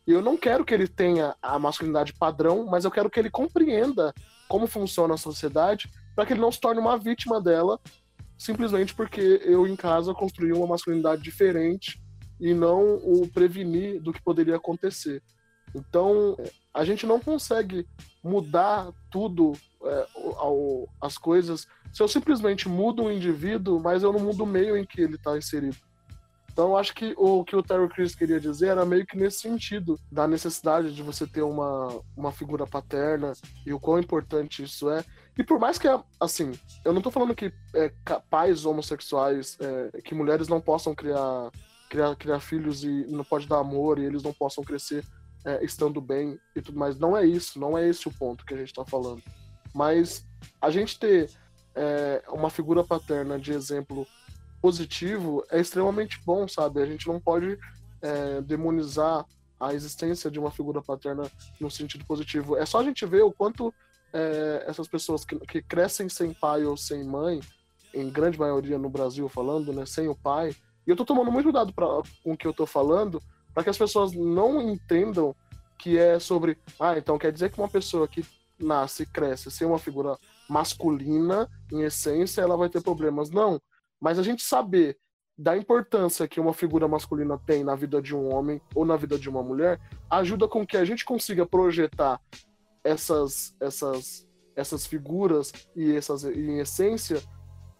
E 0.06 0.12
eu 0.12 0.20
não 0.20 0.36
quero 0.36 0.64
que 0.64 0.74
ele 0.74 0.88
tenha 0.88 1.36
a 1.40 1.58
masculinidade 1.58 2.12
padrão, 2.12 2.66
mas 2.66 2.84
eu 2.84 2.90
quero 2.90 3.08
que 3.08 3.20
ele 3.20 3.30
compreenda 3.30 4.12
como 4.48 4.66
funciona 4.66 5.14
a 5.14 5.18
sociedade 5.18 5.88
para 6.14 6.26
que 6.26 6.32
ele 6.32 6.40
não 6.40 6.50
se 6.50 6.60
torne 6.60 6.80
uma 6.80 6.98
vítima 6.98 7.40
dela 7.40 7.78
simplesmente 8.40 8.94
porque 8.94 9.42
eu 9.44 9.66
em 9.66 9.76
casa 9.76 10.14
construí 10.14 10.50
uma 10.50 10.66
masculinidade 10.66 11.22
diferente 11.22 12.00
e 12.40 12.54
não 12.54 12.94
o 12.96 13.28
prevenir 13.28 14.00
do 14.00 14.14
que 14.14 14.22
poderia 14.22 14.56
acontecer. 14.56 15.22
Então, 15.74 16.38
a 16.72 16.82
gente 16.82 17.06
não 17.06 17.20
consegue 17.20 17.86
mudar 18.24 18.90
tudo, 19.10 19.52
é, 19.84 20.06
ao, 20.38 20.88
as 20.98 21.18
coisas, 21.18 21.68
se 21.92 22.02
eu 22.02 22.08
simplesmente 22.08 22.68
mudo 22.68 23.02
um 23.02 23.10
indivíduo, 23.10 23.80
mas 23.80 24.02
eu 24.02 24.12
não 24.12 24.20
mudo 24.20 24.44
o 24.44 24.46
meio 24.46 24.76
em 24.76 24.84
que 24.84 25.00
ele 25.00 25.16
está 25.16 25.36
inserido. 25.36 25.76
Então, 26.52 26.76
acho 26.76 26.94
que 26.94 27.14
o 27.16 27.44
que 27.44 27.54
o 27.54 27.62
Terry 27.62 27.88
Crews 27.88 28.14
queria 28.14 28.40
dizer 28.40 28.68
era 28.68 28.84
meio 28.84 29.06
que 29.06 29.16
nesse 29.16 29.40
sentido, 29.40 29.98
da 30.10 30.26
necessidade 30.26 30.94
de 30.94 31.02
você 31.02 31.26
ter 31.26 31.42
uma, 31.42 32.02
uma 32.16 32.32
figura 32.32 32.66
paterna 32.66 33.32
e 33.64 33.72
o 33.72 33.80
quão 33.80 33.98
importante 33.98 34.62
isso 34.62 34.90
é. 34.90 35.04
E 35.38 35.44
por 35.44 35.58
mais 35.58 35.78
que, 35.78 35.88
assim, 36.20 36.52
eu 36.84 36.92
não 36.92 36.98
estou 36.98 37.12
falando 37.12 37.34
que 37.34 37.52
é, 37.74 37.92
pais 38.28 38.66
homossexuais, 38.66 39.56
é, 39.60 40.02
que 40.02 40.14
mulheres 40.14 40.48
não 40.48 40.60
possam 40.60 40.94
criar, 40.94 41.50
criar, 41.88 42.14
criar 42.16 42.40
filhos 42.40 42.84
e 42.84 43.06
não 43.08 43.24
pode 43.24 43.46
dar 43.46 43.60
amor 43.60 43.98
e 43.98 44.04
eles 44.04 44.22
não 44.22 44.32
possam 44.32 44.62
crescer 44.64 45.04
é, 45.44 45.64
estando 45.64 46.00
bem 46.00 46.38
e 46.54 46.60
tudo 46.60 46.78
mais. 46.78 46.98
Não 46.98 47.16
é 47.16 47.24
isso, 47.24 47.58
não 47.58 47.78
é 47.78 47.88
esse 47.88 48.08
o 48.08 48.12
ponto 48.12 48.44
que 48.44 48.54
a 48.54 48.56
gente 48.56 48.68
está 48.68 48.84
falando. 48.84 49.22
Mas 49.72 50.26
a 50.60 50.70
gente 50.70 50.98
ter 50.98 51.30
é, 51.74 52.22
uma 52.28 52.50
figura 52.50 52.84
paterna 52.84 53.38
de 53.38 53.52
exemplo 53.52 54.06
positivo 54.60 55.44
é 55.50 55.60
extremamente 55.60 56.20
bom, 56.24 56.46
sabe? 56.46 56.82
A 56.82 56.86
gente 56.86 57.06
não 57.06 57.18
pode 57.18 57.58
é, 58.02 58.40
demonizar 58.42 59.24
a 59.58 59.74
existência 59.74 60.30
de 60.30 60.38
uma 60.38 60.50
figura 60.50 60.82
paterna 60.82 61.30
no 61.60 61.70
sentido 61.70 62.04
positivo. 62.04 62.56
É 62.56 62.64
só 62.64 62.80
a 62.80 62.84
gente 62.84 63.04
ver 63.04 63.22
o 63.22 63.32
quanto 63.32 63.72
é, 64.12 64.64
essas 64.66 64.88
pessoas 64.88 65.24
que, 65.24 65.38
que, 65.40 65.62
crescem 65.62 66.08
sem 66.08 66.32
pai 66.32 66.64
ou 66.64 66.76
sem 66.76 67.04
mãe, 67.04 67.40
em 67.92 68.08
grande 68.08 68.38
maioria 68.38 68.78
no 68.78 68.88
Brasil 68.88 69.28
falando, 69.28 69.72
né, 69.72 69.84
sem 69.84 70.08
o 70.08 70.14
pai. 70.14 70.54
E 70.86 70.90
eu 70.90 70.96
tô 70.96 71.04
tomando 71.04 71.30
muito 71.30 71.44
cuidado 71.44 71.72
pra, 71.72 71.86
com 72.24 72.32
o 72.32 72.36
que 72.36 72.46
eu 72.46 72.54
tô 72.54 72.66
falando, 72.66 73.22
para 73.52 73.64
que 73.64 73.70
as 73.70 73.78
pessoas 73.78 74.12
não 74.12 74.60
entendam 74.62 75.34
que 75.78 75.98
é 75.98 76.18
sobre, 76.18 76.58
ah, 76.78 76.96
então 76.96 77.18
quer 77.18 77.32
dizer 77.32 77.50
que 77.50 77.58
uma 77.58 77.68
pessoa 77.68 78.06
que 78.06 78.24
nasce 78.58 79.06
cresce 79.06 79.50
sem 79.50 79.66
uma 79.66 79.78
figura 79.78 80.18
masculina, 80.50 81.48
em 81.72 81.82
essência, 81.82 82.42
ela 82.42 82.56
vai 82.56 82.68
ter 82.68 82.82
problemas. 82.82 83.30
Não. 83.30 83.60
Mas 84.00 84.18
a 84.18 84.22
gente 84.22 84.42
saber 84.42 84.98
da 85.38 85.56
importância 85.56 86.28
que 86.28 86.40
uma 86.40 86.52
figura 86.52 86.88
masculina 86.88 87.38
tem 87.38 87.62
na 87.62 87.74
vida 87.74 88.02
de 88.02 88.14
um 88.14 88.34
homem 88.34 88.60
ou 88.74 88.84
na 88.84 88.96
vida 88.96 89.18
de 89.18 89.28
uma 89.30 89.42
mulher 89.42 89.80
ajuda 90.10 90.46
com 90.46 90.66
que 90.66 90.76
a 90.76 90.84
gente 90.84 91.04
consiga 91.04 91.46
projetar 91.46 92.20
essas 92.84 93.54
essas 93.58 94.28
essas 94.54 94.86
figuras 94.86 95.52
e 95.74 95.96
essas 95.96 96.24
em 96.24 96.58
essência 96.58 97.22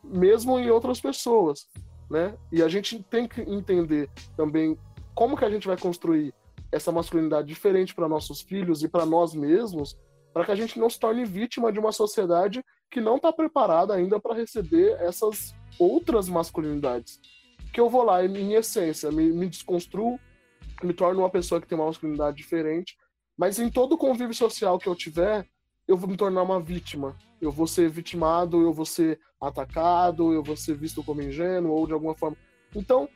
mesmo 0.02 0.58
em 0.58 0.70
outras 0.70 1.00
pessoas, 1.00 1.68
né? 2.08 2.34
E 2.50 2.62
a 2.62 2.68
gente 2.68 3.02
tem 3.02 3.28
que 3.28 3.42
entender 3.42 4.08
também 4.36 4.78
como 5.14 5.36
que 5.36 5.44
a 5.44 5.50
gente 5.50 5.66
vai 5.66 5.76
construir 5.76 6.32
essa 6.72 6.90
masculinidade 6.90 7.48
diferente 7.48 7.94
para 7.94 8.08
nossos 8.08 8.40
filhos 8.40 8.82
e 8.82 8.88
para 8.88 9.04
nós 9.04 9.34
mesmos, 9.34 9.98
para 10.32 10.44
que 10.44 10.52
a 10.52 10.54
gente 10.54 10.78
não 10.78 10.88
se 10.88 10.98
torne 10.98 11.24
vítima 11.24 11.72
de 11.72 11.78
uma 11.78 11.92
sociedade 11.92 12.64
que 12.90 13.00
não 13.00 13.16
está 13.16 13.32
preparada 13.32 13.94
ainda 13.94 14.20
para 14.20 14.34
receber 14.34 14.96
essas 15.00 15.54
outras 15.78 16.28
masculinidades. 16.28 17.20
Que 17.72 17.80
eu 17.80 17.88
vou 17.88 18.02
lá 18.02 18.24
e, 18.24 18.26
em 18.26 18.54
essência, 18.54 19.10
me, 19.10 19.32
me 19.32 19.48
desconstruo, 19.48 20.18
me 20.82 20.92
torno 20.92 21.20
uma 21.20 21.30
pessoa 21.30 21.60
que 21.60 21.66
tem 21.66 21.78
uma 21.78 21.86
masculinidade 21.86 22.36
diferente, 22.36 22.96
mas 23.36 23.58
em 23.58 23.70
todo 23.70 23.96
convívio 23.98 24.34
social 24.34 24.78
que 24.78 24.88
eu 24.88 24.94
tiver, 24.94 25.46
eu 25.86 25.96
vou 25.96 26.08
me 26.08 26.16
tornar 26.16 26.42
uma 26.42 26.60
vítima. 26.60 27.16
Eu 27.40 27.50
vou 27.50 27.66
ser 27.66 27.88
vitimado, 27.88 28.60
eu 28.60 28.72
vou 28.72 28.84
ser 28.84 29.18
atacado, 29.40 30.32
eu 30.32 30.42
vou 30.42 30.56
ser 30.56 30.74
visto 30.74 31.02
como 31.02 31.22
ingênuo 31.22 31.72
ou 31.72 31.86
de 31.86 31.92
alguma 31.92 32.14
forma. 32.14 32.36
Então, 32.74 33.08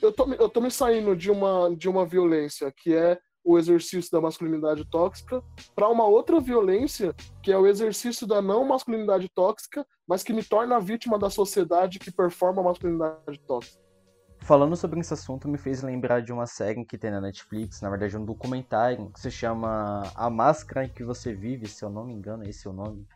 eu 0.00 0.12
tô, 0.12 0.32
eu 0.34 0.48
tô 0.48 0.60
me 0.60 0.70
saindo 0.70 1.16
de 1.16 1.30
uma, 1.30 1.74
de 1.74 1.88
uma 1.88 2.06
violência 2.06 2.70
que 2.70 2.94
é 2.94 3.18
o 3.44 3.58
exercício 3.58 4.10
da 4.10 4.20
masculinidade 4.20 4.84
tóxica 4.86 5.42
para 5.76 5.88
uma 5.88 6.06
outra 6.06 6.40
violência, 6.40 7.14
que 7.42 7.52
é 7.52 7.58
o 7.58 7.66
exercício 7.66 8.26
da 8.26 8.40
não 8.40 8.64
masculinidade 8.64 9.28
tóxica, 9.28 9.86
mas 10.08 10.22
que 10.22 10.32
me 10.32 10.42
torna 10.42 10.80
vítima 10.80 11.18
da 11.18 11.28
sociedade 11.28 11.98
que 11.98 12.10
performa 12.10 12.62
a 12.62 12.64
masculinidade 12.64 13.38
tóxica. 13.46 13.84
Falando 14.40 14.76
sobre 14.76 15.00
esse 15.00 15.12
assunto, 15.12 15.48
me 15.48 15.56
fez 15.56 15.82
lembrar 15.82 16.20
de 16.20 16.32
uma 16.32 16.46
série 16.46 16.84
que 16.84 16.98
tem 16.98 17.10
na 17.10 17.20
Netflix, 17.20 17.80
na 17.80 17.88
verdade, 17.88 18.16
um 18.16 18.24
documentário 18.24 19.10
que 19.10 19.20
se 19.20 19.30
chama 19.30 20.02
A 20.14 20.28
Máscara 20.28 20.84
em 20.84 20.90
que 20.90 21.02
Você 21.02 21.34
Vive, 21.34 21.66
se 21.66 21.82
eu 21.82 21.88
não 21.88 22.04
me 22.04 22.12
engano, 22.12 22.44
esse 22.44 22.66
é 22.66 22.70
o 22.70 22.74
nome. 22.74 23.06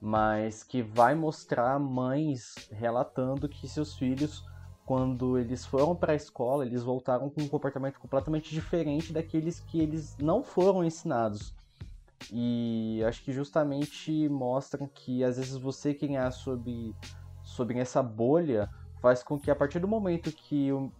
Mas 0.00 0.62
que 0.62 0.80
vai 0.80 1.14
mostrar 1.14 1.78
mães 1.80 2.54
relatando 2.70 3.48
que 3.48 3.66
seus 3.66 3.96
filhos 3.96 4.44
quando 4.84 5.38
eles 5.38 5.64
foram 5.64 5.96
para 5.96 6.12
a 6.12 6.16
escola, 6.16 6.64
eles 6.64 6.82
voltaram 6.82 7.30
com 7.30 7.42
um 7.42 7.48
comportamento 7.48 7.98
completamente 7.98 8.50
diferente 8.50 9.12
daqueles 9.12 9.60
que 9.60 9.80
eles 9.80 10.16
não 10.18 10.42
foram 10.42 10.84
ensinados. 10.84 11.54
E 12.32 13.02
acho 13.06 13.22
que 13.22 13.32
justamente 13.32 14.28
mostram 14.28 14.88
que 14.92 15.24
às 15.24 15.36
vezes 15.36 15.56
você 15.56 15.94
criar 15.94 16.30
sobre, 16.30 16.94
sobre 17.42 17.78
essa 17.78 18.02
bolha 18.02 18.68
faz 19.00 19.22
com 19.22 19.38
que 19.38 19.50
a 19.50 19.56
partir 19.56 19.78
do 19.78 19.88
momento 19.88 20.32
que 20.32 20.72
o, 20.72 20.90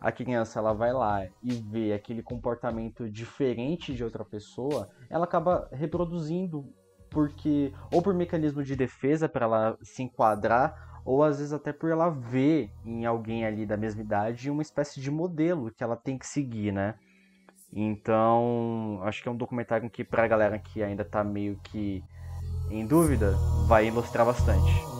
a 0.00 0.12
criança 0.12 0.58
ela 0.58 0.72
vai 0.72 0.92
lá 0.92 1.26
e 1.42 1.52
vê 1.52 1.92
aquele 1.92 2.22
comportamento 2.22 3.08
diferente 3.08 3.94
de 3.94 4.04
outra 4.04 4.24
pessoa, 4.24 4.90
ela 5.08 5.24
acaba 5.24 5.68
reproduzindo 5.72 6.66
porque 7.08 7.72
ou 7.92 8.02
por 8.02 8.12
mecanismo 8.12 8.62
de 8.62 8.76
defesa 8.76 9.28
para 9.28 9.46
ela 9.46 9.78
se 9.82 10.02
enquadrar 10.02 10.97
ou 11.08 11.24
às 11.24 11.38
vezes 11.38 11.54
até 11.54 11.72
por 11.72 11.90
ela 11.90 12.10
ver 12.10 12.70
em 12.84 13.06
alguém 13.06 13.46
ali 13.46 13.64
da 13.64 13.78
mesma 13.78 14.02
idade 14.02 14.50
uma 14.50 14.60
espécie 14.60 15.00
de 15.00 15.10
modelo 15.10 15.70
que 15.70 15.82
ela 15.82 15.96
tem 15.96 16.18
que 16.18 16.26
seguir, 16.26 16.70
né? 16.70 16.96
Então, 17.72 19.00
acho 19.02 19.22
que 19.22 19.28
é 19.28 19.32
um 19.32 19.36
documentário 19.36 19.88
que 19.88 20.04
pra 20.04 20.28
galera 20.28 20.58
que 20.58 20.82
ainda 20.82 21.06
tá 21.06 21.24
meio 21.24 21.58
que 21.64 22.04
em 22.70 22.86
dúvida, 22.86 23.32
vai 23.66 23.86
ilustrar 23.86 24.26
bastante. 24.26 24.97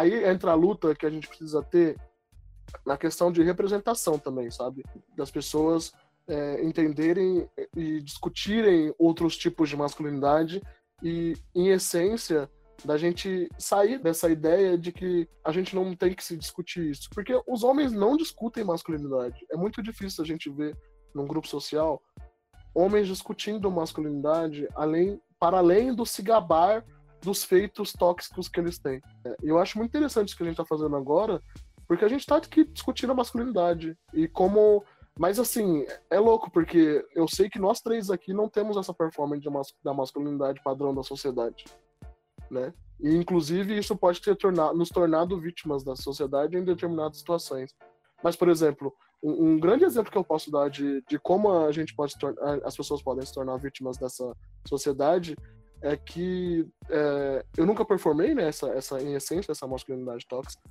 Aí 0.00 0.24
entra 0.24 0.52
a 0.52 0.54
luta 0.54 0.94
que 0.94 1.04
a 1.04 1.10
gente 1.10 1.28
precisa 1.28 1.62
ter 1.62 1.96
na 2.86 2.96
questão 2.96 3.30
de 3.30 3.42
representação 3.42 4.18
também, 4.18 4.50
sabe? 4.50 4.82
Das 5.16 5.30
pessoas 5.30 5.92
é, 6.26 6.64
entenderem 6.64 7.48
e 7.76 8.00
discutirem 8.00 8.94
outros 8.98 9.36
tipos 9.36 9.68
de 9.68 9.76
masculinidade 9.76 10.62
e, 11.02 11.34
em 11.54 11.68
essência, 11.68 12.50
da 12.82 12.96
gente 12.96 13.48
sair 13.58 13.98
dessa 13.98 14.30
ideia 14.30 14.78
de 14.78 14.90
que 14.90 15.28
a 15.44 15.52
gente 15.52 15.74
não 15.74 15.94
tem 15.94 16.14
que 16.14 16.24
se 16.24 16.36
discutir 16.36 16.90
isso. 16.90 17.10
Porque 17.12 17.38
os 17.46 17.62
homens 17.62 17.92
não 17.92 18.16
discutem 18.16 18.64
masculinidade. 18.64 19.44
É 19.50 19.56
muito 19.56 19.82
difícil 19.82 20.24
a 20.24 20.26
gente 20.26 20.48
ver 20.48 20.74
num 21.14 21.26
grupo 21.26 21.46
social 21.46 22.00
homens 22.74 23.08
discutindo 23.08 23.70
masculinidade 23.70 24.68
além, 24.74 25.20
para 25.38 25.58
além 25.58 25.94
do 25.94 26.06
se 26.06 26.22
gabar 26.22 26.84
dos 27.22 27.44
feitos 27.44 27.92
tóxicos 27.92 28.48
que 28.48 28.60
eles 28.60 28.78
têm. 28.78 29.00
É, 29.24 29.36
eu 29.42 29.58
acho 29.58 29.78
muito 29.78 29.90
interessante 29.90 30.28
isso 30.28 30.36
que 30.36 30.42
a 30.42 30.46
gente 30.46 30.60
está 30.60 30.64
fazendo 30.64 30.96
agora, 30.96 31.42
porque 31.86 32.04
a 32.04 32.08
gente 32.08 32.20
está 32.20 32.36
aqui 32.36 32.64
discutindo 32.64 33.10
a 33.10 33.14
masculinidade 33.14 33.96
e 34.14 34.28
como. 34.28 34.84
Mas 35.18 35.38
assim, 35.38 35.84
é 36.08 36.18
louco, 36.18 36.50
porque 36.50 37.04
eu 37.14 37.28
sei 37.28 37.50
que 37.50 37.58
nós 37.58 37.80
três 37.80 38.10
aqui 38.10 38.32
não 38.32 38.48
temos 38.48 38.76
essa 38.76 38.94
performance 38.94 39.44
da 39.84 39.92
masculinidade 39.92 40.62
padrão 40.62 40.94
da 40.94 41.02
sociedade. 41.02 41.64
Né? 42.50 42.72
E 42.98 43.14
inclusive 43.14 43.76
isso 43.76 43.96
pode 43.96 44.20
ter 44.20 44.36
tornado, 44.36 44.76
nos 44.76 44.88
tornado 44.88 45.38
vítimas 45.38 45.84
da 45.84 45.94
sociedade 45.94 46.56
em 46.56 46.64
determinadas 46.64 47.18
situações. 47.18 47.74
Mas, 48.22 48.36
por 48.36 48.48
exemplo, 48.48 48.94
um, 49.22 49.50
um 49.50 49.60
grande 49.60 49.84
exemplo 49.84 50.10
que 50.10 50.16
eu 50.16 50.24
posso 50.24 50.50
dar 50.50 50.70
de, 50.70 51.02
de 51.08 51.18
como 51.18 51.52
a 51.52 51.72
gente 51.72 51.94
pode 51.94 52.18
tornar, 52.18 52.60
as 52.64 52.76
pessoas 52.76 53.02
podem 53.02 53.24
se 53.24 53.34
tornar 53.34 53.56
vítimas 53.58 53.96
dessa 53.96 54.34
sociedade 54.66 55.36
é 55.82 55.96
que 55.96 56.66
é, 56.88 57.44
eu 57.56 57.66
nunca 57.66 57.84
performei 57.84 58.34
né, 58.34 58.48
essa, 58.48 58.68
essa, 58.70 59.00
em 59.00 59.14
essência, 59.14 59.52
essa 59.52 59.66
masculinidade 59.66 60.26
tóxica. 60.26 60.62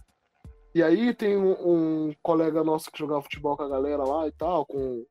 E 0.74 0.84
aí 0.84 1.14
tem 1.14 1.36
um, 1.36 2.08
um, 2.08 2.14
colega 2.22 2.64
nosso 2.64 2.92
que 2.92 3.00
jogava 3.00 3.24
futebol 3.24 3.58
com 3.58 3.64
a 3.64 3.70
galera 3.70 4.04
lá 4.04 4.28
e 4.28 4.32
tal, 4.32 4.66
com, 4.66 5.04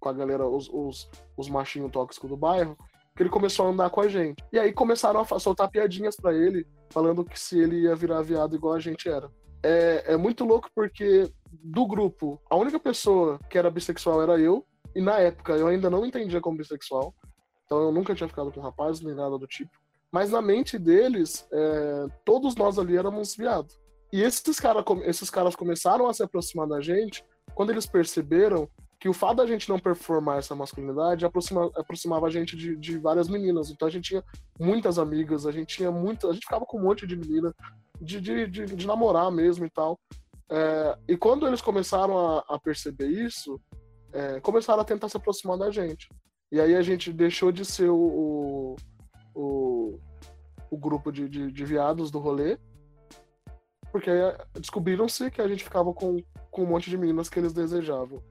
com 0.00 0.08
a 0.08 0.12
galera, 0.12 0.46
os, 0.46 0.68
os, 0.72 1.10
os 1.36 1.48
machinhos 1.48 1.90
tóxicos 1.90 2.30
do 2.30 2.36
bairro, 2.36 2.76
que 3.14 3.22
ele 3.22 3.30
começou 3.30 3.66
a 3.66 3.70
andar 3.70 3.90
com 3.90 4.00
a 4.00 4.08
gente. 4.08 4.42
E 4.50 4.58
aí 4.58 4.72
começaram 4.72 5.20
a 5.20 5.38
soltar 5.38 5.70
piadinhas 5.70 6.16
para 6.16 6.32
ele, 6.34 6.66
falando 6.88 7.24
que 7.24 7.38
se 7.38 7.58
ele 7.58 7.82
ia 7.82 7.94
virar 7.94 8.22
viado 8.22 8.56
igual 8.56 8.74
a 8.74 8.80
gente 8.80 9.08
era. 9.08 9.30
É, 9.62 10.14
é 10.14 10.16
muito 10.16 10.44
louco 10.44 10.70
porque 10.74 11.30
do 11.50 11.86
grupo, 11.86 12.40
a 12.48 12.56
única 12.56 12.78
pessoa 12.78 13.38
que 13.50 13.58
era 13.58 13.70
bissexual 13.70 14.22
era 14.22 14.38
eu, 14.38 14.64
e 14.94 15.00
na 15.00 15.18
época 15.18 15.52
eu 15.52 15.66
ainda 15.66 15.90
não 15.90 16.06
entendia 16.06 16.40
como 16.40 16.56
bissexual. 16.56 17.14
Então 17.68 17.82
eu 17.82 17.92
nunca 17.92 18.14
tinha 18.14 18.26
ficado 18.26 18.50
com 18.50 18.62
rapazes 18.62 19.02
nem 19.02 19.14
nada 19.14 19.36
do 19.36 19.46
tipo. 19.46 19.70
Mas 20.10 20.30
na 20.30 20.40
mente 20.40 20.78
deles, 20.78 21.46
é, 21.52 22.06
todos 22.24 22.56
nós 22.56 22.78
ali 22.78 22.96
éramos 22.96 23.36
viados. 23.36 23.78
E 24.10 24.22
esses, 24.22 24.58
cara, 24.58 24.82
esses 25.04 25.28
caras 25.28 25.54
começaram 25.54 26.08
a 26.08 26.14
se 26.14 26.22
aproximar 26.22 26.66
da 26.66 26.80
gente 26.80 27.22
quando 27.54 27.70
eles 27.70 27.84
perceberam 27.84 28.66
que 28.98 29.06
o 29.06 29.12
fato 29.12 29.36
da 29.36 29.46
gente 29.46 29.68
não 29.68 29.78
performar 29.78 30.38
essa 30.38 30.54
masculinidade 30.54 31.26
aproxima, 31.26 31.70
aproximava 31.76 32.26
a 32.26 32.30
gente 32.30 32.56
de, 32.56 32.74
de, 32.74 32.96
várias 32.98 33.28
meninas. 33.28 33.70
Então 33.70 33.86
a 33.86 33.90
gente 33.90 34.08
tinha 34.08 34.24
muitas 34.58 34.98
amigas, 34.98 35.46
a 35.46 35.52
gente 35.52 35.76
tinha 35.76 35.90
muita. 35.90 36.26
A 36.28 36.32
gente 36.32 36.44
ficava 36.44 36.64
com 36.64 36.78
um 36.78 36.84
monte 36.84 37.06
de 37.06 37.16
menina 37.16 37.54
de, 38.00 38.18
de, 38.18 38.46
de, 38.46 38.64
de 38.64 38.86
namorar 38.86 39.30
mesmo 39.30 39.66
e 39.66 39.70
tal. 39.70 40.00
É, 40.50 40.98
e 41.06 41.16
quando 41.18 41.46
eles 41.46 41.60
começaram 41.60 42.18
a, 42.18 42.44
a 42.48 42.58
perceber 42.58 43.08
isso, 43.08 43.60
é, 44.10 44.40
começaram 44.40 44.80
a 44.80 44.84
tentar 44.84 45.10
se 45.10 45.18
aproximar 45.18 45.58
da 45.58 45.70
gente. 45.70 46.08
E 46.50 46.60
aí 46.60 46.74
a 46.74 46.82
gente 46.82 47.12
deixou 47.12 47.52
de 47.52 47.64
ser 47.64 47.90
o, 47.90 48.76
o, 49.34 50.00
o 50.70 50.76
grupo 50.76 51.12
de, 51.12 51.28
de, 51.28 51.52
de, 51.52 51.64
viados 51.64 52.10
do 52.10 52.18
rolê, 52.18 52.58
porque 53.92 54.10
descobriram-se 54.54 55.30
que 55.30 55.42
a 55.42 55.48
gente 55.48 55.64
ficava 55.64 55.92
com, 55.92 56.22
com 56.50 56.62
um 56.62 56.66
monte 56.66 56.88
de 56.88 56.96
meninas 56.96 57.28
que 57.28 57.38
eles 57.38 57.52
desejavam. 57.52 58.22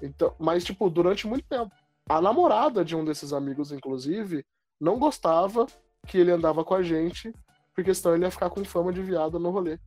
Então, 0.00 0.34
mas, 0.38 0.64
tipo, 0.64 0.88
durante 0.88 1.26
muito 1.26 1.46
tempo. 1.48 1.74
A 2.08 2.20
namorada 2.20 2.84
de 2.84 2.96
um 2.96 3.04
desses 3.04 3.32
amigos, 3.32 3.70
inclusive, 3.70 4.44
não 4.80 4.98
gostava 4.98 5.66
que 6.06 6.18
ele 6.18 6.32
andava 6.32 6.64
com 6.64 6.74
a 6.74 6.82
gente, 6.82 7.32
porque 7.74 7.94
senão 7.94 8.14
ele 8.14 8.24
ia 8.24 8.30
ficar 8.30 8.50
com 8.50 8.64
fama 8.64 8.92
de 8.92 9.02
viado 9.02 9.38
no 9.38 9.50
rolê. 9.50 9.78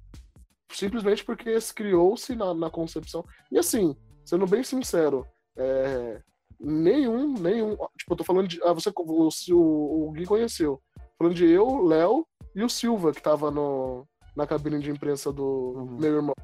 Simplesmente 0.71 1.23
porque 1.23 1.57
criou-se 1.75 2.35
na, 2.35 2.53
na 2.53 2.69
concepção. 2.69 3.25
E 3.51 3.57
assim, 3.57 3.95
sendo 4.23 4.47
bem 4.47 4.63
sincero, 4.63 5.27
é, 5.57 6.21
Nenhum, 6.63 7.33
nenhum. 7.33 7.75
Tipo, 7.97 8.13
eu 8.13 8.15
tô 8.15 8.23
falando 8.23 8.47
de. 8.47 8.61
Ah, 8.63 8.71
você, 8.71 8.89
o, 8.89 9.29
o, 9.51 10.07
o 10.07 10.11
Gui 10.13 10.25
conheceu. 10.25 10.81
Falando 11.17 11.35
de 11.35 11.45
eu, 11.45 11.83
Léo 11.83 12.25
e 12.55 12.63
o 12.63 12.69
Silva, 12.69 13.11
que 13.11 13.21
tava 13.21 13.51
no, 13.51 14.07
na 14.33 14.47
cabine 14.47 14.79
de 14.79 14.89
imprensa 14.89 15.31
do 15.31 15.43
uhum. 15.43 15.97
meu 15.99 16.15
irmão. 16.15 16.35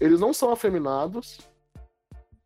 Eles 0.00 0.18
não 0.18 0.32
são 0.32 0.50
afeminados, 0.50 1.38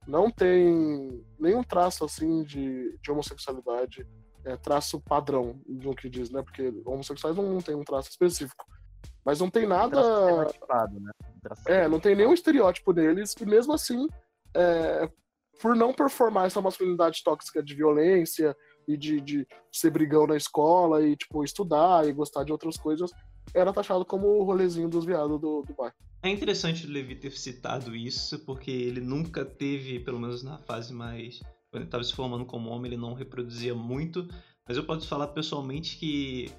não 0.08 0.28
tem 0.28 1.24
nenhum 1.38 1.62
traço 1.62 2.04
assim 2.04 2.42
de, 2.42 2.98
de 3.00 3.10
homossexualidade, 3.12 4.06
é, 4.44 4.56
traço 4.56 5.00
padrão 5.00 5.60
do 5.66 5.94
que 5.94 6.10
diz, 6.10 6.30
né? 6.30 6.42
Porque 6.42 6.72
homossexuais 6.84 7.36
não, 7.36 7.44
não 7.44 7.62
tem 7.62 7.76
um 7.76 7.84
traço 7.84 8.10
específico. 8.10 8.66
Mas 9.24 9.40
não 9.40 9.48
tem 9.50 9.66
nada. 9.66 10.00
Né? 10.90 11.10
É, 11.66 11.88
não 11.88 12.00
tem 12.00 12.16
nenhum 12.16 12.34
estereótipo 12.34 12.92
deles, 12.92 13.34
e 13.40 13.46
mesmo 13.46 13.72
assim, 13.72 14.08
é, 14.54 15.08
por 15.60 15.74
não 15.74 15.92
performar 15.92 16.46
essa 16.46 16.60
masculinidade 16.60 17.22
tóxica 17.22 17.62
de 17.62 17.74
violência 17.74 18.56
e 18.86 18.96
de, 18.96 19.20
de 19.20 19.46
ser 19.72 19.90
brigão 19.90 20.26
na 20.26 20.36
escola 20.36 21.04
e, 21.04 21.16
tipo, 21.16 21.42
estudar 21.42 22.06
e 22.06 22.12
gostar 22.12 22.44
de 22.44 22.52
outras 22.52 22.76
coisas, 22.76 23.10
era 23.54 23.72
taxado 23.72 24.04
como 24.04 24.26
o 24.26 24.44
rolezinho 24.44 24.88
dos 24.88 25.04
viados 25.04 25.40
do, 25.40 25.62
do 25.62 25.74
bairro. 25.74 25.94
É 26.22 26.28
interessante 26.28 26.86
o 26.86 26.90
Levi 26.90 27.14
ter 27.14 27.32
citado 27.32 27.94
isso, 27.94 28.38
porque 28.44 28.70
ele 28.70 29.00
nunca 29.00 29.44
teve, 29.44 30.00
pelo 30.00 30.18
menos 30.18 30.42
na 30.42 30.58
fase 30.58 30.92
mais. 30.92 31.40
Quando 31.70 31.82
ele 31.82 31.84
estava 31.84 32.04
se 32.04 32.14
formando 32.14 32.44
como 32.44 32.70
homem, 32.70 32.92
ele 32.92 33.00
não 33.00 33.14
reproduzia 33.14 33.74
muito. 33.74 34.26
Mas 34.66 34.76
eu 34.76 34.84
posso 34.84 35.06
falar 35.06 35.28
pessoalmente 35.28 35.96
que 35.96 36.50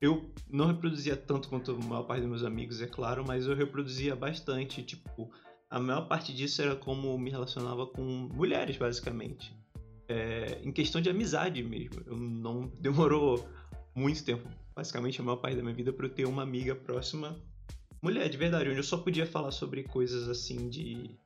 eu 0.00 0.32
não 0.50 0.66
reproduzia 0.66 1.16
tanto 1.16 1.48
quanto 1.48 1.70
a 1.70 1.74
maior 1.74 2.02
parte 2.04 2.22
dos 2.22 2.30
meus 2.30 2.44
amigos, 2.44 2.80
é 2.80 2.86
claro, 2.86 3.24
mas 3.26 3.46
eu 3.46 3.54
reproduzia 3.54 4.16
bastante, 4.16 4.82
tipo, 4.82 5.30
a 5.72 5.80
maior 5.80 6.06
parte 6.06 6.34
disso 6.34 6.60
era 6.60 6.76
como 6.76 7.18
me 7.18 7.30
relacionava 7.30 7.86
com 7.86 8.02
mulheres, 8.02 8.76
basicamente. 8.76 9.56
É, 10.06 10.60
em 10.62 10.70
questão 10.70 11.00
de 11.00 11.08
amizade 11.08 11.62
mesmo. 11.62 12.02
Eu 12.04 12.14
não 12.14 12.70
demorou 12.78 13.48
muito 13.94 14.22
tempo, 14.22 14.46
basicamente 14.76 15.18
a 15.18 15.24
maior 15.24 15.36
parte 15.36 15.56
da 15.56 15.62
minha 15.62 15.74
vida, 15.74 15.90
para 15.90 16.04
eu 16.04 16.10
ter 16.10 16.26
uma 16.26 16.42
amiga 16.42 16.74
próxima, 16.74 17.40
mulher, 18.02 18.28
de 18.28 18.36
verdade, 18.36 18.68
onde 18.68 18.80
eu 18.80 18.84
só 18.84 18.98
podia 18.98 19.24
falar 19.24 19.50
sobre 19.50 19.82
coisas 19.84 20.28
assim 20.28 20.68
de 20.68 21.18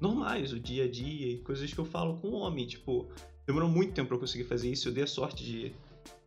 normais, 0.00 0.52
o 0.52 0.60
dia 0.60 0.84
a 0.84 0.88
dia 0.88 1.32
e 1.32 1.38
coisas 1.38 1.72
que 1.74 1.80
eu 1.80 1.84
falo 1.84 2.18
com 2.18 2.30
homem. 2.30 2.68
Tipo, 2.68 3.08
demorou 3.48 3.68
muito 3.68 3.94
tempo 3.94 4.06
para 4.06 4.16
eu 4.16 4.20
conseguir 4.20 4.44
fazer 4.44 4.70
isso. 4.70 4.88
Eu 4.88 4.92
dei 4.92 5.02
a 5.02 5.08
sorte 5.08 5.44
de 5.44 5.72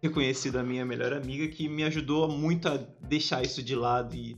ter 0.01 0.09
conhecido 0.09 0.59
a 0.59 0.63
minha 0.63 0.85
melhor 0.85 1.13
amiga 1.13 1.47
que 1.47 1.69
me 1.69 1.85
ajudou 1.85 2.27
muito 2.27 2.67
a 2.67 2.75
deixar 3.07 3.41
isso 3.43 3.63
de 3.63 3.75
lado 3.75 4.13
e 4.13 4.37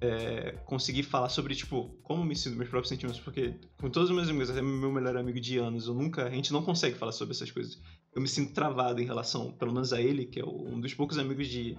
é, 0.00 0.52
conseguir 0.64 1.02
falar 1.02 1.28
sobre, 1.28 1.54
tipo, 1.54 1.96
como 2.02 2.24
me 2.24 2.36
sinto, 2.36 2.56
meus 2.56 2.68
próprios 2.68 2.88
sentimentos, 2.88 3.20
porque 3.20 3.54
com 3.80 3.88
todos 3.88 4.10
os 4.10 4.14
meus 4.14 4.28
amigos, 4.28 4.50
até 4.50 4.60
meu 4.60 4.92
melhor 4.92 5.16
amigo 5.16 5.40
de 5.40 5.58
anos, 5.58 5.86
eu 5.86 5.94
nunca, 5.94 6.26
a 6.26 6.30
gente 6.30 6.52
não 6.52 6.62
consegue 6.62 6.96
falar 6.96 7.12
sobre 7.12 7.34
essas 7.34 7.50
coisas. 7.50 7.80
Eu 8.14 8.20
me 8.20 8.28
sinto 8.28 8.52
travado 8.52 9.00
em 9.00 9.04
relação, 9.04 9.52
pelo 9.52 9.72
menos 9.72 9.92
a 9.92 10.00
ele, 10.00 10.26
que 10.26 10.40
é 10.40 10.44
um 10.44 10.80
dos 10.80 10.94
poucos 10.94 11.18
amigos 11.18 11.48
de 11.48 11.76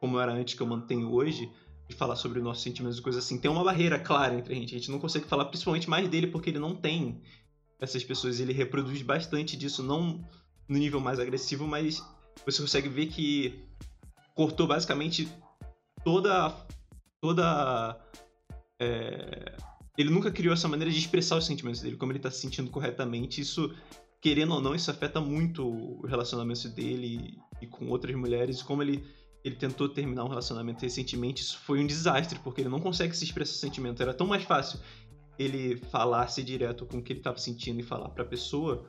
como 0.00 0.16
eu 0.16 0.20
era 0.20 0.32
antes 0.32 0.54
que 0.54 0.60
eu 0.60 0.66
mantenho 0.66 1.10
hoje, 1.12 1.50
de 1.88 1.94
falar 1.94 2.16
sobre 2.16 2.40
nossos 2.40 2.62
sentimentos 2.62 2.98
e 2.98 3.02
coisas 3.02 3.24
assim. 3.24 3.38
Tem 3.38 3.50
uma 3.50 3.64
barreira 3.64 3.98
clara 3.98 4.34
entre 4.34 4.52
a 4.52 4.56
gente, 4.56 4.74
a 4.74 4.78
gente 4.78 4.90
não 4.90 4.98
consegue 4.98 5.26
falar 5.26 5.46
principalmente 5.46 5.88
mais 5.88 6.08
dele 6.08 6.26
porque 6.26 6.50
ele 6.50 6.58
não 6.58 6.74
tem 6.74 7.22
essas 7.80 8.04
pessoas, 8.04 8.40
ele 8.40 8.52
reproduz 8.52 9.00
bastante 9.02 9.56
disso, 9.56 9.82
não 9.82 10.22
no 10.68 10.78
nível 10.78 11.00
mais 11.00 11.18
agressivo, 11.18 11.66
mas 11.66 12.02
você 12.44 12.60
consegue 12.60 12.88
ver 12.88 13.06
que 13.06 13.64
cortou 14.34 14.66
basicamente 14.66 15.28
toda 16.04 16.54
toda 17.24 17.98
é, 18.78 19.56
ele 19.96 20.10
nunca 20.10 20.30
criou 20.30 20.52
essa 20.52 20.68
maneira 20.68 20.92
de 20.92 20.98
expressar 20.98 21.38
os 21.38 21.46
sentimentos 21.46 21.80
dele, 21.80 21.96
como 21.96 22.12
ele 22.12 22.18
tá 22.18 22.30
se 22.30 22.38
sentindo 22.38 22.70
corretamente. 22.70 23.40
Isso, 23.40 23.74
querendo 24.20 24.52
ou 24.52 24.60
não, 24.60 24.74
isso 24.74 24.90
afeta 24.90 25.22
muito 25.22 25.66
o 25.66 26.06
relacionamento 26.06 26.68
dele 26.68 27.38
e, 27.62 27.66
com 27.66 27.88
outras 27.88 28.14
mulheres, 28.14 28.62
como 28.62 28.82
ele 28.82 29.02
ele 29.42 29.56
tentou 29.56 29.90
terminar 29.90 30.24
um 30.24 30.28
relacionamento 30.28 30.80
recentemente, 30.80 31.42
isso 31.42 31.58
foi 31.58 31.78
um 31.78 31.86
desastre, 31.86 32.38
porque 32.38 32.62
ele 32.62 32.70
não 32.70 32.80
consegue 32.80 33.14
se 33.14 33.24
expressar 33.24 33.52
sentimento. 33.58 34.02
Era 34.02 34.14
tão 34.14 34.26
mais 34.26 34.42
fácil 34.42 34.80
ele 35.38 35.76
falasse 35.90 36.42
direto 36.42 36.86
com 36.86 36.98
o 36.98 37.02
que 37.02 37.12
ele 37.12 37.20
estava 37.20 37.36
sentindo 37.36 37.78
e 37.78 37.82
falar 37.82 38.08
para 38.08 38.22
a 38.22 38.26
pessoa, 38.26 38.88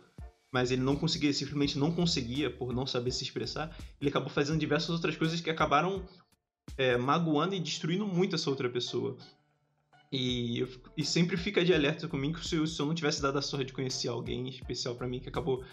mas 0.54 0.72
ele 0.72 0.82
não 0.82 0.96
conseguia, 0.96 1.34
simplesmente 1.34 1.78
não 1.78 1.92
conseguia 1.92 2.50
por 2.50 2.72
não 2.72 2.86
saber 2.86 3.12
se 3.12 3.24
expressar. 3.24 3.76
Ele 4.00 4.10
acabou 4.10 4.30
fazendo 4.30 4.58
diversas 4.58 4.92
outras 4.92 5.18
coisas 5.18 5.42
que 5.42 5.50
acabaram 5.50 6.06
é, 6.78 6.98
magoando 6.98 7.56
e 7.56 7.60
destruindo 7.60 8.06
muito 8.06 8.36
essa 8.36 8.50
outra 8.50 8.70
pessoa. 8.70 9.18
E, 10.12 10.66
e 10.96 11.04
sempre 11.04 11.36
fica 11.36 11.64
de 11.64 11.74
alerta 11.74 12.08
comigo 12.08 12.40
que 12.40 12.48
se, 12.48 12.68
se 12.68 12.80
eu 12.80 12.86
não 12.86 12.94
tivesse 12.96 13.22
dado 13.22 13.38
a 13.38 13.42
sorte 13.42 13.68
de 13.68 13.74
conhecer 13.74 14.08
alguém 14.08 14.48
especial 14.48 14.96
para 14.96 15.08
mim 15.08 15.20
que 15.20 15.28
acabou 15.28 15.64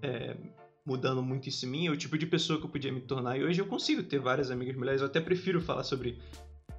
é, 0.00 0.36
mudando 0.84 1.22
muito 1.22 1.48
isso 1.48 1.66
em 1.66 1.68
mim, 1.68 1.86
é 1.86 1.90
o 1.90 1.96
tipo 1.96 2.16
de 2.18 2.26
pessoa 2.26 2.58
que 2.58 2.66
eu 2.66 2.70
podia 2.70 2.92
me 2.92 3.00
tornar. 3.00 3.38
E 3.38 3.44
hoje 3.44 3.60
eu 3.60 3.66
consigo 3.66 4.02
ter 4.02 4.18
várias 4.18 4.50
amigas 4.50 4.76
mulheres. 4.76 5.00
Eu 5.00 5.06
até 5.06 5.20
prefiro 5.20 5.60
falar 5.60 5.84
sobre 5.84 6.18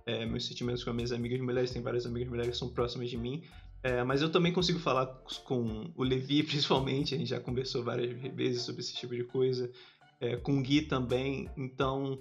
é, 0.05 0.25
meus 0.25 0.45
sentimentos 0.45 0.83
com 0.83 0.91
minhas 0.93 1.11
amigas 1.11 1.39
mulheres. 1.39 1.71
Tem 1.71 1.81
várias 1.81 2.05
amigas 2.05 2.29
mulheres 2.29 2.51
que 2.51 2.57
são 2.57 2.69
próximas 2.69 3.09
de 3.09 3.17
mim. 3.17 3.43
É, 3.81 4.03
mas 4.03 4.21
eu 4.21 4.31
também 4.31 4.53
consigo 4.53 4.79
falar 4.79 5.07
com 5.43 5.91
o 5.95 6.03
Levi, 6.03 6.43
principalmente. 6.43 7.15
A 7.15 7.17
gente 7.17 7.29
já 7.29 7.39
conversou 7.39 7.83
várias 7.83 8.11
vezes 8.33 8.63
sobre 8.63 8.81
esse 8.81 8.93
tipo 8.93 9.15
de 9.15 9.23
coisa. 9.23 9.71
É, 10.19 10.37
com 10.37 10.57
o 10.57 10.61
Gui 10.61 10.83
também. 10.83 11.49
Então, 11.55 12.19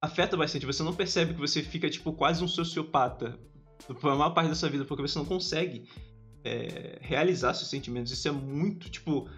afeta 0.00 0.36
bastante. 0.36 0.66
Você 0.66 0.82
não 0.82 0.94
percebe 0.94 1.34
que 1.34 1.40
você 1.40 1.62
fica, 1.62 1.88
tipo, 1.88 2.12
quase 2.12 2.42
um 2.42 2.48
sociopata 2.48 3.38
por 4.00 4.10
a 4.10 4.16
maior 4.16 4.30
parte 4.30 4.48
da 4.48 4.54
sua 4.54 4.68
vida, 4.68 4.84
porque 4.84 5.02
você 5.02 5.18
não 5.18 5.24
consegue 5.24 5.88
é, 6.44 6.98
realizar 7.00 7.54
seus 7.54 7.68
sentimentos. 7.68 8.12
Isso 8.12 8.28
é 8.28 8.32
muito, 8.32 8.90
tipo 8.90 9.28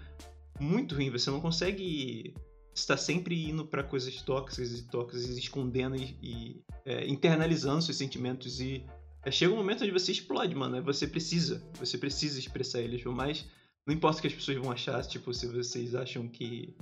muito 0.61 0.95
ruim. 0.95 1.11
Você 1.11 1.31
não 1.31 1.41
consegue 1.41 2.35
estar 2.75 2.97
sempre 2.97 3.49
indo 3.49 3.65
para 3.65 3.83
coisas 3.83 4.21
tóxicas 4.23 4.79
e 4.79 4.89
tóxicas, 4.89 5.37
escondendo 5.37 5.97
e, 5.97 6.19
e 6.23 6.63
é, 6.85 7.07
internalizando 7.07 7.83
seus 7.83 7.97
sentimentos. 7.97 8.61
E 8.61 8.85
é, 9.25 9.31
chega 9.31 9.53
um 9.53 9.57
momento 9.57 9.83
onde 9.83 9.93
você 9.93 10.13
explode, 10.13 10.55
mano. 10.55 10.83
Você 10.83 11.07
precisa, 11.07 11.63
você 11.75 11.99
precisa 11.99 12.39
expressar 12.39 12.81
eles. 12.81 13.03
Mas 13.05 13.47
não 13.87 13.95
importa 13.95 14.19
o 14.19 14.23
que 14.23 14.29
as 14.29 14.35
pessoas 14.35 14.59
vão 14.59 14.71
achar, 14.71 15.03
tipo, 15.05 15.33
se 15.33 15.47
vocês 15.47 15.95
acham 15.95 16.29
que. 16.29 16.77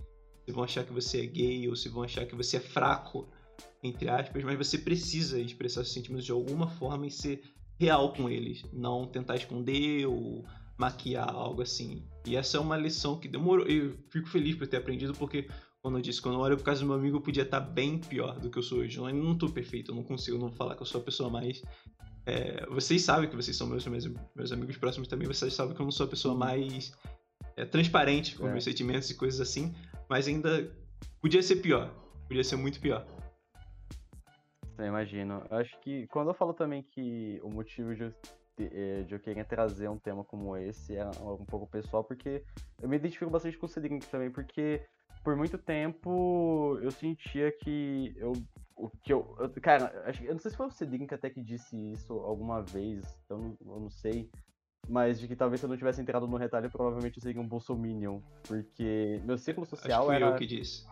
Se 0.45 0.53
vão 0.53 0.63
achar 0.63 0.85
que 0.85 0.93
você 0.93 1.23
é 1.23 1.27
gay 1.27 1.69
ou 1.69 1.75
se 1.75 1.89
vão 1.89 2.05
achar 2.05 2.25
que 2.25 2.37
você 2.37 2.59
é 2.59 2.61
fraco, 2.61 3.29
entre 3.83 4.09
aspas, 4.09 4.43
mas 4.43 4.59
você 4.59 4.79
precisa 4.79 5.39
expressar 5.39 5.85
seus 5.85 5.93
sentimentos 5.93 6.25
de 6.25 6.33
alguma 6.33 6.69
forma 6.69 7.07
e 7.07 7.11
ser 7.11 7.43
real 7.79 8.13
com 8.13 8.29
eles. 8.29 8.65
Não 8.73 9.07
tentar 9.07 9.37
esconder 9.37 10.07
ou 10.07 10.45
maquiar 10.79 11.29
algo 11.29 11.63
assim. 11.63 12.07
E 12.27 12.37
essa 12.37 12.57
é 12.57 12.61
uma 12.61 12.77
lição 12.77 13.19
que 13.19 13.29
demorou. 13.29 13.67
Eu 13.67 13.97
fico 14.11 14.29
feliz 14.29 14.55
por 14.55 14.67
ter 14.67 14.79
aprendido, 14.79 15.13
porque, 15.15 15.49
como 15.81 15.97
eu 15.97 16.03
disse, 16.03 16.21
quando 16.21 16.35
eu 16.35 16.41
olho 16.41 16.57
pro 16.57 16.65
caso 16.65 16.81
do 16.81 16.87
meu 16.87 16.97
amigo, 16.97 17.17
eu 17.17 17.21
podia 17.21 17.43
estar 17.43 17.61
bem 17.61 17.99
pior 17.99 18.39
do 18.39 18.51
que 18.51 18.59
eu 18.59 18.63
sou 18.63 18.79
hoje. 18.79 18.99
Eu 18.99 19.13
não 19.13 19.37
tô 19.37 19.49
perfeito, 19.49 19.91
eu 19.91 19.95
não 19.95 20.03
consigo 20.03 20.39
não 20.39 20.51
falar 20.51 20.75
que 20.75 20.83
eu 20.83 20.87
sou 20.87 21.01
a 21.01 21.05
pessoa 21.05 21.31
mais. 21.31 21.63
É, 22.27 22.67
vocês 22.67 23.03
sabem 23.03 23.31
que 23.31 23.37
vocês 23.37 23.57
são 23.57 23.67
meus, 23.69 23.87
meus, 23.87 24.09
meus 24.35 24.53
amigos 24.53 24.77
próximos 24.77 25.07
também, 25.07 25.29
vocês 25.29 25.55
sabem 25.55 25.75
que 25.75 25.81
eu 25.81 25.85
não 25.85 25.93
sou 25.93 26.07
a 26.07 26.09
pessoa 26.09 26.35
mais 26.35 26.93
é, 27.57 27.65
transparente 27.65 28.35
com 28.35 28.49
é. 28.49 28.51
meus 28.51 28.65
sentimentos 28.65 29.09
e 29.11 29.15
coisas 29.15 29.41
assim, 29.41 29.73
mas 30.11 30.27
ainda 30.27 30.71
podia 31.21 31.43
ser 31.43 31.57
pior. 31.57 31.95
Podia 32.27 32.43
ser 32.43 32.57
muito 32.57 32.81
pior. 32.81 33.07
Eu 34.79 34.87
imagino. 34.87 35.43
Eu 35.51 35.57
acho 35.59 35.79
que 35.81 36.07
quando 36.09 36.29
eu 36.29 36.35
falo 36.35 36.53
também 36.53 36.83
que 36.83 37.41
o 37.43 37.51
motivo 37.51 37.95
de 37.95 38.13
eh, 38.59 39.03
de 39.03 39.15
eu 39.15 39.21
querer 39.21 39.45
trazer 39.45 39.89
um 39.89 39.99
tema 39.99 40.25
como 40.25 40.57
esse 40.57 40.97
é 40.97 41.05
um 41.05 41.45
pouco 41.45 41.67
pessoal, 41.67 42.03
porque 42.03 42.43
eu 42.81 42.89
me 42.89 42.97
identifico 42.97 43.31
bastante 43.31 43.59
com 43.59 43.67
o 43.67 43.69
Cedric 43.69 44.07
também, 44.07 44.31
porque 44.31 44.83
por 45.23 45.37
muito 45.37 45.59
tempo 45.59 46.79
eu 46.81 46.91
sentia 46.91 47.53
que 47.53 48.15
eu. 48.17 48.33
O 48.75 48.91
que 48.91 49.13
eu, 49.13 49.35
eu 49.39 49.51
cara, 49.61 50.05
acho, 50.07 50.23
eu 50.23 50.33
não 50.33 50.39
sei 50.39 50.51
se 50.51 50.57
foi 50.57 50.67
o 50.67 50.71
Cedric 50.71 51.13
até 51.13 51.31
que 51.31 51.43
disse 51.43 51.77
isso 51.93 52.13
alguma 52.13 52.63
vez, 52.63 53.03
eu 53.29 53.39
não, 53.39 53.57
eu 53.61 53.81
não 53.81 53.91
sei. 53.91 54.31
Mas 54.89 55.19
de 55.19 55.27
que 55.27 55.35
talvez 55.35 55.61
se 55.61 55.67
eu 55.67 55.69
não 55.69 55.77
tivesse 55.77 56.01
entrado 56.01 56.29
no 56.29 56.37
retalho, 56.37 56.71
provavelmente 56.71 57.17
eu 57.17 57.23
seria 57.23 57.41
um 57.41 57.49
bolsominion. 57.49 58.21
Porque 58.47 59.21
meu 59.25 59.37
ciclo 59.37 59.67
social 59.67 60.03
acho 60.03 60.09
que 60.11 60.15
era. 60.15 60.27
eu 60.27 60.37
que 60.37 60.47
disse. 60.47 60.87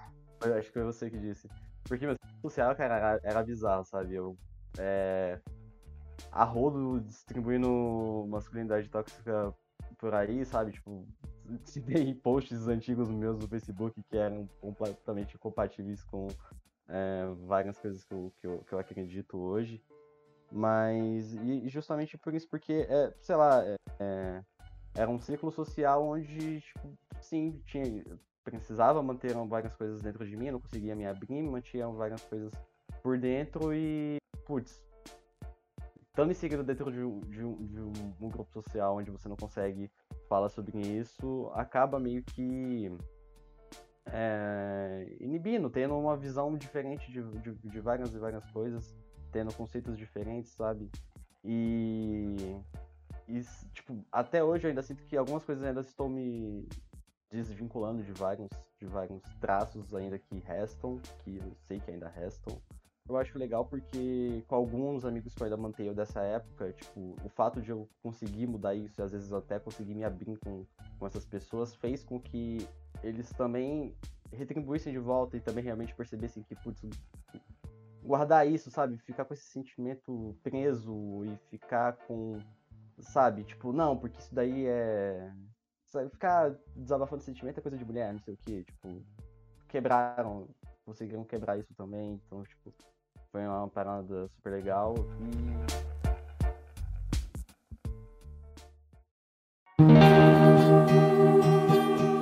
Eu 0.44 0.54
acho 0.54 0.66
que 0.68 0.72
foi 0.72 0.82
você 0.82 1.10
que 1.10 1.18
disse. 1.18 1.48
Porque 1.86 2.06
meu 2.06 2.16
ciclo 2.16 2.40
social, 2.40 2.74
cara, 2.74 2.96
era, 2.96 3.20
era 3.22 3.42
bizarro, 3.42 3.84
sabe? 3.84 4.14
Eu. 4.14 4.36
É, 4.78 5.38
a 6.32 6.44
rodo 6.44 7.00
distribuindo 7.00 8.26
masculinidade 8.28 8.88
tóxica 8.88 9.54
por 9.98 10.14
aí, 10.14 10.44
sabe? 10.44 10.72
Tipo, 10.72 11.06
citei 11.64 12.14
posts 12.14 12.66
antigos 12.68 13.10
meus 13.10 13.38
no 13.38 13.48
Facebook 13.48 14.02
que 14.02 14.16
eram 14.16 14.48
completamente 14.60 15.36
incompatíveis 15.36 16.02
com 16.04 16.28
é, 16.88 17.26
várias 17.46 17.78
coisas 17.78 18.04
que 18.04 18.14
eu, 18.14 18.32
que, 18.40 18.46
eu, 18.46 18.58
que 18.66 18.72
eu 18.72 18.78
acredito 18.78 19.38
hoje. 19.38 19.82
Mas, 20.50 21.34
e 21.34 21.68
justamente 21.68 22.16
por 22.16 22.34
isso, 22.34 22.48
porque, 22.48 22.86
é, 22.88 23.12
sei 23.20 23.34
lá, 23.34 23.64
é, 23.64 23.76
é, 23.98 24.44
era 24.94 25.10
um 25.10 25.18
ciclo 25.18 25.50
social 25.50 26.06
onde, 26.06 26.60
tipo, 26.60 26.96
sim, 27.20 27.60
tinha, 27.66 28.04
precisava 28.44 29.02
manter 29.02 29.34
várias 29.48 29.74
coisas 29.74 30.02
dentro 30.02 30.26
de 30.26 30.36
mim, 30.36 30.46
eu 30.46 30.52
não 30.52 30.60
conseguia 30.60 30.94
me 30.94 31.06
abrir, 31.06 31.42
mantinha 31.42 31.88
várias 31.88 32.22
coisas 32.24 32.52
por 33.02 33.18
dentro 33.18 33.74
e, 33.74 34.18
putz, 34.46 34.84
estando 36.14 36.30
inserido 36.30 36.62
dentro 36.62 36.92
de, 36.92 37.00
um, 37.02 37.20
de, 37.20 37.44
um, 37.44 37.66
de 37.66 37.80
um, 38.24 38.28
grupo 38.28 38.52
social 38.52 38.96
onde 38.96 39.10
você 39.10 39.28
não 39.28 39.36
consegue 39.36 39.90
falar 40.28 40.48
sobre 40.48 40.78
isso, 40.78 41.50
acaba 41.54 41.98
meio 41.98 42.22
que 42.22 42.92
é, 44.06 45.16
inibindo, 45.18 45.68
tendo 45.70 45.98
uma 45.98 46.16
visão 46.16 46.56
diferente 46.56 47.10
de, 47.10 47.22
de, 47.40 47.54
de, 47.54 47.80
várias 47.80 48.14
e 48.14 48.18
várias 48.18 48.48
coisas, 48.52 48.94
tendo 49.32 49.52
conceitos 49.54 49.96
diferentes, 49.96 50.52
sabe? 50.52 50.90
E, 51.42 52.56
e, 53.26 53.40
tipo, 53.72 54.04
até 54.12 54.44
hoje 54.44 54.66
eu 54.66 54.68
ainda 54.68 54.82
sinto 54.82 55.04
que 55.04 55.16
algumas 55.16 55.44
coisas 55.44 55.64
ainda 55.64 55.80
estou 55.80 56.08
me 56.08 56.68
desvinculando 57.34 58.02
de 58.02 58.12
vários, 58.12 58.48
de 58.78 58.86
vários 58.86 59.22
traços 59.40 59.94
ainda 59.94 60.18
que 60.18 60.38
restam, 60.38 61.00
que 61.18 61.36
eu 61.36 61.56
sei 61.66 61.80
que 61.80 61.90
ainda 61.90 62.08
restam 62.08 62.60
eu 63.08 63.18
acho 63.18 63.38
legal 63.38 63.66
porque 63.66 64.42
com 64.48 64.54
alguns 64.54 65.04
amigos 65.04 65.34
que 65.34 65.42
eu 65.42 65.44
ainda 65.44 65.56
mantenho 65.58 65.94
dessa 65.94 66.22
época, 66.22 66.72
tipo, 66.72 67.14
o 67.22 67.28
fato 67.28 67.60
de 67.60 67.70
eu 67.70 67.86
conseguir 68.02 68.46
mudar 68.46 68.74
isso, 68.74 68.98
e 68.98 69.02
às 69.02 69.12
vezes 69.12 69.30
até 69.32 69.58
conseguir 69.58 69.94
me 69.94 70.04
abrir 70.04 70.38
com, 70.38 70.64
com 70.98 71.06
essas 71.06 71.26
pessoas, 71.26 71.74
fez 71.74 72.02
com 72.02 72.18
que 72.18 72.66
eles 73.02 73.28
também 73.30 73.94
retribuíssem 74.32 74.92
de 74.92 74.98
volta 74.98 75.36
e 75.36 75.40
também 75.40 75.62
realmente 75.62 75.94
percebessem 75.94 76.42
que, 76.42 76.54
putz, 76.56 76.82
guardar 78.02 78.48
isso, 78.48 78.70
sabe? 78.70 78.96
Ficar 78.96 79.26
com 79.26 79.34
esse 79.34 79.44
sentimento 79.44 80.34
preso 80.42 81.24
e 81.26 81.36
ficar 81.50 81.96
com, 82.06 82.38
sabe? 83.00 83.44
Tipo, 83.44 83.70
não, 83.70 83.98
porque 83.98 84.18
isso 84.18 84.34
daí 84.34 84.66
é. 84.66 85.30
Sabe? 85.94 86.10
Ficar 86.10 86.52
desabafando 86.74 87.22
sentimento 87.22 87.58
é 87.58 87.62
coisa 87.62 87.78
de 87.78 87.84
mulher, 87.84 88.12
não 88.12 88.18
sei 88.18 88.34
o 88.34 88.36
que, 88.36 88.64
tipo, 88.64 89.00
quebraram, 89.68 90.48
conseguiram 90.84 91.22
quebrar 91.22 91.56
isso 91.56 91.72
também, 91.74 92.14
então, 92.14 92.42
tipo, 92.42 92.74
foi 93.30 93.46
uma 93.46 93.68
parada 93.68 94.26
super 94.26 94.54
legal 94.54 94.96
e. 95.20 95.84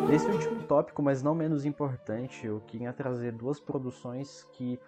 Nesse 0.06 0.26
último 0.26 0.62
tópico, 0.64 1.02
mas 1.02 1.22
não 1.22 1.34
menos 1.34 1.64
importante, 1.64 2.46
eu 2.46 2.60
queria 2.66 2.92
trazer 2.92 3.32
duas 3.32 3.58
produções 3.58 4.46
que 4.52 4.78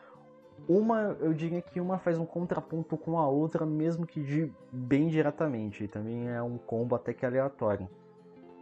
uma, 0.69 1.17
eu 1.21 1.33
diria 1.33 1.63
que 1.63 1.81
uma 1.81 1.99
faz 1.99 2.19
um 2.19 2.27
contraponto 2.27 2.99
com 2.99 3.19
a 3.19 3.27
outra, 3.27 3.65
mesmo 3.65 4.07
que 4.07 4.23
de 4.23 4.53
bem 4.71 5.09
diretamente. 5.09 5.85
E 5.85 5.89
também 5.89 6.29
é 6.29 6.43
um 6.43 6.59
combo 6.59 6.95
até 6.95 7.15
que 7.15 7.25
aleatório. 7.25 7.89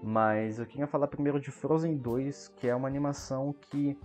Mas 0.02 0.58
eu 0.58 0.66
queria 0.66 0.86
falar 0.86 1.06
primeiro 1.06 1.38
de 1.38 1.50
Frozen 1.50 1.96
2, 1.96 2.48
que 2.56 2.68
é 2.68 2.74
uma 2.74 2.88
animação 2.88 3.54
que 3.70 3.96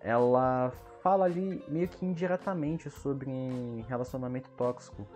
ela 0.00 0.72
fala 1.02 1.26
ali 1.26 1.62
meio 1.68 1.88
que 1.88 2.06
indiretamente 2.06 2.88
sobre 2.88 3.30
relacionamento 3.88 4.48
tóxico. 4.56 5.06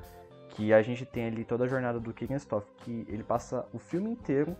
Que 0.50 0.72
a 0.72 0.82
gente 0.82 1.06
tem 1.06 1.26
ali 1.26 1.44
toda 1.44 1.64
a 1.64 1.68
jornada 1.68 1.98
do 1.98 2.12
Kirstenstoff, 2.12 2.66
que 2.78 3.06
ele 3.08 3.22
passa 3.22 3.66
o 3.72 3.78
filme 3.78 4.10
inteiro 4.10 4.54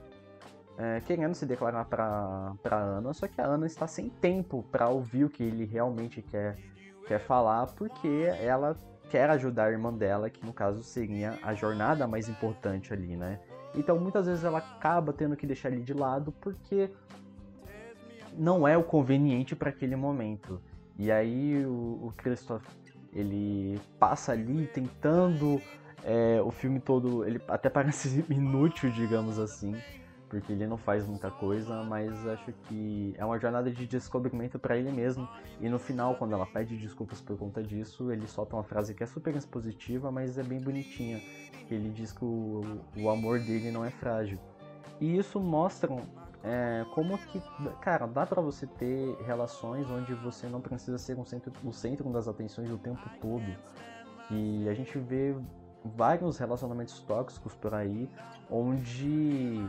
é, 0.81 1.01
querendo 1.03 1.35
se 1.35 1.45
declarar 1.45 1.85
pra, 1.85 2.55
pra 2.63 2.77
Ana, 2.79 3.13
só 3.13 3.29
que 3.29 3.39
a 3.39 3.45
Ana 3.45 3.67
está 3.67 3.87
sem 3.87 4.09
tempo 4.09 4.65
para 4.73 4.89
ouvir 4.89 5.25
o 5.25 5.29
que 5.29 5.43
ele 5.43 5.67
realmente 5.67 6.23
quer, 6.23 6.57
quer 7.07 7.19
falar, 7.19 7.67
porque 7.75 8.09
ela 8.41 8.75
quer 9.11 9.29
ajudar 9.29 9.67
a 9.67 9.71
irmã 9.71 9.93
dela, 9.93 10.31
que 10.31 10.45
no 10.47 10.55
caso 10.55 10.83
seria 10.83 11.39
a 11.43 11.53
jornada 11.53 12.07
mais 12.07 12.31
importante 12.31 12.95
ali, 12.95 13.15
né? 13.15 13.41
Então 13.75 13.99
muitas 13.99 14.27
vezes 14.27 14.45
ela 14.45 14.59
acaba 14.59 15.13
tendo 15.13 15.37
que 15.37 15.47
deixar 15.47 15.71
ele 15.71 15.83
de 15.83 15.95
lado 15.95 16.33
porque 16.41 16.91
não 18.37 18.67
é 18.67 18.77
o 18.77 18.83
conveniente 18.85 19.55
para 19.57 19.71
aquele 19.71 19.97
momento. 19.97 20.61
E 20.99 21.11
aí 21.11 21.65
o, 21.65 22.09
o 22.09 22.15
Christoph 22.17 22.67
ele 23.13 23.81
passa 23.99 24.33
ali 24.33 24.67
tentando 24.67 25.61
É, 26.03 26.41
o 26.41 26.51
filme 26.51 26.81
todo, 26.81 27.27
ele 27.27 27.43
até 27.47 27.69
parece 27.71 28.25
inútil, 28.31 28.91
digamos 28.91 29.39
assim, 29.39 29.75
porque 30.31 30.51
ele 30.51 30.67
não 30.67 30.79
faz 30.79 31.07
muita 31.07 31.31
coisa, 31.31 31.85
mas 31.85 32.27
acho 32.27 32.53
que 32.55 33.15
é 33.19 33.25
uma 33.25 33.39
jornada 33.39 33.71
de 33.71 33.87
descobrimento 33.87 34.59
para 34.59 34.79
ele 34.79 34.91
mesmo. 34.91 35.29
E 35.61 35.69
no 35.69 35.79
final, 35.79 36.17
quando 36.17 36.33
ela 36.33 36.47
pede 36.47 36.79
desculpas 36.79 37.21
por 37.21 37.37
conta 37.37 37.63
disso, 37.63 38.11
ele 38.11 38.27
solta 38.27 38.57
uma 38.57 38.65
frase 38.65 38.95
que 38.95 39.03
é 39.03 39.07
super 39.07 39.37
expositiva, 39.37 40.11
mas 40.11 40.39
é 40.39 40.43
bem 40.43 40.59
bonitinha. 40.59 41.21
Que 41.71 41.77
ele 41.77 41.89
diz 41.91 42.11
que 42.11 42.25
o, 42.25 42.81
o 42.97 43.09
amor 43.09 43.39
dele 43.39 43.71
não 43.71 43.85
é 43.85 43.91
frágil. 43.91 44.41
E 45.01 45.17
isso 45.17 45.39
mostra 45.39 45.89
é, 46.43 46.85
como 46.97 47.17
que, 47.17 47.41
cara, 47.81 48.09
dá 48.09 48.27
para 48.27 48.43
você 48.43 48.67
ter 48.67 49.17
relações 49.25 49.89
onde 49.89 50.13
você 50.15 50.49
não 50.49 50.61
precisa 50.61 50.99
ser 50.99 51.17
um 51.17 51.25
centro, 51.25 51.53
o 51.65 51.73
centro 51.73 52.11
das 52.11 52.27
atenções 52.27 52.69
o 52.73 52.77
tempo 52.77 53.09
todo. 53.21 53.47
E 54.33 54.69
a 54.69 54.75
gente 54.75 54.99
vê 54.99 55.33
vários 55.85 56.39
relacionamentos 56.39 56.99
tóxicos 57.05 57.55
por 57.55 57.73
aí, 57.73 58.11
onde 58.51 59.65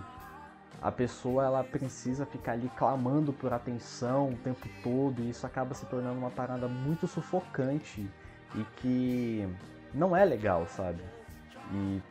a 0.81 0.91
pessoa 0.91 1.45
ela 1.45 1.63
precisa 1.63 2.25
ficar 2.25 2.53
ali 2.53 2.67
clamando 2.75 3.31
por 3.31 3.53
atenção 3.53 4.29
o 4.29 4.37
tempo 4.37 4.67
todo 4.81 5.21
e 5.21 5.29
isso 5.29 5.45
acaba 5.45 5.75
se 5.75 5.85
tornando 5.85 6.17
uma 6.17 6.31
parada 6.31 6.67
muito 6.67 7.05
sufocante 7.05 8.09
e 8.55 8.63
que 8.77 9.47
não 9.93 10.15
é 10.15 10.25
legal, 10.25 10.65
sabe? 10.65 11.20
E 11.71 12.01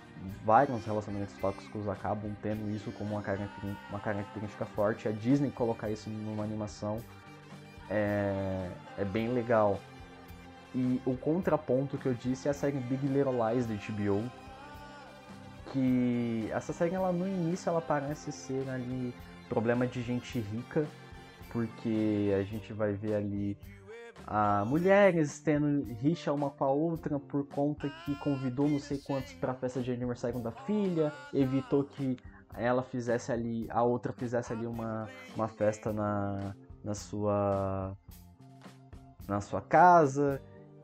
vários 0.45 0.85
relacionamentos 0.85 1.35
tóxicos 1.39 1.89
acabam 1.89 2.35
tendo 2.43 2.71
isso 2.71 2.91
como 2.93 3.13
uma 3.13 3.23
característica, 3.23 3.89
uma 3.91 4.01
característica 4.01 4.65
forte. 4.65 5.09
A 5.09 5.13
Disney 5.13 5.51
colocar 5.51 5.91
isso 5.91 6.09
numa 6.11 6.45
animação 6.45 6.99
é, 7.89 8.71
é 8.99 9.05
bem 9.05 9.33
legal. 9.33 9.79
E 10.75 11.01
o 11.05 11.17
contraponto 11.17 11.99
que 11.99 12.07
eu 12.07 12.15
disse 12.15 12.47
é 12.47 12.51
a 12.53 12.55
série 12.55 12.79
Big 12.79 13.07
Little 13.07 13.33
Lies 13.33 13.67
da 13.67 13.75
HBO, 13.75 14.31
que 15.73 16.49
essa 16.53 16.73
série 16.73 16.95
ela 16.95 17.13
no 17.13 17.27
início 17.27 17.69
ela 17.69 17.81
parece 17.81 18.31
ser 18.31 18.69
ali 18.69 19.13
problema 19.49 19.87
de 19.87 20.01
gente 20.01 20.39
rica, 20.39 20.87
porque 21.53 22.33
a 22.39 22.43
gente 22.45 22.73
vai 22.73 22.93
ver 22.93 23.15
ali 23.15 23.57
a 24.27 24.65
mulheres 24.65 25.41
tendo 25.41 25.85
rixa 25.95 26.33
uma 26.33 26.51
com 26.51 26.65
a 26.65 26.71
outra 26.71 27.19
por 27.19 27.47
conta 27.47 27.89
que 28.05 28.15
convidou 28.17 28.69
não 28.69 28.79
sei 28.79 28.99
quantos 28.99 29.33
para 29.35 29.53
a 29.53 29.55
festa 29.55 29.81
de 29.81 29.93
aniversário 29.93 30.41
da 30.41 30.53
filha, 30.53 31.13
evitou 31.33 31.85
que 31.85 32.17
ela 32.55 32.83
fizesse 32.83 33.33
ali, 33.33 33.67
a 33.71 33.83
outra 33.83 34.13
fizesse 34.13 34.53
ali 34.53 34.67
uma, 34.67 35.09
uma 35.35 35.49
festa 35.49 35.93
na, 35.93 36.55
na 36.85 36.95
sua 36.95 37.97
na 39.29 39.41
sua 39.41 39.61
casa, 39.61 40.43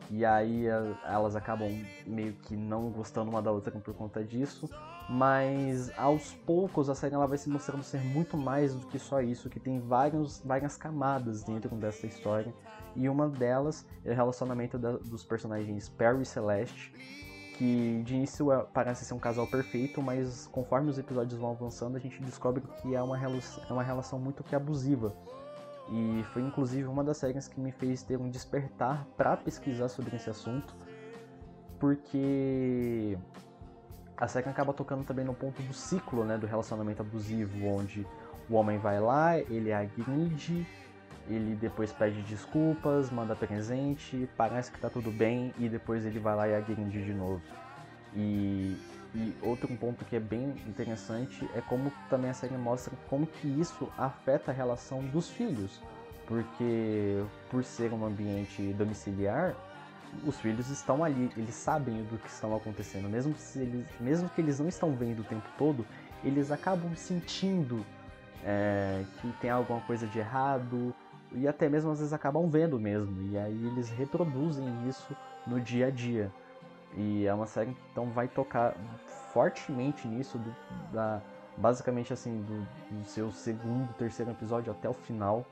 e 0.08 0.24
aí 0.24 0.66
elas 1.04 1.34
acabam 1.34 1.68
meio 2.06 2.32
que 2.34 2.56
não 2.56 2.90
gostando 2.90 3.28
uma 3.28 3.42
da 3.42 3.50
outra 3.50 3.72
por 3.72 3.94
conta 3.94 4.22
disso. 4.22 4.70
Mas 5.08 5.90
aos 5.96 6.32
poucos 6.32 6.88
a 6.88 6.94
série 6.94 7.14
ela 7.14 7.26
vai 7.26 7.38
se 7.38 7.48
mostrando 7.48 7.82
ser 7.82 8.00
muito 8.00 8.36
mais 8.36 8.74
do 8.74 8.86
que 8.86 8.98
só 8.98 9.20
isso, 9.20 9.48
que 9.48 9.60
tem 9.60 9.80
vários, 9.80 10.40
várias 10.44 10.76
camadas 10.76 11.44
dentro 11.44 11.74
dessa 11.76 12.06
história. 12.06 12.52
E 12.96 13.08
uma 13.08 13.28
delas 13.28 13.86
é 14.04 14.10
o 14.10 14.14
relacionamento 14.14 14.78
da, 14.78 14.92
dos 14.92 15.22
personagens 15.22 15.88
Perry 15.88 16.22
e 16.22 16.24
Celeste, 16.26 16.92
que 17.56 18.02
de 18.04 18.14
início 18.14 18.50
é, 18.50 18.64
parece 18.72 19.04
ser 19.04 19.14
um 19.14 19.18
casal 19.18 19.46
perfeito, 19.46 20.02
mas 20.02 20.46
conforme 20.46 20.88
os 20.88 20.98
episódios 20.98 21.38
vão 21.38 21.50
avançando, 21.50 21.96
a 21.96 22.00
gente 22.00 22.20
descobre 22.22 22.62
que 22.80 22.94
é 22.94 23.02
uma, 23.02 23.18
é 23.18 23.72
uma 23.72 23.82
relação 23.82 24.18
muito 24.18 24.42
que 24.42 24.56
abusiva. 24.56 25.14
E 25.90 26.24
foi 26.32 26.42
inclusive 26.42 26.88
uma 26.88 27.04
das 27.04 27.18
séries 27.18 27.46
que 27.46 27.60
me 27.60 27.70
fez 27.70 28.02
ter 28.02 28.18
um 28.18 28.28
despertar 28.28 29.06
para 29.16 29.36
pesquisar 29.36 29.88
sobre 29.88 30.16
esse 30.16 30.28
assunto, 30.28 30.74
porque 31.78 33.16
a 34.16 34.26
série 34.26 34.48
acaba 34.48 34.72
tocando 34.72 35.04
também 35.04 35.24
no 35.24 35.34
ponto 35.34 35.62
do 35.62 35.74
ciclo, 35.74 36.24
né, 36.24 36.38
do 36.38 36.46
relacionamento 36.46 37.02
abusivo, 37.02 37.66
onde 37.66 38.06
o 38.48 38.54
homem 38.54 38.78
vai 38.78 38.98
lá, 39.00 39.38
ele 39.38 39.72
agride, 39.72 40.66
ele 41.28 41.54
depois 41.54 41.92
pede 41.92 42.22
desculpas, 42.22 43.10
manda 43.10 43.34
presente, 43.34 44.28
parece 44.36 44.70
que 44.70 44.80
tá 44.80 44.88
tudo 44.88 45.10
bem 45.10 45.52
e 45.58 45.68
depois 45.68 46.04
ele 46.04 46.18
vai 46.18 46.36
lá 46.36 46.48
e 46.48 46.54
agride 46.54 47.04
de 47.04 47.12
novo. 47.12 47.42
E 48.14 48.76
e 49.16 49.34
outro 49.40 49.66
ponto 49.78 50.04
que 50.04 50.16
é 50.16 50.20
bem 50.20 50.54
interessante 50.66 51.48
é 51.54 51.62
como 51.62 51.90
também 52.10 52.30
a 52.30 52.34
série 52.34 52.56
mostra 52.56 52.92
como 53.08 53.26
que 53.26 53.48
isso 53.48 53.90
afeta 53.96 54.50
a 54.50 54.54
relação 54.54 55.00
dos 55.06 55.30
filhos. 55.30 55.80
Porque 56.26 57.24
por 57.50 57.64
ser 57.64 57.92
um 57.94 58.04
ambiente 58.04 58.74
domiciliar, 58.74 59.54
os 60.26 60.38
filhos 60.38 60.68
estão 60.68 61.02
ali, 61.02 61.30
eles 61.36 61.54
sabem 61.54 62.02
do 62.04 62.18
que 62.18 62.28
estão 62.28 62.54
acontecendo, 62.54 63.08
mesmo, 63.08 63.34
se 63.36 63.60
eles, 63.60 63.86
mesmo 64.00 64.28
que 64.28 64.40
eles 64.40 64.58
não 64.58 64.68
estão 64.68 64.92
vendo 64.92 65.20
o 65.20 65.24
tempo 65.24 65.48
todo, 65.56 65.86
eles 66.24 66.50
acabam 66.50 66.94
sentindo 66.94 67.84
é, 68.44 69.04
que 69.20 69.32
tem 69.40 69.50
alguma 69.50 69.80
coisa 69.82 70.06
de 70.06 70.18
errado 70.18 70.94
e 71.36 71.46
até 71.46 71.68
mesmo 71.68 71.90
às 71.90 71.98
vezes 71.98 72.12
acabam 72.12 72.48
vendo 72.48 72.78
mesmo, 72.78 73.22
e 73.30 73.38
aí 73.38 73.66
eles 73.66 73.90
reproduzem 73.90 74.66
isso 74.88 75.14
no 75.46 75.60
dia 75.60 75.86
a 75.86 75.90
dia. 75.90 76.32
E 76.96 77.26
é 77.26 77.34
uma 77.34 77.46
série 77.46 77.72
que 77.72 77.80
então 77.92 78.06
vai 78.10 78.26
tocar 78.26 78.74
fortemente 79.32 80.08
nisso, 80.08 80.38
do, 80.38 80.56
da, 80.92 81.20
basicamente 81.56 82.12
assim, 82.12 82.42
do, 82.42 82.66
do, 82.90 83.04
seu 83.04 83.30
segundo, 83.30 83.92
terceiro 83.94 84.30
episódio 84.30 84.72
até 84.72 84.88
o 84.88 84.94
final. 84.94 85.44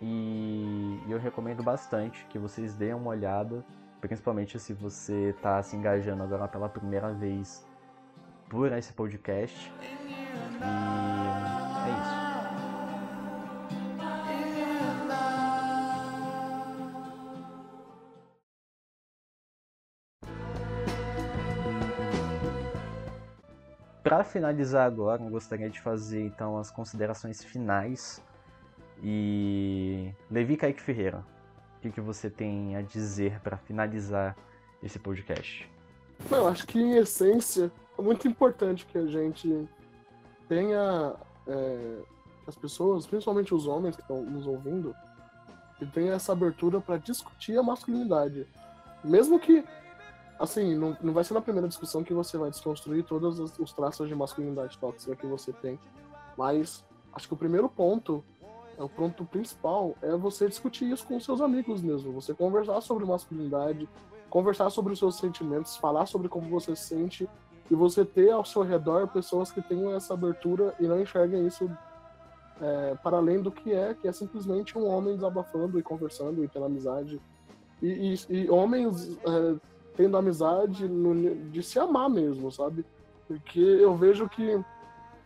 E, 0.00 1.00
e 1.06 1.10
eu 1.10 1.18
recomendo 1.18 1.62
bastante 1.62 2.24
que 2.26 2.38
vocês 2.38 2.74
deem 2.74 2.94
uma 2.94 3.10
olhada, 3.10 3.64
principalmente 4.00 4.58
se 4.58 4.72
você 4.72 5.30
está 5.30 5.62
se 5.62 5.74
engajando 5.74 6.22
agora 6.22 6.46
pela 6.46 6.68
primeira 6.68 7.12
vez 7.12 7.66
por 8.48 8.70
esse 8.72 8.92
podcast. 8.92 9.72
E 9.80 10.12
é 11.84 12.00
isso. 12.00 12.27
Para 24.08 24.24
finalizar 24.24 24.86
agora, 24.86 25.22
eu 25.22 25.28
gostaria 25.28 25.68
de 25.68 25.78
fazer 25.82 26.24
então 26.24 26.56
as 26.56 26.70
considerações 26.70 27.44
finais. 27.44 28.24
E 29.02 30.10
Levi 30.30 30.56
Kaique 30.56 30.80
Ferreira, 30.80 31.22
o 31.76 31.80
que, 31.82 31.90
que 31.90 32.00
você 32.00 32.30
tem 32.30 32.74
a 32.74 32.80
dizer 32.80 33.38
para 33.40 33.58
finalizar 33.58 34.34
esse 34.82 34.98
podcast? 34.98 35.70
Não, 36.30 36.48
acho 36.48 36.66
que 36.66 36.80
em 36.80 36.96
essência 36.96 37.70
é 37.98 38.02
muito 38.02 38.26
importante 38.26 38.86
que 38.86 38.96
a 38.96 39.06
gente 39.06 39.68
tenha 40.48 41.14
é, 41.46 41.98
as 42.46 42.56
pessoas, 42.56 43.06
principalmente 43.06 43.54
os 43.54 43.66
homens 43.66 43.94
que 43.94 44.00
estão 44.00 44.22
nos 44.22 44.46
ouvindo, 44.46 44.96
que 45.78 45.84
tenha 45.84 46.14
essa 46.14 46.32
abertura 46.32 46.80
para 46.80 46.96
discutir 46.96 47.58
a 47.58 47.62
masculinidade. 47.62 48.46
Mesmo 49.04 49.38
que 49.38 49.62
assim, 50.38 50.74
não, 50.76 50.96
não 51.02 51.12
vai 51.12 51.24
ser 51.24 51.34
na 51.34 51.40
primeira 51.40 51.68
discussão 51.68 52.04
que 52.04 52.14
você 52.14 52.38
vai 52.38 52.50
desconstruir 52.50 53.04
todos 53.04 53.38
os 53.58 53.72
traços 53.72 54.08
de 54.08 54.14
masculinidade 54.14 54.78
tóxica 54.78 55.16
que 55.16 55.26
você 55.26 55.52
tem. 55.52 55.78
Mas 56.36 56.84
acho 57.12 57.26
que 57.26 57.34
o 57.34 57.36
primeiro 57.36 57.68
ponto, 57.68 58.22
é 58.78 58.82
o 58.82 58.88
ponto 58.88 59.24
principal, 59.24 59.96
é 60.00 60.16
você 60.16 60.46
discutir 60.48 60.90
isso 60.90 61.04
com 61.06 61.18
seus 61.18 61.40
amigos 61.40 61.82
mesmo. 61.82 62.12
Você 62.12 62.32
conversar 62.32 62.80
sobre 62.80 63.04
masculinidade, 63.04 63.88
conversar 64.30 64.70
sobre 64.70 64.92
os 64.92 64.98
seus 64.98 65.16
sentimentos, 65.16 65.76
falar 65.76 66.06
sobre 66.06 66.28
como 66.28 66.48
você 66.48 66.76
se 66.76 66.84
sente 66.84 67.28
e 67.70 67.74
você 67.74 68.04
ter 68.04 68.30
ao 68.30 68.44
seu 68.44 68.62
redor 68.62 69.08
pessoas 69.08 69.50
que 69.50 69.60
tenham 69.60 69.94
essa 69.94 70.14
abertura 70.14 70.74
e 70.78 70.86
não 70.86 71.00
enxerguem 71.00 71.46
isso 71.46 71.68
é, 72.60 72.94
para 73.02 73.16
além 73.16 73.40
do 73.42 73.50
que 73.50 73.72
é, 73.72 73.94
que 73.94 74.06
é 74.06 74.12
simplesmente 74.12 74.76
um 74.78 74.86
homem 74.86 75.14
desabafando 75.14 75.78
e 75.78 75.82
conversando 75.82 76.44
e 76.44 76.48
tendo 76.48 76.64
amizade. 76.64 77.20
E, 77.82 78.14
e, 78.28 78.34
e 78.34 78.50
homens 78.50 79.16
é, 79.18 79.56
tendo 79.98 80.16
amizade, 80.16 80.86
no, 80.86 81.34
de 81.50 81.60
se 81.60 81.76
amar 81.76 82.08
mesmo, 82.08 82.52
sabe? 82.52 82.86
Porque 83.26 83.58
eu 83.58 83.96
vejo 83.96 84.28
que 84.28 84.64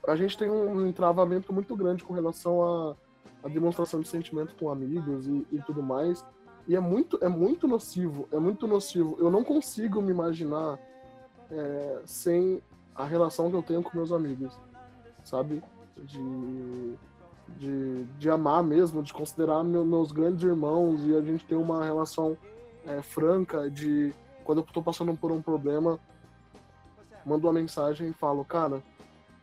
a 0.09 0.17
gente 0.17 0.37
tem 0.39 0.51
um 0.51 0.87
entravamento 0.87 1.53
muito 1.53 1.77
grande 1.77 2.03
com 2.03 2.15
relação 2.15 2.97
à, 3.45 3.49
demonstração 3.51 4.01
de 4.01 4.09
sentimento 4.09 4.55
com 4.59 4.71
amigos 4.71 5.27
e, 5.27 5.47
e, 5.53 5.59
tudo 5.67 5.83
mais. 5.83 6.25
E 6.67 6.75
é 6.75 6.81
muito, 6.81 7.19
é 7.21 7.29
muito 7.29 7.69
nocivo, 7.69 8.27
é 8.33 8.39
muito 8.39 8.67
nocivo. 8.67 9.15
Eu 9.21 9.31
não 9.31 9.45
consigo 9.45 10.01
me 10.01 10.11
imaginar 10.11 10.79
é, 11.51 12.01
sem 12.07 12.63
a 12.95 13.05
relação 13.05 13.51
que 13.51 13.57
eu 13.57 13.63
tenho 13.63 13.83
com 13.83 13.95
meus 13.95 14.11
amigos, 14.11 14.59
sabe? 15.23 15.63
De, 15.99 16.95
de, 17.59 18.05
de 18.05 18.31
amar 18.31 18.63
mesmo, 18.63 19.03
de 19.03 19.13
considerar 19.13 19.63
meu, 19.63 19.85
meus 19.85 20.13
grandes 20.13 20.43
irmãos 20.43 21.05
e 21.05 21.15
a 21.15 21.21
gente 21.21 21.45
ter 21.45 21.57
uma 21.57 21.85
relação 21.85 22.39
é, 22.87 23.03
franca 23.03 23.71
de 23.71 24.15
quando 24.45 24.59
eu 24.59 24.65
tô 24.65 24.83
passando 24.83 25.17
por 25.17 25.33
um 25.33 25.43
problema, 25.43 25.99
mando 27.25 27.47
uma 27.47 27.53
mensagem 27.53 28.09
e 28.09 28.13
falo, 28.13 28.45
cara, 28.45 28.83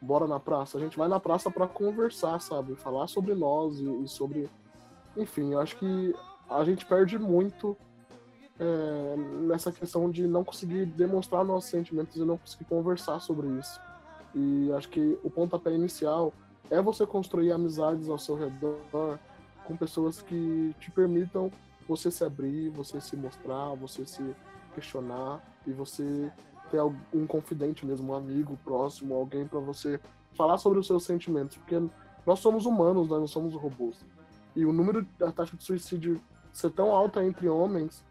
bora 0.01 0.27
na 0.27 0.39
praça. 0.39 0.77
A 0.77 0.81
gente 0.81 0.97
vai 0.97 1.07
na 1.07 1.19
praça 1.19 1.49
para 1.49 1.67
conversar, 1.67 2.39
sabe? 2.39 2.75
Falar 2.75 3.07
sobre 3.07 3.33
nós 3.33 3.79
e, 3.79 4.03
e 4.03 4.07
sobre. 4.07 4.49
Enfim, 5.17 5.55
acho 5.55 5.77
que 5.77 6.15
a 6.49 6.63
gente 6.63 6.85
perde 6.85 7.17
muito 7.17 7.77
é, 8.59 9.15
nessa 9.47 9.71
questão 9.71 10.09
de 10.09 10.27
não 10.27 10.43
conseguir 10.43 10.85
demonstrar 10.85 11.43
nossos 11.45 11.69
sentimentos 11.69 12.15
e 12.17 12.25
não 12.25 12.37
conseguir 12.37 12.65
conversar 12.65 13.19
sobre 13.19 13.47
isso. 13.59 13.79
E 14.35 14.71
acho 14.73 14.89
que 14.89 15.17
o 15.23 15.29
pontapé 15.29 15.73
inicial 15.73 16.33
é 16.69 16.81
você 16.81 17.05
construir 17.05 17.51
amizades 17.51 18.09
ao 18.09 18.19
seu 18.19 18.35
redor 18.35 19.19
com 19.65 19.75
pessoas 19.75 20.21
que 20.21 20.75
te 20.79 20.91
permitam 20.91 21.51
você 21.87 22.11
se 22.11 22.23
abrir, 22.23 22.69
você 22.69 23.01
se 23.01 23.15
mostrar, 23.15 23.73
você 23.75 24.05
se 24.05 24.35
questionar 24.69 25.41
e 25.65 25.71
você 25.71 26.31
ter 26.69 26.81
um 27.13 27.25
confidente 27.25 27.85
mesmo, 27.85 28.11
um 28.11 28.15
amigo 28.15 28.57
próximo, 28.63 29.15
alguém 29.15 29.47
para 29.47 29.59
você 29.59 29.99
falar 30.33 30.57
sobre 30.57 30.79
os 30.79 30.87
seus 30.87 31.03
sentimentos, 31.03 31.57
porque 31.57 31.81
nós 32.25 32.39
somos 32.39 32.65
humanos, 32.65 33.09
nós 33.09 33.19
não 33.19 33.27
somos 33.27 33.53
robôs. 33.55 34.05
E 34.55 34.65
o 34.65 34.71
número 34.71 35.05
da 35.17 35.31
taxa 35.31 35.57
de 35.57 35.63
suicídio 35.63 36.21
ser 36.51 36.71
tão 36.71 36.91
alta 36.91 37.23
entre 37.23 37.47
homens 37.47 38.03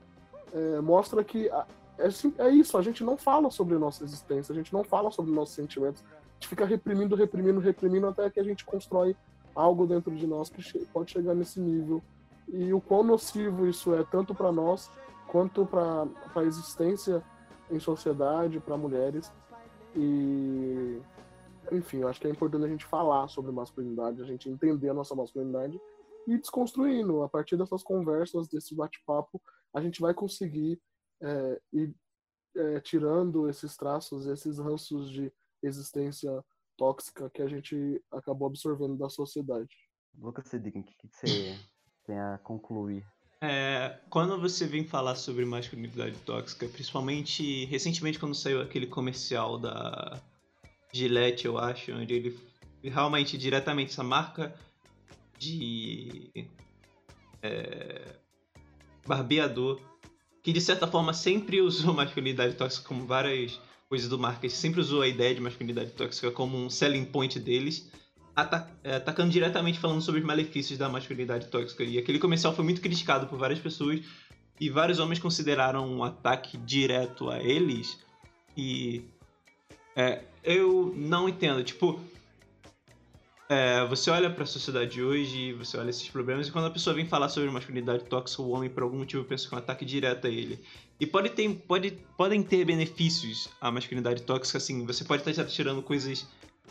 é, 0.53 0.81
mostra 0.81 1.23
que 1.23 1.49
é, 1.49 2.09
é 2.39 2.51
isso, 2.51 2.77
a 2.79 2.83
gente 2.83 3.03
não 3.03 3.17
fala 3.17 3.51
sobre 3.51 3.77
nossa 3.77 4.05
existência, 4.05 4.53
a 4.53 4.57
gente 4.57 4.73
não 4.73 4.85
fala 4.85 5.11
sobre 5.11 5.33
nossos 5.33 5.55
sentimentos, 5.55 6.03
a 6.03 6.35
gente 6.35 6.49
fica 6.49 6.65
reprimindo, 6.65 7.17
reprimindo, 7.17 7.61
reprimindo 7.61 8.07
até 8.07 8.31
que 8.31 8.41
a 8.41 8.45
gente 8.45 8.65
constrói 8.65 9.17
algo 9.55 9.87
dentro 9.87 10.15
de 10.15 10.27
nós 10.27 10.49
que 10.49 10.87
pode 10.87 11.11
chegar 11.11 11.35
nesse 11.35 11.61
nível. 11.61 12.03
E 12.47 12.73
o 12.73 12.81
quão 12.81 13.03
nocivo 13.03 13.67
isso 13.67 13.95
é, 13.95 14.05
tanto 14.05 14.35
para 14.35 14.53
nós 14.53 14.91
quanto 15.29 15.65
para 15.67 16.09
a 16.35 16.43
existência 16.43 17.23
em 17.71 17.79
sociedade, 17.79 18.61
para 18.61 18.77
mulheres. 18.77 19.31
E, 19.95 21.01
enfim, 21.71 21.99
eu 21.99 22.09
acho 22.09 22.21
que 22.21 22.27
é 22.27 22.31
importante 22.31 22.65
a 22.65 22.69
gente 22.69 22.85
falar 22.85 23.29
sobre 23.29 23.53
masculinidade, 23.53 24.23
a 24.23 24.27
gente 24.27 24.49
entender 24.49 24.89
a 24.89 24.95
nossa 24.95 25.15
masculinidade 25.15 25.81
e 26.27 26.37
desconstruindo. 26.37 27.23
A 27.23 27.29
partir 27.29 27.57
dessas 27.57 27.83
conversas, 27.83 28.49
desse 28.49 28.75
bate-papo, 28.75 29.41
a 29.73 29.81
gente 29.81 30.01
vai 30.01 30.15
conseguir 30.15 30.81
é, 31.21 31.61
ir 31.73 31.95
é, 32.57 32.81
tirando 32.81 33.49
esses 33.49 33.77
traços, 33.77 34.27
esses 34.27 34.59
ranços 34.59 35.11
de 35.11 35.33
existência 35.63 36.45
tóxica 36.77 37.29
que 37.31 37.43
a 37.43 37.49
gente 37.49 38.03
acabou 38.11 38.49
absorvendo 38.49 38.97
da 38.97 39.09
sociedade. 39.09 39.75
Lucas 40.17 40.49
Cedric, 40.49 40.79
o 40.79 40.83
que 40.85 41.09
você 41.09 41.59
tem 42.05 42.19
a 42.19 42.39
concluir? 42.39 43.05
É, 43.41 43.97
quando 44.11 44.41
você 44.41 44.67
vem 44.67 44.85
falar 44.85 45.15
sobre 45.15 45.45
masculinidade 45.45 46.17
tóxica, 46.19 46.67
principalmente 46.69 47.65
recentemente 47.67 48.19
quando 48.19 48.35
saiu 48.35 48.61
aquele 48.61 48.87
comercial 48.87 49.59
da 49.59 50.21
Gillette, 50.93 51.47
eu 51.47 51.57
acho, 51.57 51.93
onde 51.93 52.15
ele 52.15 52.39
realmente 52.83 53.39
diretamente 53.39 53.93
essa 53.93 54.03
marca 54.03 54.55
de 55.39 56.31
é, 57.43 58.17
barbeador 59.07 59.81
que 60.43 60.53
de 60.53 60.61
certa 60.61 60.87
forma 60.87 61.13
sempre 61.13 61.61
usou 61.63 61.95
masculinidade 61.95 62.55
tóxica 62.55 62.89
como 62.89 63.07
várias 63.07 63.61
coisas 63.89 64.09
do 64.09 64.19
marketing, 64.19 64.55
sempre 64.55 64.81
usou 64.81 65.03
a 65.03 65.09
ideia 65.09 65.35
de 65.35 65.41
masculinidade 65.41 65.93
tóxica 65.93 66.31
como 66.31 66.57
um 66.57 66.69
selling 66.69 67.05
point 67.05 67.39
deles, 67.39 67.91
atacando 68.85 69.31
diretamente 69.31 69.79
falando 69.79 70.01
sobre 70.01 70.21
os 70.21 70.27
malefícios 70.27 70.79
da 70.79 70.89
masculinidade 70.89 71.47
tóxica. 71.49 71.83
E 71.83 71.99
aquele 71.99 72.19
comercial 72.19 72.55
foi 72.55 72.65
muito 72.65 72.81
criticado 72.81 73.27
por 73.27 73.39
várias 73.39 73.59
pessoas 73.59 74.01
e 74.61 74.71
vários 74.71 74.99
homens 74.99 75.19
consideraram 75.19 75.89
um 75.89 76.05
ataque 76.05 76.57
direto 76.59 77.31
a 77.31 77.43
eles. 77.43 77.99
E 78.57 79.03
é, 79.97 80.23
eu 80.45 80.93
não 80.97 81.29
entendo, 81.29 81.65
tipo, 81.65 82.01
é, 83.49 83.85
você 83.87 84.11
olha 84.11 84.29
para 84.29 84.45
a 84.45 84.47
sociedade 84.47 85.03
hoje, 85.03 85.53
você 85.55 85.77
olha 85.79 85.91
esses 85.91 86.09
problemas, 86.09 86.49
e 86.49 86.53
quando 86.53 86.67
a 86.67 86.71
pessoa 86.71 86.95
vem 86.95 87.07
falar 87.07 87.29
sobre 87.29 87.51
masculinidade 87.51 88.05
tóxica, 88.05 88.43
o 88.43 88.51
homem, 88.51 88.69
por 88.69 88.83
algum 88.83 88.99
motivo, 88.99 89.25
pensa 89.25 89.49
que 89.49 89.55
é 89.55 89.57
um 89.57 89.61
ataque 89.61 89.85
direto 89.85 90.27
a 90.27 90.31
ele. 90.31 90.61
E 91.01 91.07
pode 91.07 91.31
ter, 91.31 91.49
pode, 91.67 91.93
podem 92.17 92.43
ter 92.43 92.65
benefícios 92.65 93.49
a 93.61 93.71
masculinidade 93.71 94.23
tóxica, 94.23 94.59
assim, 94.59 94.85
você 94.85 95.03
pode 95.03 95.29
estar 95.29 95.45
tirando 95.47 95.83
coisas 95.83 96.27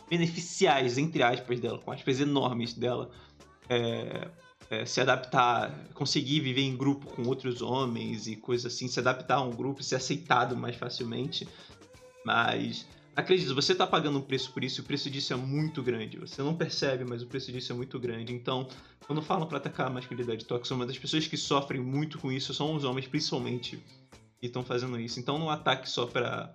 beneficiais, 0.09 0.97
entre 0.97 1.23
aspas, 1.23 1.59
dela, 1.59 1.79
com 1.79 1.91
aspas 1.91 2.19
enormes 2.19 2.73
dela. 2.73 3.09
É, 3.69 4.29
é, 4.69 4.85
se 4.85 4.99
adaptar, 4.99 5.71
conseguir 5.93 6.41
viver 6.41 6.61
em 6.61 6.75
grupo 6.75 7.07
com 7.07 7.23
outros 7.23 7.61
homens 7.61 8.27
e 8.27 8.35
coisas 8.35 8.73
assim, 8.73 8.87
se 8.87 8.99
adaptar 8.99 9.35
a 9.35 9.41
um 9.41 9.51
grupo, 9.51 9.81
ser 9.81 9.95
aceitado 9.95 10.57
mais 10.57 10.75
facilmente. 10.75 11.47
Mas 12.25 12.85
Acredito, 13.17 13.55
você 13.55 13.71
está 13.71 13.87
pagando 13.87 14.19
um 14.19 14.21
preço 14.21 14.51
por 14.51 14.63
isso 14.63 14.79
e 14.79 14.83
o 14.83 14.85
preço 14.85 15.09
disso 15.09 15.33
é 15.33 15.35
muito 15.35 15.81
grande. 15.81 16.19
Você 16.19 16.39
não 16.43 16.53
percebe, 16.53 17.03
mas 17.03 17.23
o 17.23 17.25
preço 17.25 17.51
disso 17.51 17.73
é 17.73 17.75
muito 17.75 17.99
grande. 17.99 18.31
Então, 18.31 18.67
quando 19.07 19.23
falam 19.23 19.47
para 19.47 19.57
atacar 19.57 19.87
a 19.87 19.89
masculinidade 19.89 20.45
tóxica, 20.45 20.75
uma 20.75 20.85
das 20.85 20.99
pessoas 20.99 21.25
que 21.25 21.35
sofrem 21.35 21.81
muito 21.81 22.19
com 22.19 22.31
isso 22.31 22.53
são 22.53 22.75
os 22.75 22.83
homens, 22.83 23.07
principalmente, 23.07 23.83
que 24.39 24.45
estão 24.45 24.63
fazendo 24.63 24.99
isso. 24.99 25.19
Então, 25.19 25.39
não 25.39 25.49
ataque 25.49 25.89
só 25.89 26.05
para. 26.05 26.53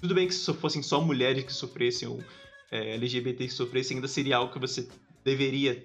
Tudo 0.00 0.12
bem 0.12 0.26
que 0.26 0.34
se 0.34 0.52
fossem 0.54 0.82
só 0.82 1.00
mulheres 1.00 1.44
que 1.44 1.52
sofressem 1.52 2.08
ou 2.08 2.20
é, 2.70 2.94
LGBT 2.94 3.46
que 3.46 3.52
sofressem, 3.52 3.96
ainda 3.96 4.08
seria 4.08 4.36
algo 4.36 4.52
que 4.52 4.58
você 4.58 4.88
deveria 5.24 5.84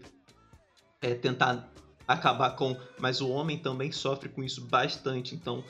é, 1.02 1.14
tentar 1.14 1.72
acabar 2.08 2.52
com. 2.52 2.78
Mas 3.00 3.22
o 3.22 3.30
homem 3.30 3.58
também 3.58 3.92
sofre 3.92 4.30
com 4.30 4.44
isso 4.44 4.62
bastante. 4.66 5.36
Então, 5.36 5.64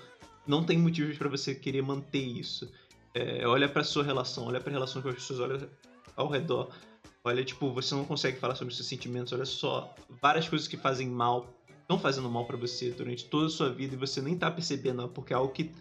não 0.45 0.63
tem 0.63 0.78
motivos 0.78 1.18
para 1.18 1.30
você 1.30 1.55
querer 1.55 1.82
manter 1.82 2.24
isso. 2.24 2.72
É, 3.13 3.47
olha 3.47 3.70
para 3.70 3.84
sua 3.84 4.03
relação, 4.03 4.45
olha 4.45 4.59
para 4.59 4.70
a 4.70 4.74
relação 4.74 5.01
com 5.01 5.09
as 5.09 5.16
pessoas, 5.16 5.39
olha 5.39 5.70
ao 6.16 6.30
redor. 6.30 6.70
Olha, 7.24 7.43
tipo, 7.43 7.72
você 7.72 7.95
não 7.95 8.05
consegue 8.05 8.38
falar 8.38 8.55
sobre 8.55 8.74
seus 8.74 8.88
sentimentos, 8.88 9.34
olha 9.34 9.45
só, 9.45 9.95
várias 10.22 10.47
coisas 10.47 10.68
que 10.68 10.78
fazem 10.78 11.07
mal, 11.09 11.55
estão 11.82 11.97
fazendo 11.97 12.30
mal 12.30 12.45
para 12.45 12.55
você 12.55 12.91
durante 12.91 13.26
toda 13.26 13.47
a 13.47 13.49
sua 13.49 13.70
vida 13.70 13.95
e 13.95 13.97
você 13.97 14.22
nem 14.22 14.38
tá 14.38 14.51
percebendo, 14.51 15.07
porque 15.09 15.34
é 15.34 15.36
algo 15.36 15.51
que 15.51 15.72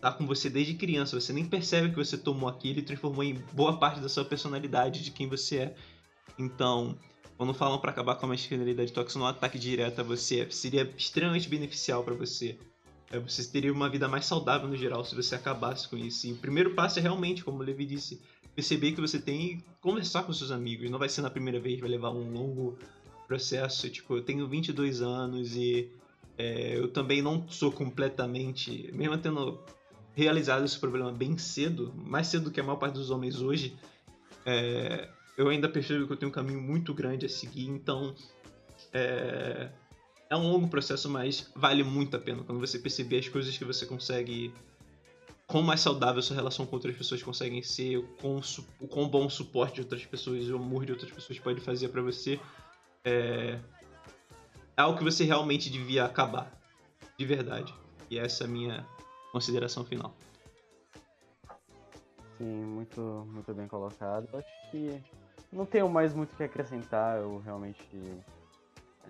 tá 0.00 0.12
com 0.12 0.26
você 0.26 0.48
desde 0.48 0.74
criança, 0.74 1.18
você 1.18 1.32
nem 1.32 1.44
percebe 1.44 1.90
que 1.90 1.96
você 1.96 2.16
tomou 2.16 2.48
aquilo 2.48 2.78
e 2.78 2.82
transformou 2.82 3.24
em 3.24 3.34
boa 3.52 3.78
parte 3.78 4.00
da 4.00 4.08
sua 4.08 4.24
personalidade, 4.24 5.02
de 5.02 5.10
quem 5.10 5.28
você 5.28 5.56
é. 5.58 5.74
Então, 6.38 6.96
quando 7.36 7.54
falam 7.54 7.78
para 7.78 7.90
acabar 7.90 8.16
com 8.16 8.26
a 8.26 8.28
masculinidade 8.30 8.92
tóxica, 8.92 9.22
um 9.22 9.26
ataque 9.26 9.58
direto 9.58 10.00
a 10.00 10.04
você 10.04 10.50
seria 10.50 10.82
extremamente 10.96 11.48
beneficial 11.48 12.02
para 12.04 12.14
você. 12.14 12.58
É, 13.10 13.18
você 13.18 13.44
teria 13.44 13.72
uma 13.72 13.88
vida 13.88 14.06
mais 14.06 14.26
saudável 14.26 14.68
no 14.68 14.76
geral 14.76 15.04
se 15.04 15.14
você 15.14 15.34
acabasse 15.34 15.88
com 15.88 15.96
isso. 15.96 16.26
E 16.26 16.32
o 16.32 16.36
primeiro 16.36 16.74
passo 16.74 16.98
é 16.98 17.02
realmente, 17.02 17.44
como 17.44 17.58
o 17.58 17.62
Levi 17.62 17.86
disse, 17.86 18.20
perceber 18.54 18.92
que 18.92 19.00
você 19.00 19.18
tem 19.18 19.64
conversar 19.80 20.24
com 20.24 20.32
seus 20.32 20.50
amigos. 20.50 20.90
Não 20.90 20.98
vai 20.98 21.08
ser 21.08 21.22
na 21.22 21.30
primeira 21.30 21.58
vez, 21.58 21.80
vai 21.80 21.88
levar 21.88 22.10
um 22.10 22.30
longo 22.30 22.76
processo. 23.26 23.88
Tipo, 23.88 24.16
eu 24.16 24.22
tenho 24.22 24.46
22 24.46 25.00
anos 25.00 25.56
e 25.56 25.90
é, 26.36 26.76
eu 26.76 26.88
também 26.88 27.22
não 27.22 27.48
sou 27.48 27.72
completamente, 27.72 28.90
mesmo 28.92 29.16
tendo 29.18 29.58
realizado 30.18 30.64
esse 30.64 30.76
problema 30.76 31.12
bem 31.12 31.38
cedo, 31.38 31.94
mais 31.94 32.26
cedo 32.26 32.46
do 32.46 32.50
que 32.50 32.58
a 32.58 32.62
maior 32.64 32.76
parte 32.76 32.94
dos 32.94 33.08
homens 33.08 33.40
hoje, 33.40 33.78
é, 34.44 35.08
eu 35.36 35.48
ainda 35.48 35.68
percebo 35.68 36.08
que 36.08 36.12
eu 36.12 36.16
tenho 36.16 36.28
um 36.28 36.34
caminho 36.34 36.60
muito 36.60 36.92
grande 36.92 37.24
a 37.24 37.28
seguir. 37.28 37.68
Então, 37.68 38.16
é, 38.92 39.70
é 40.28 40.36
um 40.36 40.50
longo 40.50 40.66
processo, 40.66 41.08
mas 41.08 41.48
vale 41.54 41.84
muito 41.84 42.16
a 42.16 42.18
pena 42.18 42.42
quando 42.42 42.58
você 42.58 42.80
perceber 42.80 43.18
as 43.18 43.28
coisas 43.28 43.56
que 43.56 43.64
você 43.64 43.86
consegue. 43.86 44.52
Quão 45.46 45.62
mais 45.62 45.80
saudável 45.80 46.20
sua 46.20 46.34
relação 46.34 46.66
com 46.66 46.74
outras 46.74 46.96
pessoas 46.96 47.22
conseguem 47.22 47.62
ser, 47.62 48.04
quão, 48.20 48.40
o 48.80 48.88
quão 48.88 49.08
bom 49.08 49.26
o 49.26 49.30
suporte 49.30 49.76
de 49.76 49.82
outras 49.82 50.04
pessoas 50.04 50.50
o 50.50 50.56
amor 50.56 50.84
de 50.84 50.90
outras 50.90 51.12
pessoas 51.12 51.38
pode 51.38 51.60
fazer 51.60 51.90
para 51.90 52.02
você. 52.02 52.40
É... 53.04 53.60
é 54.76 54.80
algo 54.80 54.98
que 54.98 55.04
você 55.04 55.22
realmente 55.22 55.70
devia 55.70 56.04
acabar. 56.04 56.52
De 57.16 57.24
verdade. 57.24 57.72
E 58.10 58.18
essa 58.18 58.42
é 58.42 58.46
a 58.46 58.50
minha 58.50 58.97
consideração 59.32 59.84
final. 59.84 60.14
Sim, 62.36 62.64
muito, 62.64 63.00
muito 63.32 63.52
bem 63.52 63.66
colocado. 63.66 64.28
Acho 64.36 64.70
que 64.70 65.02
não 65.52 65.66
tenho 65.66 65.88
mais 65.88 66.14
muito 66.14 66.32
o 66.32 66.36
que 66.36 66.44
acrescentar. 66.44 67.18
Eu 67.18 67.38
realmente 67.38 67.86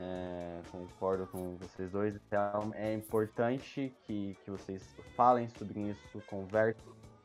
é, 0.01 0.61
concordo 0.71 1.27
com 1.27 1.57
vocês 1.57 1.91
dois. 1.91 2.16
Então, 2.16 2.73
é 2.75 2.95
importante 2.95 3.93
que, 4.07 4.37
que 4.45 4.51
vocês 4.51 4.83
falem 5.16 5.49
sobre 5.51 5.81
isso, 5.81 6.23
conversem 6.27 6.83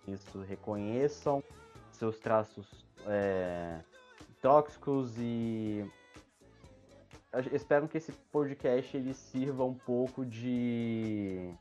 isso, 0.08 0.42
reconheçam 0.42 1.44
seus 1.92 2.20
traços 2.20 2.86
é, 3.06 3.80
tóxicos 4.42 5.14
e 5.18 5.90
espero 7.52 7.88
que 7.88 7.98
esse 7.98 8.12
podcast 8.32 8.96
ele 8.96 9.14
sirva 9.14 9.64
um 9.64 9.74
pouco 9.74 10.26
de, 10.26 11.54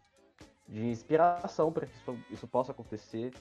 de 0.68 0.86
inspiração 0.86 1.72
para 1.72 1.86
que 1.86 1.94
isso, 1.94 2.18
isso 2.30 2.46
possa 2.46 2.72
acontecer 2.72 3.32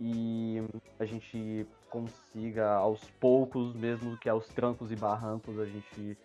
e 0.00 0.62
a 0.98 1.04
gente 1.04 1.66
consiga 1.88 2.74
aos 2.74 3.04
poucos, 3.20 3.74
mesmo 3.74 4.16
que 4.18 4.28
aos 4.28 4.46
trancos 4.48 4.90
e 4.90 4.96
barrancos, 4.96 5.58
a 5.58 5.66
gente 5.66 6.18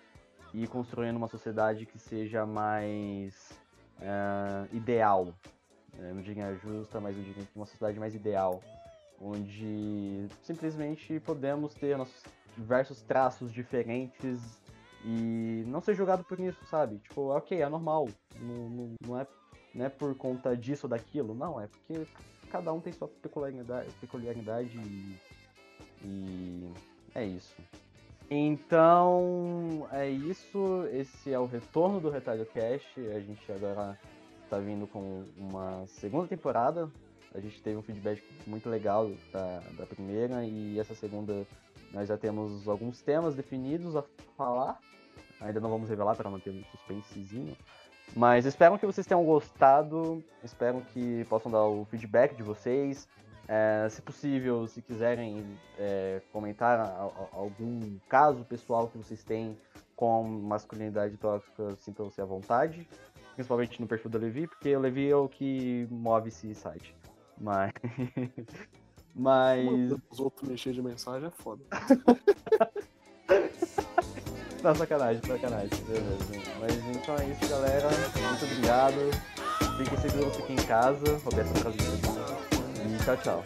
e 0.54 0.66
construindo 0.66 1.18
uma 1.18 1.28
sociedade 1.28 1.86
que 1.86 2.00
seja 2.00 2.46
mais 2.46 3.52
uh, 4.00 4.76
ideal. 4.76 5.34
Não 6.14 6.22
diria 6.22 6.56
justa, 6.56 7.00
mas 7.00 7.16
uma 7.56 7.66
sociedade 7.66 8.00
mais 8.00 8.14
ideal, 8.14 8.62
onde 9.20 10.28
simplesmente 10.44 11.20
podemos 11.20 11.74
ter 11.74 11.98
nossos 11.98 12.24
diversos 12.56 13.02
traços 13.02 13.52
diferentes 13.52 14.62
e 15.04 15.64
não 15.68 15.82
ser 15.82 15.96
julgado 15.96 16.24
por 16.24 16.40
isso, 16.40 16.64
sabe? 16.66 16.98
Tipo, 17.00 17.30
ok, 17.30 17.62
é 17.62 17.70
normal, 17.70 18.08
não, 18.40 18.70
não, 18.70 18.96
não, 19.06 19.20
é, 19.20 19.28
né, 19.78 19.90
por 19.90 20.14
conta 20.16 20.58
disso 20.58 20.88
ou 20.88 20.90
daquilo. 20.90 21.36
Não, 21.36 21.62
é 21.62 21.68
porque 21.68 22.08
cada 22.52 22.74
um 22.74 22.82
tem 22.82 22.92
sua 22.92 23.08
peculiaridade, 23.08 23.90
peculiaridade 24.02 24.78
e, 24.78 25.16
e 26.04 26.74
é 27.14 27.24
isso. 27.24 27.56
Então, 28.30 29.88
é 29.92 30.10
isso. 30.10 30.86
Esse 30.92 31.32
é 31.32 31.40
o 31.40 31.46
retorno 31.46 32.02
do 32.02 32.10
Retalho 32.10 32.46
Cast. 32.48 33.00
A 33.00 33.20
gente 33.20 33.50
agora 33.52 33.98
está 34.44 34.58
vindo 34.58 34.88
com 34.88 35.24
uma 35.38 35.86
segunda 35.88 36.28
temporada. 36.28 36.90
A 37.34 37.40
gente 37.40 37.62
teve 37.62 37.78
um 37.78 37.82
feedback 37.84 38.24
muito 38.48 38.68
legal 38.70 39.12
da, 39.32 39.60
da 39.78 39.86
primeira 39.86 40.44
e 40.44 40.80
essa 40.80 40.96
segunda 40.96 41.46
nós 41.94 42.08
já 42.08 42.18
temos 42.18 42.68
alguns 42.68 43.02
temas 43.02 43.36
definidos 43.36 43.96
a 43.96 44.04
falar. 44.36 44.80
Ainda 45.40 45.60
não 45.60 45.70
vamos 45.70 45.88
revelar 45.88 46.16
para 46.16 46.30
manter 46.30 46.50
um 46.50 46.64
suspensezinho. 46.72 47.56
Mas 48.16 48.46
espero 48.46 48.78
que 48.80 48.86
vocês 48.86 49.06
tenham 49.06 49.24
gostado. 49.24 50.24
Espero 50.44 50.82
que 50.94 51.26
possam 51.26 51.52
dar 51.52 51.66
o 51.66 51.86
feedback 51.86 52.36
de 52.36 52.44
vocês. 52.44 53.08
É, 53.48 53.88
se 53.90 54.02
possível, 54.02 54.68
se 54.68 54.82
quiserem 54.82 55.58
é, 55.78 56.22
comentar 56.34 56.80
a, 56.80 56.84
a, 56.84 57.12
algum 57.32 57.98
caso 58.10 58.44
pessoal 58.44 58.88
que 58.88 58.98
vocês 58.98 59.24
têm 59.24 59.58
com 59.96 60.24
masculinidade 60.24 61.16
tóxica, 61.18 61.76
sintam-se 61.80 62.22
à 62.22 62.26
vontade. 62.26 62.88
Principalmente 63.36 63.80
no 63.80 63.88
perfil 63.88 64.12
do 64.12 64.18
Levi, 64.18 64.48
porque 64.48 64.76
o 64.76 64.80
Levi 64.80 65.10
é 65.10 65.16
o 65.16 65.30
que 65.30 65.88
move 65.90 66.30
esse 66.30 66.54
site. 66.56 66.96
Mas. 67.40 67.72
Mas. 69.16 69.92
Os 70.10 70.20
outros 70.20 70.48
mexer 70.48 70.74
de 70.74 70.82
mensagem 70.82 71.28
é 71.28 71.32
foda. 71.32 71.64
Não, 74.68 74.76
sacanagem, 74.76 75.22
sacanagem. 75.26 75.70
Beleza. 75.88 76.26
Mas 76.60 76.74
então 76.94 77.16
é 77.16 77.26
isso, 77.30 77.50
galera. 77.50 77.88
Muito 77.90 78.44
obrigado. 78.44 79.12
Fiquem 79.78 79.98
seguros, 79.98 80.36
fiquem 80.36 80.58
em 80.58 80.66
casa. 80.66 81.22
Roberto 81.24 81.64
Casimiro. 81.64 81.98
E 82.86 82.98
tchau, 83.06 83.18
tchau. 83.24 83.44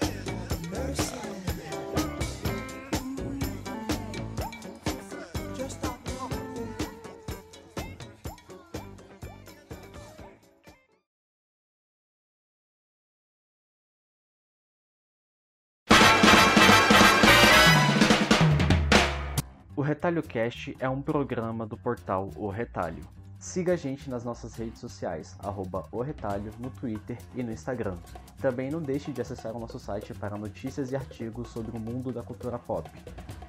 O 20.11 20.13
Retalho 20.13 20.27
Cast 20.27 20.75
é 20.77 20.89
um 20.89 21.01
programa 21.01 21.65
do 21.65 21.77
portal 21.77 22.29
O 22.35 22.49
Retalho. 22.49 23.01
Siga 23.39 23.71
a 23.71 23.77
gente 23.77 24.09
nas 24.09 24.25
nossas 24.25 24.55
redes 24.55 24.81
sociais, 24.81 25.37
arroba 25.39 25.87
O 25.89 26.01
Retalho, 26.01 26.51
no 26.59 26.69
Twitter 26.69 27.17
e 27.33 27.41
no 27.41 27.49
Instagram. 27.49 27.95
Também 28.41 28.69
não 28.69 28.81
deixe 28.81 29.13
de 29.13 29.21
acessar 29.21 29.55
o 29.55 29.59
nosso 29.59 29.79
site 29.79 30.13
para 30.13 30.37
notícias 30.37 30.91
e 30.91 30.97
artigos 30.97 31.47
sobre 31.47 31.77
o 31.77 31.79
mundo 31.79 32.11
da 32.11 32.23
cultura 32.23 32.59
pop, 32.59 32.91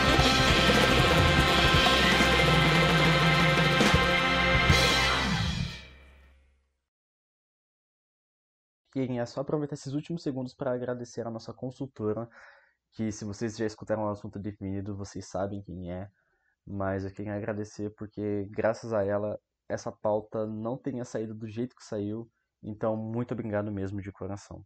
E 8.95 9.17
é 9.17 9.25
só 9.25 9.41
aproveitar 9.41 9.75
esses 9.75 9.93
últimos 9.93 10.21
segundos 10.21 10.53
para 10.53 10.73
agradecer 10.73 11.25
a 11.25 11.31
nossa 11.31 11.53
consultora, 11.53 12.29
que 12.93 13.11
se 13.11 13.23
vocês 13.23 13.55
já 13.55 13.65
escutaram 13.65 14.03
o 14.03 14.09
assunto 14.09 14.37
definido, 14.37 14.95
vocês 14.95 15.29
sabem 15.29 15.61
quem 15.61 15.91
é, 15.91 16.09
mas 16.65 17.05
eu 17.05 17.11
queria 17.11 17.35
agradecer 17.35 17.89
porque 17.95 18.45
graças 18.51 18.93
a 18.93 19.03
ela 19.03 19.39
essa 19.69 19.91
pauta 19.91 20.45
não 20.45 20.77
tenha 20.77 21.05
saído 21.05 21.33
do 21.33 21.47
jeito 21.47 21.75
que 21.75 21.83
saiu, 21.83 22.29
então 22.61 22.97
muito 22.97 23.33
obrigado 23.33 23.71
mesmo 23.71 24.01
de 24.01 24.11
coração. 24.11 24.65